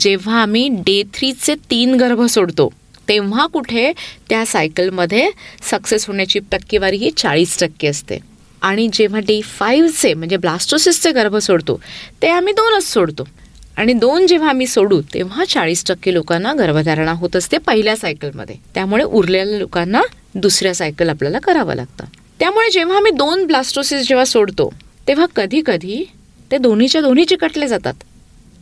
जेव्हा 0.00 0.42
आम्ही 0.42 0.68
डे 0.68 1.02
थ्रीचे 1.14 1.54
तीन 1.70 1.94
गर्भ 1.94 2.22
सोडतो 2.24 2.72
तेव्हा 3.08 3.46
कुठे 3.46 3.92
त्या 4.28 4.44
सायकलमध्ये 4.46 5.30
सक्सेस 5.62 6.06
होण्याची 6.06 6.38
टक्केवारी 6.52 6.96
ही 6.96 7.10
चाळीस 7.10 7.58
टक्के 7.60 7.88
असते. 7.88 8.18
आणि 8.62 8.88
जेव्हा 8.92 9.20
डे 9.20 9.40
फाईव्हचे 9.42 10.14
म्हणजे 10.14 10.36
ब्लास्टोसिसचे 10.36 11.12
गर्भ 11.12 11.36
सोडतो 11.36 11.80
ते 12.22 12.28
आम्ही 12.28 12.52
दोनच 12.52 12.84
सोडतो. 12.84 13.28
आणि 13.76 13.92
दोन 13.92 14.26
जेव्हा 14.26 14.48
आम्ही 14.48 14.66
सोडू 14.66 15.00
तेव्हा 15.14 15.44
चाळीस 15.44 15.84
टक्के 15.86 16.12
लोकांना 16.14 16.52
गर्भधारणा 16.52 17.12
होत 17.12 17.36
असते 17.36 17.58
पहिल्या 17.58 17.96
सायकलमध्ये 17.96 18.56
त्यामुळे 18.74 19.04
उरलेल्या 19.04 19.58
लोकांना 19.58 20.02
दुसऱ्या 20.34 20.74
सायकल 20.74 21.08
आपल्याला 21.08 21.38
करावं 21.38 21.74
लागतं. 21.74 22.04
त्यामुळे 22.38 22.70
जेव्हा 22.70 22.96
आम्ही 22.96 23.12
दोन 23.12 23.46
ब्लास्टोसिस 23.46 24.08
जेव्हा 24.08 24.24
सोडतो 24.24 24.72
तेव्हा 25.08 25.26
कधी 25.36 25.62
कधी 25.66 26.04
ते 26.50 26.58
दोन्हीच्या 26.58 27.00
दोन्ही 27.00 27.24
चिकटले 27.24 27.68
जातात. 27.68 27.94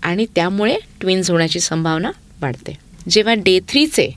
आणि 0.02 0.26
त्यामुळे 0.34 0.76
ट्विन्स 1.00 1.30
होण्याची 1.30 1.60
संभावना 1.60 2.10
वाढते. 2.42 2.78
जेव्हा 3.08 3.34
डे 3.34 3.58
थ्रीचे 3.68 4.08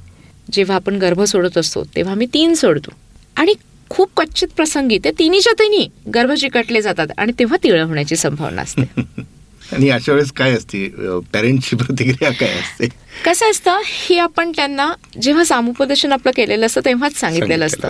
जेव्हा 0.52 0.76
आपण 0.76 0.96
गर्भ 0.96 1.22
सोडत 1.22 1.58
असतो 1.58 1.84
तेव्हा 1.84 2.12
आम्ही 2.12 2.28
तीन 2.34 2.54
सोडतो. 2.54 2.92
आणि 3.38 3.54
खूप 3.94 4.10
कच्चित 4.18 4.48
प्रसंगी 4.56 4.98
ते 4.98 5.12
तिन्हीच्या 5.12 5.54
तिन्ही 5.54 5.88
गर्भ 6.16 6.32
चिकटले 6.32 6.82
जातात 6.82 7.08
आणि 7.18 7.32
तेव्हा 7.40 7.58
तिळ 7.64 7.82
होण्याची 7.82 8.16
संभावना 8.16 8.62
असते. 8.62 8.82
आणि 9.74 9.90
अशा 9.90 10.12
वेळेस 10.14 10.32
काय 10.32 10.52
असते? 10.52 10.88
पॅरेंटची 11.34 11.76
प्रतिक्रिया 11.76 12.32
काय 12.32 12.50
असते? 12.50 12.88
कसं 13.26 13.50
असतं? 13.52 13.80
हे 13.86 14.18
आपण 14.20 14.52
त्यांना 14.52 14.92
जेव्हा 15.22 15.44
सामुपदेशन 15.44 16.12
आपलं 16.12 16.32
केलेलं 16.36 16.66
असतं 16.66 16.82
तेव्हाच 16.86 17.20
सांगितलेलं 17.20 17.66
असतं. 17.66 17.90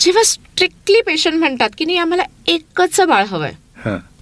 जेव्हा 0.00 0.22
स्ट्रिक्टली 0.22 1.00
पेशंट 1.00 1.34
म्हणतात 1.34 1.70
की 1.78 1.84
नाही 1.84 1.98
आम्हाला 1.98 2.22
एकच 2.46 3.00
बाळ 3.00 3.24
हवंय. 3.24 3.52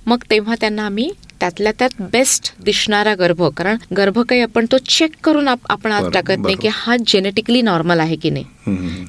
मग 0.06 0.22
तेव्हा 0.30 0.54
त्यांना 0.60 0.86
आम्ही 0.86 1.10
त्यातल्या 1.40 1.72
त्यात 1.78 2.02
बेस्ट 2.02 2.52
दिसणारा 2.60 3.14
गर्भ 3.14 3.42
कारण 3.56 3.76
गर्भ 3.96 4.18
काही 4.18 4.40
आपण 4.40 4.66
तो 4.72 4.78
चेक 4.78 5.10
करून 5.24 5.48
आप- 5.48 5.66
आपण 5.70 5.92
आत 5.92 6.00
बरोबर, 6.00 6.14
टाकत 6.14 6.40
नाही 6.40 6.56
की. 6.56 6.68
हा 6.72 6.96
जेनेटिकली 7.06 7.62
नॉर्मल 7.62 8.00
आहे 8.00 8.16
की 8.16 8.30
नाही. 8.30 8.44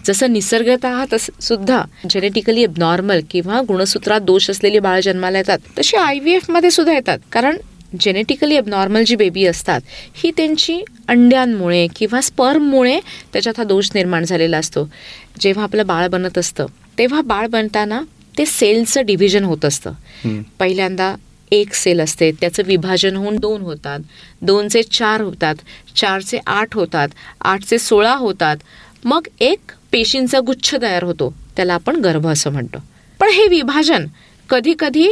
जसं 0.05 0.33
निसर्गत 0.33 0.85
तस 1.13 1.29
सुद्धा 1.41 1.81
जेनेटिकली 2.09 2.65
नॉर्मल 2.77 3.19
किंवा 3.29 3.61
गुणसूत्रात 3.67 4.21
दोष 4.21 4.49
असलेली 4.49 4.79
बाळ 4.79 4.99
जन्माला 4.99 5.37
येतात 5.37 5.59
तशी 5.79 5.97
आय 5.97 6.19
व्ही 6.19 6.33
एफमध्ये 6.33 6.71
सुद्धा 6.71 6.93
येतात 6.93 7.19
कारण 7.31 7.57
जेनेटिकली 7.99 8.59
नॉर्मल 8.65 9.03
जी 9.03 9.15
बेबी 9.15 9.45
असतात 9.45 9.81
ही 10.15 10.31
त्यांची 10.37 10.83
अंड्यांमुळे 11.07 11.87
किंवा 11.95 12.21
स्पर्ममुळे 12.21 12.99
त्याच्यात 13.33 13.57
हा 13.57 13.63
दोष 13.63 13.89
निर्माण 13.95 14.23
झालेला 14.23 14.57
असतो 14.57 14.87
जेव्हा 15.39 15.63
आपलं 15.63 15.87
बाळ 15.87 16.07
बनत 16.07 16.37
असतं 16.37 16.65
तेव्हा 16.97 17.21
बाळ 17.21 17.47
बनताना 17.47 18.01
ते 18.38 18.45
सेलचं 18.45 19.05
डिव्हिजन 19.05 19.43
होत 19.43 19.65
असतं. 19.65 19.93
पहिल्यांदा 20.59 21.15
एक 21.51 21.73
सेल 21.73 21.99
असते 22.01 22.31
त्याचं 22.39 22.63
विभाजन 22.65 23.15
होऊन 23.15 23.36
दोन 23.38 23.61
होतात. 23.61 23.99
दोनचे 24.41 24.81
चार 24.83 25.21
होतात 25.21 25.55
चारचे 25.95 26.39
आठ 26.47 26.75
होतात 26.75 27.09
आठचे 27.41 27.77
सोळा 27.79 28.13
होतात. 28.15 28.57
मग 29.05 29.27
एक 29.39 29.71
पेशींचा 29.91 30.39
गुच्छ 30.45 30.75
तयार 30.81 31.03
होतो 31.03 31.33
त्याला 31.57 31.73
आपण 31.73 31.99
गर्भ 32.03 32.27
असं 32.27 32.51
म्हणतो. 32.51 32.77
पण 33.19 33.29
हे 33.33 33.47
विभाजन 33.47 34.05
कधी 34.49 34.73
कधी 34.79 35.07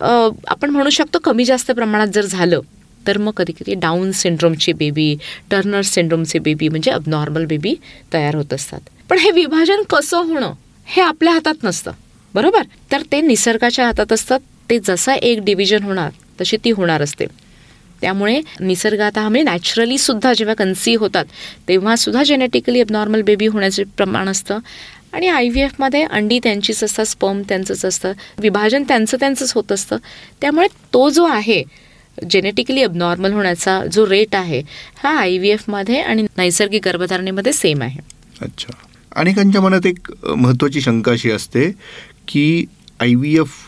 आपण 0.00 0.70
म्हणू 0.70 0.90
शकतो 0.90 1.18
कमी 1.24 1.44
जास्त 1.44 1.70
प्रमाणात 1.70 2.06
जर 2.14 2.24
झालं 2.24 2.60
तर 3.06 3.18
मग 3.18 3.32
कधी 3.36 3.52
कधी 3.52 3.74
डाऊन 3.74 4.10
सिंड्रोमची 4.12 4.72
बेबी 4.72 5.14
टर्नर 5.50 5.82
सिंड्रोमचे 5.82 6.38
बेबी 6.38 6.68
म्हणजे 6.68 6.90
अबनॉर्मल 6.90 7.44
बेबी 7.44 7.74
तयार 8.12 8.34
होत 8.34 8.52
असतात. 8.52 8.80
पण 9.10 9.18
हे 9.18 9.30
विभाजन 9.30 9.82
कसं 9.90 10.24
होणं 10.24 10.52
हे 10.86 11.02
आपल्या 11.02 11.32
हातात 11.32 11.64
नसतं. 11.64 11.92
बरोबर? 12.34 12.62
तर 12.92 13.02
ते 13.12 13.20
निसर्गाच्या 13.20 13.86
हातात 13.86 14.12
असतात. 14.12 14.40
ते 14.70 14.78
जसा 14.78 15.14
एक 15.14 15.40
डिव्हिजन 15.44 15.82
होणार 15.82 16.10
तशी 16.40 16.56
ती 16.64 16.70
होणार 16.70 17.02
असते. 17.02 17.26
त्यामुळे 18.00 18.40
निसर्गात 18.60 19.18
म्हणजे 19.18 19.42
नॅचरली 19.42 19.98
सुद्धा 19.98 20.32
जेव्हा 20.32 20.54
कन्सी 20.54 20.94
होतात 20.94 21.24
तेव्हा 21.68 21.94
सुद्धा 21.96 22.22
जेनेटिकली 22.22 22.80
अबनॉर्मल 22.80 23.22
बेबी 23.22 23.46
होण्याचे 23.46 23.84
प्रमाण 23.96 24.28
असतं. 24.28 24.58
आणि 25.12 25.28
आय 25.28 25.48
व्ही 25.48 25.62
एफमध्ये 25.62 26.02
अंडी 26.04 26.38
त्यांचीच 26.42 26.82
असतात 26.84 27.04
स्पर्म 27.06 27.42
त्यांचंच 27.48 27.84
असतं 27.84 28.12
विभाजन 28.38 28.82
त्यांचं 28.82 29.16
त्यांचंच 29.20 29.52
होत 29.54 29.72
असतं. 29.72 29.96
त्यामुळे 30.40 30.66
तो 30.94 31.08
जो 31.10 31.24
आहे 31.24 31.62
जेनेटिकली 32.30 32.82
अबनॉर्मल 32.82 33.32
होण्याचा 33.32 33.80
जो 33.92 34.06
रेट 34.06 34.34
आहे 34.34 34.62
हा 34.96 35.10
आय 35.18 35.36
व्ही 35.38 35.50
एफमध्ये 35.50 36.00
आणि 36.00 36.22
नैसर्गिक 36.36 36.84
गर्भधारणेमध्ये 36.84 37.52
सेम 37.52 37.82
आहे. 37.82 38.00
अच्छा. 38.40 38.72
अनेकांच्या 39.16 39.60
मनात 39.60 39.86
एक 39.86 40.10
महत्त्वाची 40.26 40.80
शंका 40.80 41.12
अशी 41.12 41.30
असते 41.30 41.70
की 42.28 42.64
आय 43.00 43.14
व्ही 43.14 43.36
एफ 43.36 43.66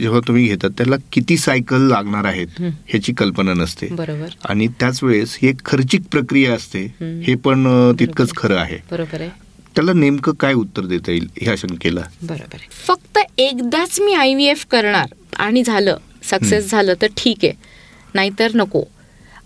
जेव्हा 0.00 0.20
तुम्ही 0.28 0.46
घेतात 0.46 0.70
त्याला 0.70 0.96
किती 1.12 1.36
सायकल 1.36 1.80
लागणार 1.82 2.24
आहेत. 2.24 2.46
ह्याची 2.60 3.12
कल्पना 3.12 3.54
नसते. 3.54 3.86
बरोबर. 3.86 4.28
आणि 4.44 4.66
त्याच 4.66 5.02
वेळेस 5.02 5.38
ही 5.42 5.48
एक 5.48 5.64
खर्चिक 5.64 6.00
प्रक्रिया 6.10 6.54
असते. 6.54 6.84
हं. 6.84 7.36
पण 7.36 7.92
तितकंच 8.00 8.36
खरं 8.36 8.56
आहे. 8.56 8.78
बरोबर 8.90 9.20
आहे. 9.20 9.30
त्याला 9.74 9.92
नेमकं 9.92 10.32
काय 10.32 10.52
उत्तर 10.52 10.82
देता 10.82 11.10
येईल 11.10 11.28
ह्या 11.40 11.54
शंकेला? 11.58 12.00
बरोबर 12.22 12.54
आहे. 12.54 12.68
फक्त 12.86 13.18
एकदाच 13.38 14.00
मी 14.00 14.14
आय 14.14 14.34
व्ही 14.34 14.46
एफ 14.46 14.66
करणार 14.70 15.06
आणि 15.36 15.62
झालं 15.62 15.96
सक्सेस 16.22 16.70
झालं 16.70 16.94
तर 17.02 17.06
ठीक 17.16 17.38
आहे. 17.42 17.52
नाहीतर 18.14 18.50
नको. 18.54 18.82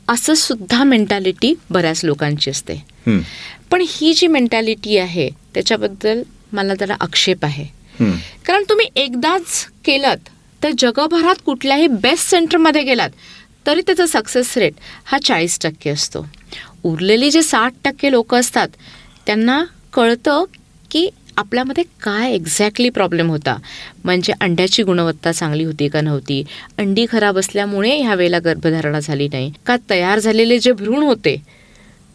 असं 0.08 0.34
सुद्धा 0.34 0.84
मेंटॅलिटी 0.84 1.54
बऱ्याच 1.70 2.04
लोकांची 2.04 2.50
असते. 2.50 2.84
पण 3.70 3.84
ही 3.88 4.14
जी 4.14 4.26
मेंटॅलिटी 4.26 4.96
आहे 4.98 5.30
त्याच्याबद्दल 5.54 6.22
मला 6.52 6.74
त्याला 6.74 6.96
आक्षेप 7.00 7.44
आहे. 7.44 7.66
कारण 8.46 8.64
तुम्ही 8.68 8.86
एकदाच 8.96 9.66
केलात 9.84 10.28
तर 10.62 10.70
जगभरात 10.78 11.42
कुठल्याही 11.46 11.86
बेस्ट 11.86 12.30
सेंटरमध्ये 12.30 12.82
गेलात 12.82 13.10
तरी 13.66 13.80
त्याचा 13.80 14.06
सक्सेस 14.06 14.56
रेट 14.58 14.74
हा 15.04 15.18
चाळीस 15.18 15.58
टक्के 15.62 15.90
असतो. 15.90 16.26
उरलेली 16.84 17.30
जे 17.30 17.42
साठ 17.42 17.72
टक्के 17.84 18.10
लोक 18.10 18.34
असतात 18.34 18.68
त्यांना 19.26 19.62
कळतं 19.92 20.44
की 20.90 21.08
आपल्यामध्ये 21.36 21.84
काय 22.02 22.32
एक्झॅक्टली 22.32 22.88
प्रॉब्लेम 22.88 23.30
होता. 23.30 23.56
म्हणजे 24.04 24.32
अंड्याची 24.40 24.82
गुणवत्ता 24.82 25.32
चांगली 25.32 25.64
होती 25.64 25.88
का 25.88 26.00
नव्हती? 26.00 26.42
अंडी 26.78 27.06
खराब 27.12 27.38
असल्यामुळे 27.38 27.96
ह्या 27.96 28.14
वेळेला 28.14 28.38
गर्भधारणा 28.38 29.00
झाली 29.00 29.28
नाही. 29.28 29.52
का 29.66 29.76
तयार 29.90 30.18
झालेले 30.18 30.58
जे 30.58 30.72
भ्रूण 30.72 31.02
होते 31.02 31.36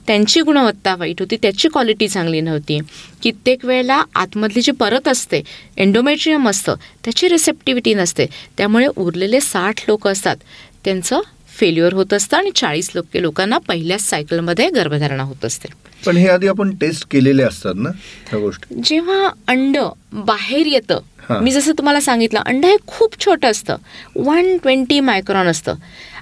त्यांची 0.10 0.42
गुणवत्ता 0.42 0.96
वाईट 0.96 1.20
होती 1.20 1.38
त्याची 1.42 1.68
क्वालिटी 1.68 2.08
चांगली 2.08 2.40
नव्हती. 2.42 2.80
कित्येक 3.24 3.66
वेळेला 3.66 4.04
आतमधली 4.16 4.62
जी 4.62 4.72
परत 4.72 5.08
असते 5.08 5.42
एंडोमेट्रियम 5.78 6.50
असतं 6.50 6.76
त्याची 7.04 7.30
रिसेप्टिव्हिटी 7.30 7.94
नसते. 7.94 8.26
त्यामुळे 8.58 8.88
उरलेले 8.98 9.40
साठ 9.40 9.84
लोक 9.88 10.08
असतात. 10.08 10.38
त्यांचं 10.86 11.22
फेल्युअर 11.58 11.94
होत 11.94 12.14
असतं 12.14 12.38
आणि 12.38 12.52
चाळीस 12.56 12.90
लोक 12.96 13.18
लोकांना 13.18 13.58
पहिल्याच 13.58 14.02
सायकलमध्ये 14.02 14.70
गर्भधारणा 14.70 15.24
होत 15.24 15.46
असते. 15.46 15.70
पण 16.06 16.18
हे 16.18 16.28
आधी 16.28 16.48
आपण 16.48 16.76
टेस्ट 16.76 17.06
केलेले 17.12 17.44
असतात 17.44 17.74
ना 17.78 18.38
गोष्टी? 18.38 18.82
जेव्हा 18.86 19.30
अंड 19.48 19.78
बाहेर. 20.14 20.68
येतं 20.68 21.02
मी 21.42 21.52
जसं 21.52 21.72
तुम्हाला 21.72 22.00
सांगितलं 22.00 22.40
अंड 22.46 22.66
हे 22.66 22.76
खूप 22.88 23.26
छोटं 23.26 23.52
असतं. 23.52 23.76
वन 24.16 24.58
ट्वेंटी 24.58 25.00
मायक्रॉन 25.00 25.48
असतं. 25.48 25.76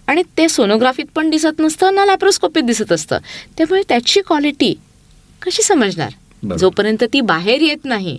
आणि 0.07 0.23
ते 0.37 0.47
सोनोग्राफीत 0.49 1.05
पण 1.15 1.29
दिसत 1.29 1.59
नसतं 1.59 1.95
ना 1.95 2.05
लॅप्रोस्कोपीत 2.05 2.63
दिसत 2.63 2.91
असतं. 2.91 3.17
त्यामुळे 3.57 3.81
त्याची 3.89 4.21
क्वालिटी 4.27 4.73
कशी 5.41 5.63
समजणार. 5.63 6.09
जोपर्यंत 6.59 7.03
ती 7.13 7.19
बाहेर 7.21 7.61
येत 7.61 7.85
नाही 7.85 8.17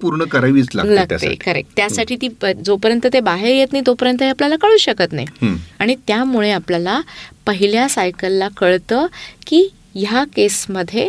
पूर्ण 0.00 0.24
करावीच 0.30 0.66
लागते 0.74 1.34
करेक्ट 1.44 1.70
त्यासाठी. 1.76 2.16
ती 2.16 2.28
जोपर्यंत 2.64 3.06
ते 3.12 3.20
बाहेर 3.20 3.54
येत 3.54 3.72
नाही 3.72 3.82
तोपर्यंत 3.86 4.22
हे 4.22 4.28
आपल्याला 4.28 4.56
कळू 4.62 4.76
शकत 4.80 5.12
नाही. 5.12 5.54
आणि 5.78 5.94
त्यामुळे 6.06 6.50
आपल्याला 6.50 7.00
पहिल्या 7.46 7.88
सायकलला 7.88 8.48
कळतं 8.56 9.06
की 9.46 9.66
ह्या 9.94 10.24
केसमध्ये 10.36 11.08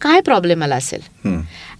काय 0.00 0.20
प्रॉब्लेम 0.20 0.62
आला 0.62 0.76
असेल. 0.76 1.00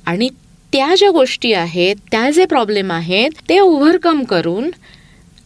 आणि 0.07 0.29
त्या 0.73 0.95
ज्या 0.99 1.11
गोष्टी 1.11 1.53
आहेत 1.53 1.97
त्या 2.11 2.29
जे 2.31 2.45
प्रॉब्लेम 2.47 2.93
आहेत 2.93 3.31
ते 3.49 3.59
ओव्हरकम 3.59 4.23
करून 4.25 4.71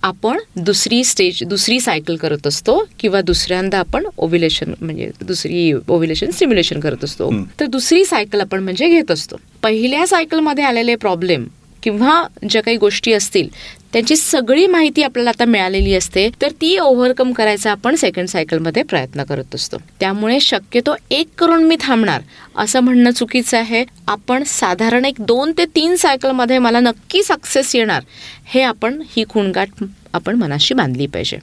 आपण 0.03 0.39
दुसरी 0.57 1.05
स्टेज 1.05 1.43
दुसरी 1.45 1.81
सायकल 1.81 2.17
करत 2.17 2.47
असतो 2.47 2.89
किंवा 2.99 3.21
दुसऱ्यांदा 3.21 3.79
आपण 3.79 4.07
ओव्हिलेशन 4.19 4.73
म्हणजे 4.81 5.11
दुसरी 5.23 5.73
ओव्हिलेशन 5.89 6.31
सिम्युलेशन 6.31 6.81
करत 6.81 7.05
असतो. 7.05 7.31
तर 7.61 7.67
दुसरी 7.67 8.05
सायकल 8.05 8.41
आपण 8.41 8.63
म्हणजे 8.63 8.89
घेत 8.89 9.11
असतो 9.11 9.37
पहिल्या 9.63 10.07
सायकलमध्ये 10.07 10.65
आलेले 10.65 10.95
प्रॉब्लेम 10.95 11.45
किंवा 11.83 12.23
ज्या 12.51 12.63
काही 12.63 12.77
गोष्टी 12.77 13.13
असतील 13.13 13.49
त्यांची 13.93 14.17
सगळी 14.17 14.67
माहिती 14.67 15.03
आपल्याला 15.03 15.31
आता 15.31 15.45
मिळालेली 15.45 15.95
असते 15.95 16.29
तर 16.43 16.51
ती 16.61 16.77
ओव्हरकम 16.79 17.33
करायचा 17.33 17.71
आपण 17.71 17.95
सेकंड 17.95 18.29
सायकलमध्ये 18.29 18.83
प्रयत्न 18.83 19.23
करत 19.25 19.55
असतो. 19.55 19.77
त्यामुळे 20.01 20.39
शक्यतो 20.41 20.95
एक 21.11 21.29
करून 21.39 21.65
मी 21.65 21.77
थांबणार 21.81 22.21
असं 22.57 22.81
म्हणणं 22.81 23.11
चुकीचं 23.11 23.57
आहे. 23.59 23.85
आपण 24.09 24.45
साधारण 24.47 25.05
एक 25.05 25.21
दोन 25.21 25.53
ते 25.59 25.65
तीन 25.75 25.97
सायकलमध्ये 25.97 26.59
मला 26.59 26.81
नक्की 26.81 27.23
सक्सेस 27.23 27.75
येणार 27.77 28.03
हे 28.47 28.63
आपण 28.63 29.03
ही 29.17 29.25
खूणगाठ 29.29 29.85
आपण 30.13 30.37
मनाशी 30.37 30.75
बांधली 30.75 31.07
पाहिजे. 31.07 31.39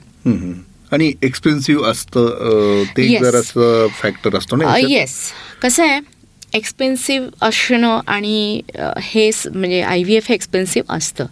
आणि 0.92 1.12
एक्सपेन्सिव्ह 1.22 1.90
असतं 1.90 2.82
ते 2.96 3.18
फॅक्टर 3.92 4.36
असतो 4.36 4.56
ना? 4.56 4.76
येस 4.78 5.16
कसं 5.62 5.82
आहे 5.82 6.00
एक्सपेन्सिव्ह 6.54 7.46
असणं 7.46 8.00
आणि 8.06 8.60
हे 9.02 9.30
म्हणजे 9.54 9.80
आय 9.82 10.02
व्ही 10.02 10.16
एफ 10.16 10.28
हे 10.28 10.34
एक्सपेन्सिव्ह 10.34 10.94
असतं. 10.96 11.26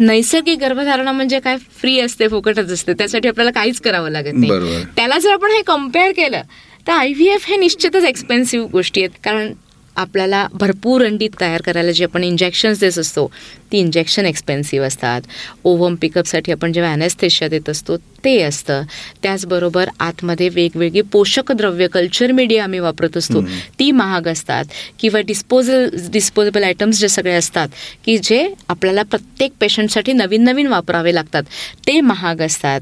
नैसर्गिक 0.00 0.58
गर्भधारणा 0.58 1.12
म्हणजे 1.12 1.40
काय? 1.40 1.56
फ्री 1.78 1.98
असते 2.00 2.28
फुकटच 2.28 2.70
असते. 2.72 2.92
त्यासाठी 2.92 3.28
आपल्याला 3.28 3.50
काहीच 3.50 3.80
करावं 3.80 4.10
लागत 4.10 4.34
नाही. 4.34 4.84
त्याला 4.96 5.18
जर 5.18 5.32
आपण 5.32 5.50
हे 5.50 5.62
कंपेअर 5.62 6.10
केलं 6.10 6.42
तर 6.86 6.92
आय 6.92 7.12
व्ही 7.12 7.28
एफ 7.28 7.46
हे 7.48 7.56
निश्चितच 7.56 8.04
एक्सपेन्सिव्ह 8.04 8.66
गोष्टी 8.66 9.00
आहेत. 9.00 9.18
कारण 9.24 9.52
आपल्याला 9.96 10.46
भरपूर 10.52 11.04
अंडी 11.04 11.28
तयार 11.40 11.62
करायला 11.62 11.92
जे 11.92 12.04
आपण 12.04 12.24
इंजेक्शन्स 12.24 12.80
देत 12.80 12.98
असतो 12.98 13.26
ती 13.72 13.78
इंजेक्शन 13.78 14.26
एक्सपेन्सिव्ह 14.26 14.86
असतात. 14.86 15.20
ओव्हम 15.64 15.94
पिकअपसाठी 15.94 16.52
आपण 16.52 16.72
जेव्हा 16.72 16.90
ॲनेस्थेशिया 16.92 17.48
देत 17.48 17.68
असतो 17.68 17.96
ते 18.24 18.40
असतं. 18.42 18.82
त्याचबरोबर 19.22 19.88
आतमध्ये 20.00 20.48
वेगवेगळी 20.48 21.00
पोषक 21.12 21.52
द्रव्य 21.52 21.86
कल्चर 21.88 22.32
मीडिया 22.32 22.64
आम्ही 22.64 22.78
वापरत 22.78 23.16
असतो. 23.16 23.40
ती 23.78 23.90
महाग 23.90 24.28
असतात. 24.28 24.64
किंवा 24.98 25.20
डिस्पोजल 25.20 25.88
डिस्पोजेबल 26.12 26.62
आयटम्स 26.64 27.00
जे 27.00 27.08
सगळे 27.08 27.34
असतात 27.34 27.68
की 28.04 28.18
जे 28.22 28.46
आपल्याला 28.68 29.02
प्रत्येक 29.02 29.52
पेशंटसाठी 29.60 30.12
नवीन 30.12 30.44
नवीन 30.44 30.66
वापरावे 30.66 31.14
लागतात 31.14 31.42
ते 31.86 32.00
महाग 32.00 32.42
असतात. 32.42 32.80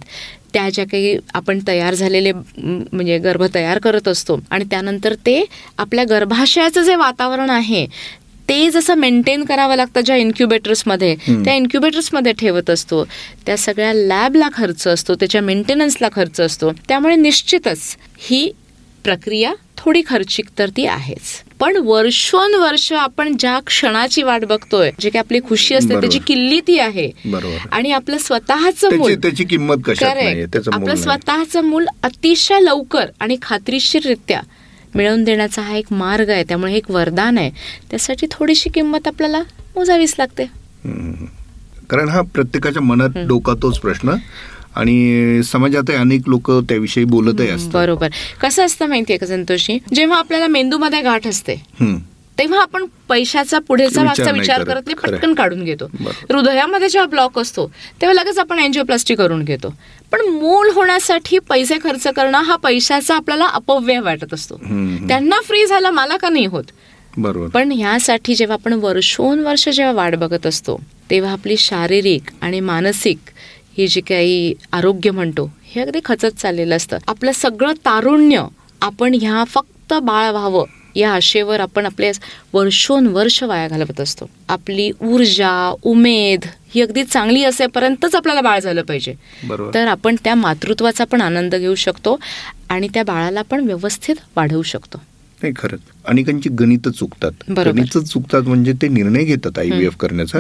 त्या 0.55 0.69
ज्या 0.71 0.85
काही 0.87 1.17
आपण 1.35 1.59
तयार 1.69 1.95
झालेले 1.95 2.33
म्हणजे 2.33 3.19
गर्भ 3.19 3.45
तयार 3.55 3.79
करत 3.79 4.09
असतो 4.09 4.41
आणि 4.51 4.65
त्यानंतर 4.65 5.15
ते 5.27 5.45
आपल्या 5.79 6.05
गर्भाशयाचं 6.05 6.83
जे 6.83 6.95
वातावरण 6.95 7.51
आहे 7.51 7.87
ते 8.49 8.71
जसं 8.71 8.95
मेंटेन 8.95 9.45
करावं 9.45 9.77
लागतं 9.77 10.01
ज्या 10.01 10.17
इन्क्युबेटर्समध्ये. 10.17 11.15
त्या 11.45 11.55
इन्क्युबेटर्समध्ये 11.55 12.33
ठेवत 12.33 12.71
असतो 12.71 13.05
त्या 13.47 13.57
सगळ्या 13.57 13.93
लॅबला 13.93 14.49
खर्च 14.53 14.87
असतो 14.89 15.15
त्याच्या 15.15 15.41
मेंटेनन्सला 15.43 16.09
खर्च 16.13 16.41
असतो 16.41 16.73
त्यामुळे 16.89 17.17
निश्चितच 17.17 17.97
ही 18.19 18.51
प्रक्रिया 19.05 19.53
थोडी 19.79 20.03
खर्चिक 20.07 20.47
तर 20.59 20.69
ती 20.77 20.87
आहेच. 20.87 21.43
पण 21.61 21.77
वर्षोनवर्ष 21.77 22.93
आपण 22.93 23.37
ज्या 23.39 23.59
क्षणाची 23.67 24.23
वाट 24.23 24.45
बघतोय 24.45 24.91
जे 25.01 25.11
काही 25.11 25.19
आपली 25.19 25.41
खुशी 25.49 25.75
असते. 25.75 26.01
त्याची 26.01 26.19
किल्ली 26.19 26.61
ती 26.61 26.79
आहे. 26.79 27.11
आणि 27.73 27.91
आपलं 27.93 28.19
स्वतःचं 28.19 28.97
मूल 28.97 29.15
त्याची 29.15 29.45
किंमत 29.45 29.75
करेक्ट 29.87 30.69
आपलं. 30.73 30.95
स्वतःचं 30.95 31.65
मूल 31.65 31.87
अतिशय 32.03 32.61
लवकर 32.61 33.07
आणि 33.21 33.37
खात्रीशीररित्या 33.43 34.41
मिळवून 34.95 35.25
देण्याचा 35.25 35.63
हा 35.63 35.77
एक 35.77 35.93
मार्ग 35.93 36.29
आहे. 36.29 36.45
त्यामुळे 36.45 36.73
हे 36.73 36.79
एक 36.79 36.91
वरदान 36.91 37.39
आहे. 37.39 37.51
त्यासाठी 37.91 38.27
थोडीशी 38.31 38.71
किंमत 38.71 39.09
आपल्याला 39.09 39.43
मोजावीच 39.77 40.15
लागते. 40.19 40.45
कारण 41.91 42.09
हा 42.09 42.21
प्रत्येकाच्या 42.35 42.83
मनात 42.83 43.19
डोकातोच 43.27 43.79
प्रश्न. 43.79 44.15
आणि 44.77 45.43
समाजात 45.45 45.91
अनेक 45.91 46.29
लोक 46.29 46.51
त्याविषयी 46.69 47.05
बोलतही 47.05 47.49
असतात 47.49 47.73
बरोबर 47.73 48.09
कसं 48.43 48.65
असतं 48.65 48.87
माहितीये 48.87 49.19
का 49.19 49.27
संतोषी 49.27 49.79
जेव्हा 49.95 50.19
आपल्याला 50.19 50.47
मेंदूमध्ये 50.47 51.01
गाठ 51.03 51.27
असते. 51.27 51.55
तेव्हा 52.39 52.61
आपण 52.63 52.85
पैशाचा 53.09 53.59
पुढेचा 53.59 54.03
मागचा 54.03 54.31
विचार 54.31 54.63
करत. 54.65 54.83
नाही. 54.87 54.95
पटकन 55.03 55.35
काढून 55.35 55.63
घेतो. 55.65 55.87
हृदयामध्ये 56.31 56.89
जेव्हा 56.89 57.07
ब्लॉक 57.11 57.39
असतो 57.39 57.67
तेव्हा 58.01 58.15
लगेच 58.15 58.39
आपण 58.39 58.59
एन्जिओप्लास्टी 58.59 59.15
करून 59.15 59.43
घेतो 59.45 59.73
पण 60.13 60.21
मूल 60.31 60.71
होण्यासाठी 60.75 61.39
पैसे 61.49 61.77
खर्च 61.83 62.07
करणं 62.17 62.39
हा 62.39 62.57
पैशाचा 62.57 63.15
आपल्याला 63.17 63.47
अपव्यय 63.53 64.01
वाटत 64.01 64.35
असतो. 64.35 64.57
त्यांना 65.09 65.41
फ्री 65.45 65.65
झाला 65.67 65.91
मला 65.91 66.17
का 66.17 66.29
नाही 66.29 66.47
होत 66.47 66.65
बरोबर 67.17 67.49
पण 67.49 67.73
ह्यासाठी 67.73 68.35
जेव्हा 68.35 68.55
आपण 68.55 68.73
वर्षोनवर्ष 68.73 69.69
जेव्हा 69.69 69.93
वाट 69.93 70.15
बघत 70.15 70.47
असतो 70.47 70.81
तेव्हा 71.11 71.33
आपली 71.33 71.57
शारीरिक 71.57 72.31
आणि 72.41 72.61
मानसिक 72.61 73.19
ही 73.79 73.87
जी 73.89 74.01
काही 74.01 74.55
आरोग्य 74.73 75.11
म्हणतो 75.11 75.51
हे 75.65 75.81
अगदी 75.81 75.99
खचत 76.05 76.39
चाललेलं 76.39 76.77
असतं. 76.77 76.99
आपलं 77.07 77.33
सगळं 77.33 77.73
तारुण्य 77.73 78.45
आपण 78.81 79.15
ह्या 79.15 79.45
फक्त 79.45 79.95
बाळ 79.95 80.31
व्हावं 80.31 80.65
या 80.97 81.13
आशेवर 81.13 81.61
आपण 81.61 81.87
आपले 81.87 82.11
वर्षोनवर्ष 82.53 83.43
वाया 83.43 83.69
घालवत 83.69 84.01
असतो. 84.01 84.31
आपली 84.49 84.91
ऊर्जा 85.01 85.75
उमेद 85.83 86.41
ही 86.75 86.83
अगदी 86.83 87.05
चांगली 87.05 87.45
असेपर्यंतच 87.45 88.15
आपल्याला 88.15 88.41
बाळ 88.41 88.61
झालं 88.61 88.83
पाहिजे. 88.83 89.15
बरोबर. 89.45 89.75
तर 89.75 89.87
आपण 89.87 90.17
त्या 90.25 90.35
मातृत्वाचा 90.35 91.05
पण 91.05 91.21
आनंद 91.21 91.55
घेऊ 91.55 91.75
शकतो 91.75 92.19
आणि 92.69 92.89
त्या 92.95 93.03
बाळाला 93.03 93.43
पण 93.43 93.65
व्यवस्थित 93.65 94.15
वाढवू 94.37 94.63
शकतो. 94.63 94.99
नाही 95.43 95.55
खरंच. 95.57 95.81
अनेकांची 96.05 96.49
गणित 96.49 96.89
चुकतात. 96.89 97.51
गणित 97.51 97.99
चुकतात 97.99 98.43
म्हणजे 98.43 98.73
ते 98.73 98.89
निर्णय 98.89 99.25
घेतात 99.25 99.59
आय 99.59 99.71
व्ही 99.71 99.87
एफ 99.87 99.97
करण्याचा. 99.97 100.39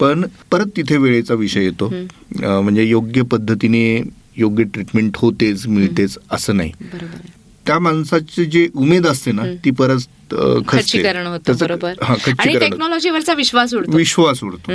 पण 0.00 0.24
परत 0.50 0.66
तिथे 0.76 0.96
वेळेचा 0.96 1.34
विषय 1.34 1.64
येतो. 1.64 1.92
म्हणजे 2.40 2.84
योग्य 2.84 3.22
पद्धतीने 3.22 4.02
योग्य 4.36 4.64
ट्रीटमेंट 4.64 5.16
होतेच 5.16 5.66
मिळतेच 5.66 6.18
असं 6.30 6.56
नाही. 6.56 6.72
त्या 7.66 7.78
माणसाची 7.78 8.44
जी 8.44 8.68
उमेद 8.74 9.06
असते 9.06 9.32
ना 9.32 9.42
ती 9.64 9.70
परत 9.70 10.34
आणि 10.34 11.26
होतं. 11.26 12.58
टेक्नॉलॉजीवरचा 12.58 13.34
विश्वास 13.34 13.74
उडतो. 13.74 13.96
विश्वास 13.96 14.42
उडतो. 14.42 14.72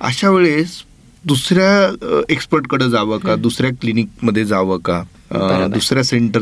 अशा 0.00 0.30
वेळेस 0.30 0.82
दुसऱ्या 1.24 2.24
एक्सपर्टकडे 2.28 2.90
जावं 2.90 3.18
का? 3.18 3.34
दुसऱ्या 3.36 3.70
क्लिनिकमध्ये 3.80 4.44
जावं 4.44 4.78
का. 4.78 5.02
दुसऱ्या 5.32 6.02
सेंटर 6.04 6.40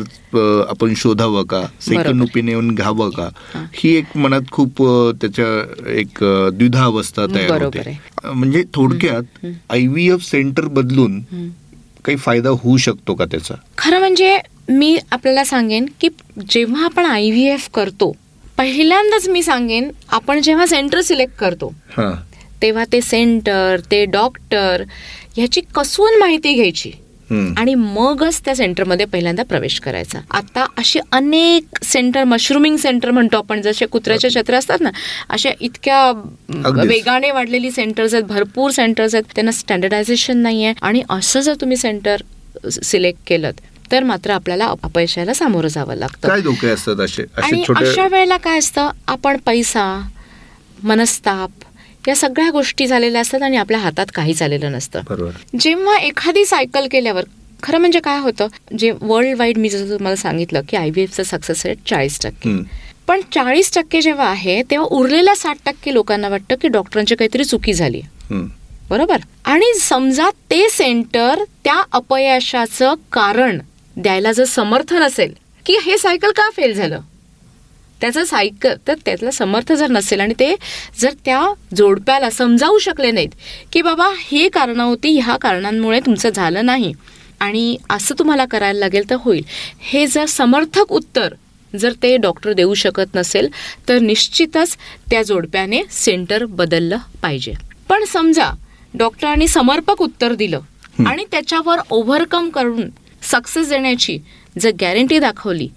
आपण 0.70 0.94
शोधावं 0.96 1.44
का 1.44 1.62
सेकंड. 1.80 2.22
ओपिनियन 2.22 2.74
घ्यावं 2.74 3.10
का 3.10 3.28
हा. 3.54 3.64
एक 3.84 4.16
मनात 4.16 4.50
खूप 4.52 4.82
त्याच्या 5.20 5.46
एक 5.92 6.18
द्विधा 6.54 6.84
अवस्था 6.84 7.26
तयार 7.34 7.62
होते 7.62 7.98
म्हणजे 8.24 8.62
थोडक्यात. 8.74 9.46
आय 9.70 9.86
व्ही 9.86 10.08
एफ 10.10 10.24
सेंटर 10.24 10.64
बदलून. 10.64 11.20
काही 12.04 12.16
फायदा 12.16 12.50
होऊ 12.62 12.76
शकतो 12.76 13.14
का 13.14 13.24
त्याचा 13.24 13.54
खरं 13.78 13.98
म्हणजे 13.98 14.38
मी 14.68 14.96
आपल्याला 15.12 15.44
सांगेन 15.44 15.86
की 16.00 16.08
जेव्हा 16.50 16.84
आपण 16.84 17.04
आय 17.04 17.30
व्ही 17.30 17.46
एफ 17.48 17.68
करतो 17.74 18.14
पहिल्यांदाच 18.58 19.28
मी 19.28 19.42
सांगेन 19.42 19.90
आपण 20.08 20.40
जेव्हा 20.40 20.66
सेंटर 20.66 21.00
सिलेक्ट 21.00 21.34
करतो 21.36 21.72
हा 21.96 22.10
तेव्हा 22.62 22.84
ते 22.92 23.00
सेंटर 23.00 23.80
ते 23.90 24.04
डॉक्टर 24.04 24.82
ह्याची 25.36 25.60
कसून 25.74 26.18
माहिती 26.18 26.52
घ्यायची. 26.54 26.92
आणि 27.30 27.74
मगच 27.74 28.40
त्या 28.44 28.54
सेंटरमध्ये 28.56 29.06
पहिल्यांदा 29.06 29.42
प्रवेश 29.42 29.78
करायचा. 29.80 30.18
आता 30.30 30.66
अशी 30.78 30.98
अनेक 31.12 31.84
सेंटर 31.84 32.24
मशरूमिंग 32.24 32.76
सेंटर 32.76 33.10
म्हणतो 33.10 33.36
आपण 33.36 33.60
जसे 33.62 33.86
कुत्र्याच्या 33.86 34.30
छत्र 34.30 34.54
असतात 34.54 34.80
ना 34.80 34.90
अशा 35.28 35.50
इतक्या. 35.60 36.10
वेगाने 36.86 37.30
वाढलेली 37.30 37.70
सेंटर्स 37.70 38.14
आहेत 38.14 38.24
भरपूर 38.24 38.70
सेंटर्स 38.70 39.14
आहेत 39.14 39.34
त्यांना 39.34 39.52
स्टँडर्डायझेशन 39.52 40.38
नाही 40.38 40.64
आहे 40.64 40.74
आणि 40.82 41.02
असं 41.10 41.40
जर 41.40 41.54
तुम्ही 41.60 41.76
सेंटर 41.76 42.22
सिलेक्ट 42.82 43.20
केलं 43.26 43.50
तर 43.90 44.04
मात्र 44.04 44.30
आपल्याला 44.30 44.66
अपयशाला 44.82 45.34
सामोरं 45.34 45.68
जावं 45.68 45.94
लागतं. 45.94 46.28
काय 46.28 46.40
धोके 46.40 46.68
असतात 46.68 47.00
असे? 47.00 47.24
आणि 47.42 47.62
अशा 47.76 48.06
वेळेला 48.06 48.36
काय 48.36 48.58
असतं? 48.58 48.90
आपण 49.08 49.36
पैसा 49.46 49.86
मनस्ताप 50.82 51.50
या 52.08 52.16
सगळ्या 52.16 52.50
गोष्टी 52.50 52.86
झालेल्या 52.86 53.20
असतात 53.20 53.42
आणि 53.42 53.56
आपल्या 53.56 53.80
हातात 53.80 54.06
काहीच 54.14 54.42
आलेलं 54.42 54.72
नसतं. 54.72 55.00
जेव्हा 55.60 55.96
एखादी 55.98 56.44
सायकल 56.44 56.86
केल्यावर 56.90 57.24
खरं 57.62 57.78
म्हणजे 57.78 58.00
काय 58.00 58.18
होतं 58.18 58.46
जे 58.78 58.90
वर्ल्ड 59.00 59.38
वाईड 59.38 59.58
मी 59.58 59.68
जसं 59.68 59.90
तुम्हाला 59.90 60.16
सांगितलं 60.16 60.60
की 60.68 60.76
आय 60.76 60.90
व्ही 60.90 61.02
एफचं 61.02 61.22
सक्सेस 61.22 61.66
रेट 61.66 61.78
चाळीस 61.86 62.20
टक्के. 62.20 62.56
पण 63.08 63.20
चाळीस 63.32 63.74
टक्के 63.74 64.00
जेव्हा 64.02 64.26
आहे 64.26 64.62
तेव्हा 64.62 64.88
उरलेल्या 64.90 65.34
साठ 65.36 65.56
टक्के 65.66 65.94
लोकांना 65.94 66.28
वाटतं 66.28 66.54
की 66.54 66.68
डॉक्टरांची 66.68 67.14
काहीतरी 67.14 67.44
चुकी 67.44 67.72
झाली 67.72 68.00
हं. 68.30 68.46
बरोबर? 68.90 69.16
आणि 69.44 69.72
समजा 69.80 70.30
ते 70.50 70.68
सेंटर 70.70 71.42
त्या 71.64 71.82
अपयशाचं 71.92 72.94
कारण 73.12 73.58
द्यायला 73.96 74.32
जर 74.32 74.44
समर्थ 74.44 74.92
नसेल 74.94 75.32
की 75.66 75.76
हे 75.82 75.98
सायकल 75.98 76.30
का 76.30 76.48
फेल 76.56 76.74
झालं? 76.74 77.00
त्याचं 78.00 78.24
सायकल 78.24 78.74
तर 78.88 78.94
त्यातलं 79.04 79.30
समर्थ 79.30 79.72
जर 79.72 79.90
नसेल 79.90 80.20
आणि 80.20 80.34
ते 80.38 80.54
जर 81.00 81.14
त्या 81.24 81.42
जोडप्याला 81.76 82.30
समजावू 82.30 82.78
शकले 82.78 83.10
नाहीत 83.10 83.28
की 83.72 83.82
बाबा 83.82 84.10
हे 84.18 84.48
कारणं 84.48 84.82
होती 84.82 85.18
ह्या 85.18 85.36
कारणांमुळे 85.36 86.00
तुमचं 86.00 86.30
झालं 86.30 86.66
नाही 86.66 86.92
आणि 87.40 87.76
असं 87.90 88.14
तुम्हाला 88.18 88.44
करायला 88.44 88.78
लागेल 88.78 89.08
तर 89.10 89.16
होईल. 89.20 89.42
हे 89.80 90.06
जर 90.06 90.26
समर्थक 90.26 90.92
उत्तर 90.92 91.34
जर 91.72 91.92
ते 92.02 92.16
डॉक्टर 92.16 92.52
देऊ 92.52 92.74
शकत 92.74 93.14
नसेल 93.14 93.48
तर 93.88 93.98
निश्चितच 93.98 94.76
त्या 95.10 95.22
जोडप्याने 95.22 95.82
सेंटर 95.90 96.44
बदललं 96.44 96.98
पाहिजे. 97.22 97.52
पण 97.88 98.04
समजा 98.04 98.50
डॉक्टरांनी 98.94 99.48
समर्पक 99.48 100.02
उत्तर 100.02 100.34
दिलं 100.34 101.04
आणि 101.06 101.24
त्याच्यावर 101.30 101.78
ओव्हरकम 101.90 102.48
करून 102.50 102.88
सक्सेस 103.22 103.68
देण्याची 103.68 104.18
जर 104.58 104.70
गॅरंटी 104.80 105.18
दाखवली 105.18 105.68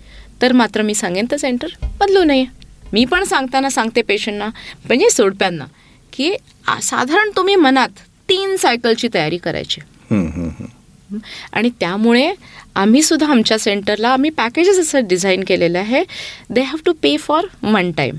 तर 0.41 0.51
मात्र 0.53 0.81
मी 0.81 0.93
सांगेन 0.95 1.25
तर 1.31 1.37
सेंटर 1.37 1.67
बदलू 1.99 2.23
नये. 2.23 2.45
मी 2.93 3.05
पण 3.05 3.23
सांगताना 3.23 3.69
सांगते 3.69 4.01
पेशंटना 4.01 4.47
म्हणजे 4.85 5.09
सोडप्यांना 5.09 5.65
की 6.13 6.31
साधारण 6.81 7.29
तुम्ही 7.35 7.55
मनात 7.55 7.99
तीन 8.29 8.55
सायकलची 8.57 9.07
तयारी 9.13 9.37
करायची. 9.37 9.81
आणि 11.53 11.69
त्यामुळे 11.79 12.31
आम्ही 12.75 13.01
सुद्धा 13.03 13.27
आमच्या 13.27 13.57
सेंटरला 13.59 14.09
आम्ही 14.09 14.29
पॅकेजेस 14.29 14.79
असं 14.79 15.07
डिझाईन 15.07 15.43
केलेलं 15.43 15.79
आहे. 15.79 16.03
They 16.49 16.61
have 16.61 16.77
to 16.85 16.93
pay 17.03 17.15
for 17.17 17.45
one 17.63 17.91
time. 17.91 18.15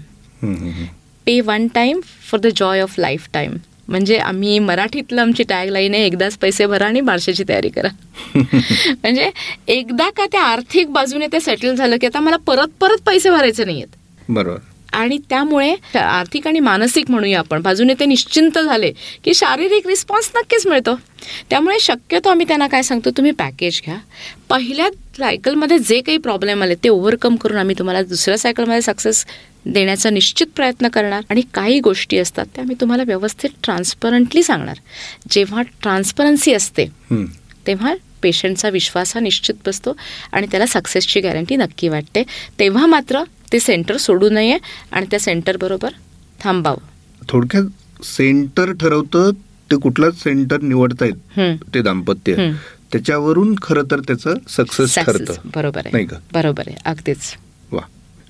Pay 1.26 1.40
one 1.40 1.66
time 1.74 2.00
for 2.30 2.40
the 2.40 2.46
joy 2.56 2.80
of 2.80 2.98
lifetime 3.32 3.56
म्हणजे 3.91 4.18
आम्ही 4.18 4.59
मराठीतलं 4.59 5.20
आमची 5.20 5.43
टॅगलाईन 5.43 5.95
आहे 5.95 6.05
एकदाच 6.05 6.36
पैसे 6.36 6.66
भरा 6.66 6.86
आणि 6.86 7.01
बारशाची 7.01 7.45
तयारी 7.49 7.68
करा. 7.68 7.88
म्हणजे 8.34 9.30
एकदा 9.68 10.11
का 10.11 10.26
त्या 10.26 10.43
आर्थिक 10.43 10.88
बाजूने 10.88 11.26
ते 11.26 11.41
सेटल 11.41 11.74
झालं 11.74 11.97
की 11.97 12.07
आता 12.07 12.20
मला 12.20 12.36
परत 12.36 12.68
परत 12.80 13.03
पैसे 13.07 13.30
भरायचे 13.30 13.64
नाहीयेत. 13.64 13.88
बरोबर. 14.28 14.59
आणि 14.93 15.18
त्यामुळे 15.18 15.99
आर्थिक 15.99 16.47
आणि 16.47 16.61
मानसिक 16.61 17.11
म्हणूया 17.11 17.38
आपण 17.38 17.62
बाजूने 17.62 17.95
ते 17.95 18.05
निश्चिंत 18.05 18.59
झाले 18.59 18.93
की 19.24 19.34
शारीरिक 19.34 19.86
रिस्पॉन्स 19.86 20.30
नक्कीच 20.36 20.66
मिळतो. 20.66 20.95
त्यामुळे 21.51 21.76
शक्यतो 21.80 22.28
आम्ही 22.28 22.47
त्यांना 22.49 22.66
काय 22.66 22.82
सांगतो 22.82 23.11
तुम्ही 23.11 23.32
पॅकेज 23.32 23.80
घ्या. 23.84 23.97
पहिल्या 24.49 24.88
सायकलमध्ये 25.18 25.78
जे 25.78 26.01
काही 26.01 26.18
प्रॉब्लेम 26.18 26.62
आले 26.62 26.74
ते 26.74 26.88
ओव्हरकम 26.88 27.36
करून 27.36 27.59
आम्ही 27.59 27.74
तुम्हाला 27.78 28.03
दुसऱ्या 28.03 28.38
सायकलमध्ये 28.38 28.82
सक्सेस 28.82 29.26
देण्याचा 29.64 30.11
निश्चित 30.11 30.46
प्रयत्न 30.56 30.88
करणार 30.88 31.22
आणि 31.30 31.42
काही 31.54 31.80
गोष्टी 31.80 32.18
असतात 32.18 32.46
त्या 32.54 32.64
मी 32.64 32.74
तुम्हाला 32.80 33.02
व्यवस्थित 33.02 33.50
ट्रान्सपरंटली 33.62 34.42
सांगणार 34.42 34.78
जेव्हा 35.30 35.62
ट्रान्सपरन्सी 35.82 36.52
असते. 36.52 36.86
तेव्हा 37.66 37.94
पेशंटचा 38.22 38.68
विश्वास 38.68 39.14
हा 39.14 39.20
निश्चित 39.20 39.54
बसतो 39.66 39.96
आणि 40.32 40.46
त्याला 40.50 40.66
सक्सेसची 40.66 41.20
गॅरंटी 41.20 41.56
नक्की 41.56 41.88
वाटते 41.88 42.22
तेव्हा 42.58 42.86
मात्र 42.86 43.22
ते 43.52 43.61
सेंटर 43.61 43.96
सोडू 43.96 44.28
नये 44.28 44.58
आणि 44.92 45.06
त्या 45.11 45.20
सेंटरबरोबर 45.20 45.90
थांबावं 46.40 46.88
थोडक्यात 47.28 48.04
सेंटर 48.04 48.72
ठरवतं 48.72 49.30
ते 49.70 49.76
कुठलं 49.76 50.11
सेंटर 50.11 50.61
निवडतायत. 50.61 51.38
ते 51.74 51.82
दाम्पत्य. 51.82 52.50
त्याच्यावरून 52.92 53.54
खरं 53.62 53.82
तर 53.90 54.00
त्याचं 54.00 54.34
सक्सेस. 54.48 54.94
ठरतं 54.96 55.34
बरोबर 55.54 55.80
नाही 55.84 55.96
आहे 55.96 56.04
का? 56.04 56.16
बरोबर 56.32 56.62
आहे 56.66 56.76
अगदीच 56.84 57.34
वा 57.72 57.80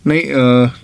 नाही 0.05 0.23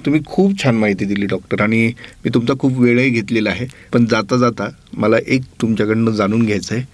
तुम्ही 0.05 0.21
खूप 0.27 0.63
छान 0.63 0.75
माहिती 0.75 1.05
दिली 1.05 1.27
डॉक्टर 1.27 1.61
आणि 1.61 1.87
मी 2.25 2.31
तुमचा 2.35 2.55
खूप 2.59 2.79
वेळही 2.79 3.11
घेतलेला 3.11 3.51
आहे. 3.51 3.67
पण 3.93 4.05
जाता 4.07 4.37
जाता 4.37 4.69
मला 4.93 5.17
एक 5.27 5.43
तुमच्याकडनं 5.61 6.11
जाणून 6.11 6.45
घ्यायचं 6.47 6.75
आहे 6.75 6.85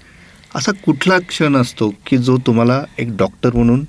असा 0.54 0.72
कुठला 0.72 1.18
क्षण 1.18 1.56
असतो 1.56 1.94
की 2.06 2.16
जो 2.16 2.36
तुम्हाला 2.36 2.84
एक 2.98 3.16
डॉक्टर 3.16 3.50
म्हणून 3.54 3.84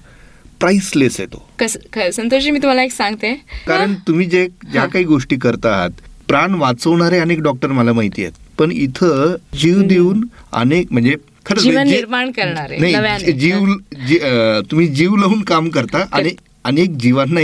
प्राइसलेस 0.60 1.20
येतो? 1.20 1.50
कस 1.60 1.78
संतोषजी 2.14 2.52
मी 2.52 2.58
तुम्हाला 2.58 2.84
एक 2.84 2.92
सांगते. 2.92 3.34
कारण 3.68 3.94
तुम्ही 4.08 4.26
जे 4.26 4.48
ज्या 4.72 4.86
काही 4.86 5.06
गोष्टी 5.06 5.36
करता 5.36 5.70
आहात 5.70 5.90
प्राण 6.28 6.54
वाचवणारे 6.54 7.20
अनेक 7.20 7.42
डॉक्टर 7.42 7.68
मला 7.68 7.94
माहिती 7.94 8.22
आहेत. 8.22 8.34
पण 8.58 8.72
इथं 8.72 9.36
जीव 9.62 9.82
देऊन 9.82 10.26
अनेक 10.52 10.92
म्हणजे 10.92 11.16
जे- 11.60 11.84
निर्माण 11.84 12.32
करणारे, 12.32 13.32
जीव 13.32 13.74
तुम्ही 14.72 14.88
जीव 14.88 15.16
लावून 15.16 15.42
काम 15.42 15.70
करता 15.70 16.06
आणि 16.12 16.30
अनेक 16.64 16.90
जीवांना 16.92 17.42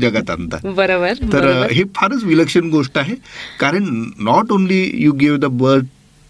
जगात 0.00 0.30
आणता 0.30 0.56
बरोबर 0.64 1.12
तर 1.12 1.24
बरोबर. 1.24 1.70
हे 1.72 1.82
फारच 1.94 2.24
विलक्षण 2.24 2.70
गोष्ट 2.70 2.98
आहे. 2.98 3.14
कारण 3.60 4.10
not 4.18 4.52
only 4.52 4.90
you 4.94 5.12
give 5.12 5.38
the 5.38 5.44
birth 5.44 5.82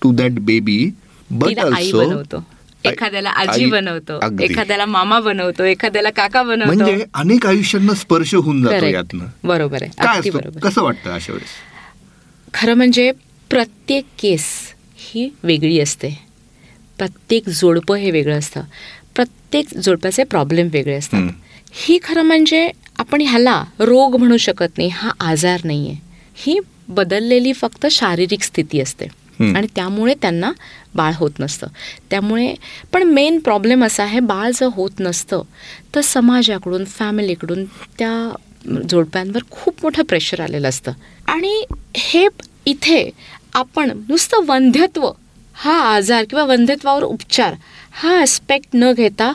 to 0.03 0.12
that 0.12 0.31
baby 0.31 0.91
but 1.31 1.49
तिला 1.49 1.62
आई 1.76 1.93
ऑल्सो 1.93 1.99
बनवतो. 1.99 2.47
एखाद्याला 2.85 3.31
आजी 3.31 3.62
आई- 3.62 3.72
बनवतो. 3.72 4.18
अगदी. 4.22 4.45
एखाद्याला 4.45 4.87
मामा 4.87 5.20
बनवतो. 5.20 5.64
एखाद्याला 5.64 6.11
काका 6.11 6.43
बनवतो. 6.43 6.66
म्हणजे 6.66 7.05
अनेक 7.14 7.47
आयुष्यांना 7.47 7.95
स्पर्श 7.95 8.35
होऊन 8.35 8.62
जातो 8.62 8.74
Correct. 8.74 8.95
यातनं. 8.95 9.24
बरोबर 9.45 9.78
आहे. 9.81 10.05
काय 10.05 10.16
अगदी 10.16 10.28
असतं? 10.28 10.39
बरोबर. 10.39 10.61
कसं 10.61 10.83
वाटतं 10.83 11.11
अशा 11.11 11.33
वेळेस? 11.33 11.49
खरं 12.55 12.74
म्हणजे 12.74 13.12
प्रत्येक 13.51 14.05
केस 14.18 14.45
ही 14.97 15.35
वेगळी 15.43 15.81
असते. 15.81 16.24
प्रत्येक 16.99 17.49
जोडपं 17.49 17.95
हे 17.95 18.11
वेगळं 18.11 18.39
असतं. 18.39 18.62
प्रत्येक 19.14 19.66
जोडप्याचे 19.78 20.24
प्रॉब्लेम 20.24 20.68
वेगळे 20.72 20.95
असतात. 20.95 21.22
ही 21.73 21.99
खरं 22.05 22.23
म्हणजे 22.23 22.68
आपण 22.99 23.21
ह्याला 23.21 23.62
रोग 23.81 24.16
म्हणू 24.16 24.37
शकत 24.37 24.79
नाही 24.79 24.89
हा 24.93 25.11
आजार 25.21 25.61
नाही 25.64 25.89
आहे 25.89 25.99
ही 26.37 26.59
बदललेली 26.89 27.53
फक्त 27.53 27.87
शारीरिक 27.91 28.43
स्थिती 28.43 28.81
असते. 28.81 29.07
आणि 29.41 29.66
त्यामुळे 29.75 30.14
त्यांना 30.14 30.51
बाळ 30.95 31.12
होत 31.16 31.39
नसतं. 31.41 31.66
त्यामुळे 32.11 32.55
पण 32.93 33.03
मेन 33.05 33.39
प्रॉब्लेम 33.39 33.85
असा 33.85 34.03
आहे 34.03 34.21
बाळ 34.21 34.51
जर 34.55 34.68
होत 34.75 35.01
नसतं 35.01 35.43
तर 35.95 36.01
समाजाकडून 36.01 36.85
फॅमिलीकडून 36.89 37.64
त्या 37.99 38.12
जोडप्यांवर 38.91 39.43
खूप 39.51 39.83
मोठं 39.83 40.03
प्रेशर 40.03 40.41
आलेलं 40.41 40.68
असतं. 40.68 40.93
आणि 41.29 41.64
हे 41.97 42.27
इथे 42.66 43.09
आपण 43.55 43.91
नुसतं 44.09 44.45
वंध्यत्व 44.49 45.11
हा 45.55 45.79
आजार 45.87 46.25
किंवा 46.25 46.45
वंध्यत्वावर 46.45 47.03
उपचार 47.03 47.55
हा 47.93 48.16
ॲस्पेक्ट 48.18 48.68
न 48.75 48.93
घेता 48.93 49.33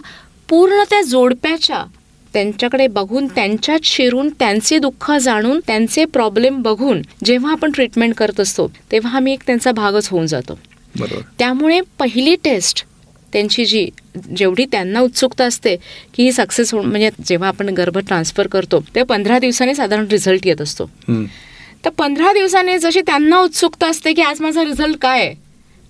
पूर्ण 0.50 0.84
त्या 0.90 1.02
जोडप्याच्या 1.02 1.84
त्यांच्याकडे 2.36 2.86
बघून 2.88 3.28
त्यांच्यात 3.28 3.80
शिरून 3.84 4.30
त्यांचे 4.40 4.78
दुःख 4.80 5.12
जाणून 5.12 5.60
त्यांचे 5.68 6.06
प्रॉब्लेम 6.06 6.62
बघून 6.62 7.02
जेव्हा 7.26 7.52
आपण 7.52 7.72
ट्रीटमेंट 7.72 8.14
करत 8.16 8.40
असतो 8.40 8.68
तेव्हा 8.92 9.16
आम्ही 9.16 9.34
एक 9.34 9.44
त्यांचा 9.48 9.72
भागच 9.72 10.08
होऊन 10.10 10.26
जातो. 10.26 10.58
त्यामुळे 11.40 11.80
पहिली 12.00 12.36
टेस्ट 12.44 12.84
त्यांची 13.34 13.66
जी 13.66 13.88
जेवढी 14.38 14.66
त्यांना 14.66 15.00
उत्सुकता 15.00 15.46
असते 15.46 15.76
की 16.14 16.24
ही 16.24 16.32
सक्सेस 16.32 16.74
हो 16.74 16.82
म्हणजे 16.82 17.10
जेव्हा 17.28 17.48
आपण 17.48 17.70
गर्भ 17.70 17.98
ट्रान्सफर 17.98 18.48
करतो 18.48 18.84
ते 18.96 19.04
पंधरा 19.04 19.40
दिवसांनी 19.40 19.76
साधारण 19.76 20.06
रिझल्ट 20.12 20.48
येत 20.48 20.62
असतो. 20.62 20.90
तर 21.86 21.90
पंधरा 21.90 22.34
दिवसांनी 22.34 22.78
जशी 22.78 23.02
त्यांना 23.02 23.40
उत्सुकता 23.40 23.90
असते 23.90 24.14
की 24.14 24.22
आज 24.22 24.42
माझा 24.42 24.64
रिझल्ट 24.64 24.98
काय 24.98 25.22
आहे 25.22 25.34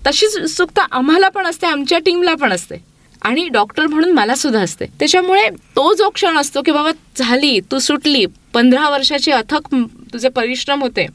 तशीच 0.02 0.36
उत्सुकता 0.38 0.86
आम्हाला 0.92 1.28
पण 1.28 1.46
असते 1.46 1.66
आमच्या 1.66 1.98
टीमला 1.98 2.34
पण 2.34 2.52
असते. 2.52 2.76
आणि 3.26 3.46
डॉक्टर 3.48 3.86
म्हणून 3.86 4.12
मला 4.12 4.34
सुद्धा 4.34 4.60
असते. 4.60 4.86
त्याच्यामुळे 4.98 5.48
तो 5.76 5.92
जो 5.94 6.08
क्षण 6.14 6.36
असतो 6.38 6.62
की 6.62 6.72
बाबा 6.72 6.90
झाली 7.16 7.58
तू 7.70 7.78
सुटली 7.78 8.24
पंधरा 8.54 8.88
वर्षाची 8.90 9.30
अथक 9.32 9.74
तुझे 10.12 10.28
परिश्रम 10.28 10.82
होते 10.82 11.06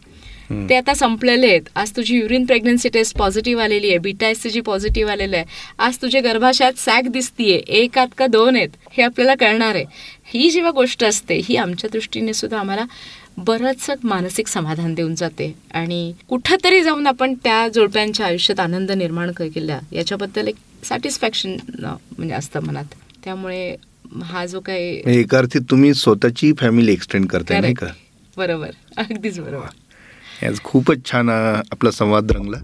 ते 0.70 0.76
आता 0.76 0.93
संपलेले 0.93 1.47
आहेत. 1.47 1.70
आज 1.76 1.91
तुझी 1.95 2.18
युरिन 2.18 2.45
प्रेग्नन्सी 2.45 2.89
टेस्ट 2.89 3.18
पॉझिटिव्ह 3.18 3.64
आलेली 3.64 3.89
आहे 3.89 3.97
बीटा 3.97 4.30
एस 4.30 4.45
जी 4.47 4.62
पॉझिटिव्ह 4.62 5.12
आलेलं 5.12 5.38
आहे. 5.38 5.45
आज 5.80 5.97
तुझ्या 6.01 6.22
गर्भाशयात 6.22 6.80
सॅक 6.80 7.07
दिसतीये 7.09 7.57
एक 7.80 7.97
आत 7.97 8.07
का 8.18 8.28
दोन 8.28 8.55
आहेत 8.55 8.70
हे 8.91 9.03
आपल्याला 9.03 9.36
कळणार 9.36 9.76
आहे. 9.76 9.86
ही 10.34 10.49
जेव्हा 10.49 10.72
गोष्ट 10.72 11.03
असते 11.03 11.39
ही 11.43 11.55
आमच्या 11.55 11.89
दृष्टीने 11.93 12.34
सुद्धा 12.34 12.59
आम्हाला 12.59 12.84
बरंचसं 13.38 13.93
मानसिक 14.03 14.47
समाधान 14.47 14.93
देऊन 14.93 15.16
जाते. 15.16 15.53
आणि 15.74 16.12
कुठंतरी 16.30 16.82
जाऊन 16.84 17.07
आपण 17.07 17.34
त्या 17.43 17.68
जोडप्यांच्या 17.76 18.26
आयुष्यात 18.26 18.59
आनंद 18.59 18.91
निर्माण 18.91 19.32
केला 19.32 19.80
याच्याबद्दल 19.91 20.47
एक 20.47 20.55
सॅटिस्फॅक्शन 20.90 21.56
म्हणजे 21.80 22.34
असतं 22.34 22.64
मनात. 22.64 22.94
त्यामुळे 23.24 23.76
हा 24.24 24.46
जो 24.46 24.60
काही 24.60 24.92
म्हणजे 24.94 25.20
एका 25.20 25.38
अर्थी 25.38 25.60
तुम्ही 25.70 25.94
स्वतःची 25.94 26.52
फॅमिली 26.60 26.94
एक्सटेंड 26.94 27.26
करताय 27.28 27.60
नाही 27.60 27.74
का. 27.74 27.88
बरोबर. 28.38 28.70
अगदीच 28.98 29.40
बरोबर. 29.40 30.46
आज 30.48 30.60
खूपच 30.64 31.06
छान 31.06 31.30
आपला 31.30 31.92
संवाद 31.92 32.32
रंगला. 32.32 32.58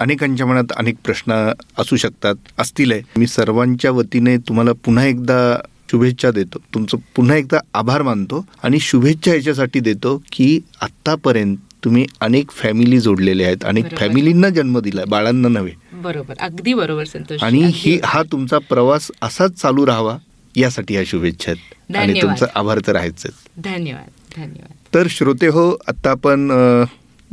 अनेकांच्या 0.00 0.46
मनात 0.46 0.72
अनेक 0.76 0.96
प्रश्न 1.04 1.32
असू 1.78 1.96
शकतात 1.96 2.34
असतील 2.58 2.92
मी 3.16 3.26
सर्वांच्या 3.26 3.90
वतीने 3.90 4.36
तुम्हाला 4.38 4.72
पुन्हा 4.84 5.04
एकदा 5.06 5.56
शुभेच्छा 5.90 6.30
देतो. 6.30 6.58
तुमचं 6.74 6.98
पुन्हा 7.16 7.36
एकदा 7.36 7.58
आभार 7.74 8.02
मानतो 8.02 8.44
आणि 8.62 8.80
शुभेच्छा 8.80 9.34
याच्यासाठी 9.34 9.80
देतो 9.80 10.16
की 10.32 10.60
आत्तापर्यंत 10.80 11.56
तुम्ही 11.84 12.04
अनेक 12.20 12.50
फॅमिली 12.50 12.98
जोडलेल्या 13.00 13.46
आहेत 13.46 13.64
अनेक. 13.64 13.94
फॅमिलींना 13.98 14.48
जन्म 14.48 14.78
दिला 14.78 15.04
बाळांना 15.08 15.48
नव्हे. 15.48 15.72
बरोबर. 16.00 16.34
अगदी 16.40 16.74
बरोबर 16.74 17.04
संतोष 17.04 17.42
आणि 17.42 17.70
ही. 17.74 17.98
हा 18.04 18.22
तुमचा 18.32 18.58
प्रवास 18.58 19.10
असाच 19.22 19.50
चालू 19.52 19.86
राहावा 19.86 20.18
यासाठी 20.56 20.94
ह्या 20.94 21.04
शुभेच्छा 21.06 21.52
आहेत. 21.52 21.96
आणि. 21.96 22.22
तुमचा 22.22 22.46
आभार 22.54 22.78
तर 22.86 22.96
आहेच 22.96 23.26
धन्यवाद 23.56 24.10
धन्यवाद. 24.36 24.72
तर 24.94 25.06
श्रोते 25.10 25.46
हो 25.46 25.76
आत्ता 25.88 26.10
आपण 26.10 26.50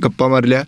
गप्पा 0.03 0.27
मारल्या. 0.27 0.63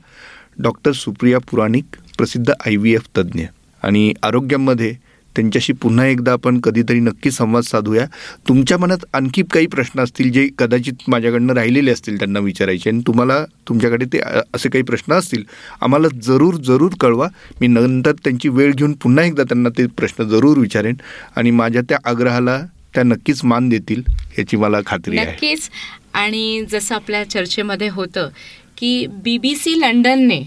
डॉक्टर 0.60 0.91
सुप्रिया 0.91 1.39
पुराणिक 1.39 1.86
प्रसिद्ध 2.18 2.50
आय 2.66 2.76
व्ही 2.76 2.93
एफ 2.93 3.08
तज्ज्ञ. 3.18 3.43
आणि 3.84 4.14
आरोग्यामध्ये 4.24 4.95
त्यांच्याशी 5.36 5.73
पुन्हा 5.73 6.05
एकदा 6.05 6.32
आपण 6.34 6.59
कधीतरी 6.59 6.99
नक्की 6.99 7.32
संवाद 7.32 7.63
साधूया. 7.63 8.05
तुमच्या 8.47 8.77
मनात 8.77 9.05
आणखी 9.13 9.43
काही 9.53 9.67
प्रश्न 9.67 9.99
असतील 9.99 10.32
जे 10.32 10.47
कदाचित 10.57 11.09
माझ्याकडनं 11.09 11.53
राहिलेले 11.53 11.91
असतील 11.91 12.17
त्यांना 12.19 12.39
विचारायचे 12.39 12.89
आणि 12.89 13.01
तुम्हाला 13.07 13.43
तुमच्याकडे 13.69 14.05
ते 14.13 14.19
असे 14.53 14.69
काही 14.69 14.84
प्रश्न 14.84 15.13
असतील 15.13 15.43
आम्हाला 15.82 16.07
जरूर 16.23 16.55
जरूर 16.63 16.91
कळवा. 16.99 17.27
मी 17.61 17.67
नंतर 17.67 18.11
त्यांची 18.23 18.49
वेळ 18.49 18.73
घेऊन 18.73 18.93
पुन्हा 18.93 19.25
एकदा 19.25 19.43
त्यांना 19.43 19.69
ते 19.69 19.86
प्रश्न 19.88 20.23
जरूर 20.23 20.57
विचारेन 20.57 20.95
आणि 21.36 21.51
माझ्या 21.51 21.82
त्या 21.89 21.97
आग्रहाला 22.05 22.59
त्या 22.95 23.03
नक्कीच 23.03 23.43
मान 23.43 23.69
देतील 23.69 24.01
याची 24.38 24.57
मला 24.57 24.80
खात्री 24.86 25.17
आहे. 25.17 25.32
नक्कीच. 25.32 25.69
आणि 26.13 26.63
जसं 26.71 26.95
आपल्या 26.95 27.23
चर्चेमध्ये 27.30 27.89
होतं 27.89 28.30
की 28.77 29.05
बी 29.23 29.38
बी 29.38 29.55
सी 29.55 29.80
लंडनने. 29.80 30.41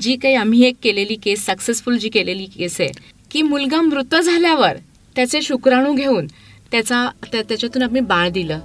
जी 0.00 0.16
काही 0.16 0.34
आम्ही 0.34 0.64
एक 0.64 0.74
केलेली 0.82 1.14
केस 1.14 1.44
सक्सेसफुल 1.46 1.96
जी 1.98 2.08
केलेली 2.08 2.44
केस 2.44 2.80
आहे 2.80 2.90
की 3.30 3.42
मुलगा 3.42 3.80
मृत 3.80 4.14
झाल्यावर 4.14 4.72
त्याचे 5.16 5.42
शुक्राणू 5.42 5.92
घेऊन 5.92 6.26
त्याचा 6.72 7.08
त्या- 7.32 7.44
त्याच्यातून 7.48 7.82
आम्ही 7.82 8.00
बाळ 8.00 8.28
दिलं 8.28 8.58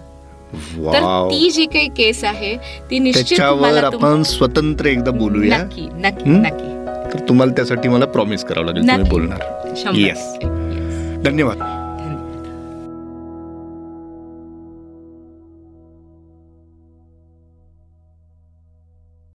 तर. 0.93 1.27
ती 1.31 1.51
जी 1.51 1.65
काही 1.65 1.87
केस 1.87 2.23
आहे 2.23 2.57
ती 2.91 2.99
निश्चित 2.99 3.39
आपण 3.39 4.23
स्वतंत्र 4.23 4.85
एकदा 4.85 5.11
बोलूया 5.11 5.57
नक्की 5.57 5.81
नक्की? 5.81 6.29
नक्की 6.29 6.75
तर 7.13 7.29
तुम्हाला 7.29 7.51
त्यासाठी 7.51 7.89
मला 7.89 8.05
प्रॉमिस 8.05 8.43
करावं 8.43 8.65
लागेल. 8.65 9.09
बोलणार. 9.09 9.73
धन्यवाद 11.23 11.74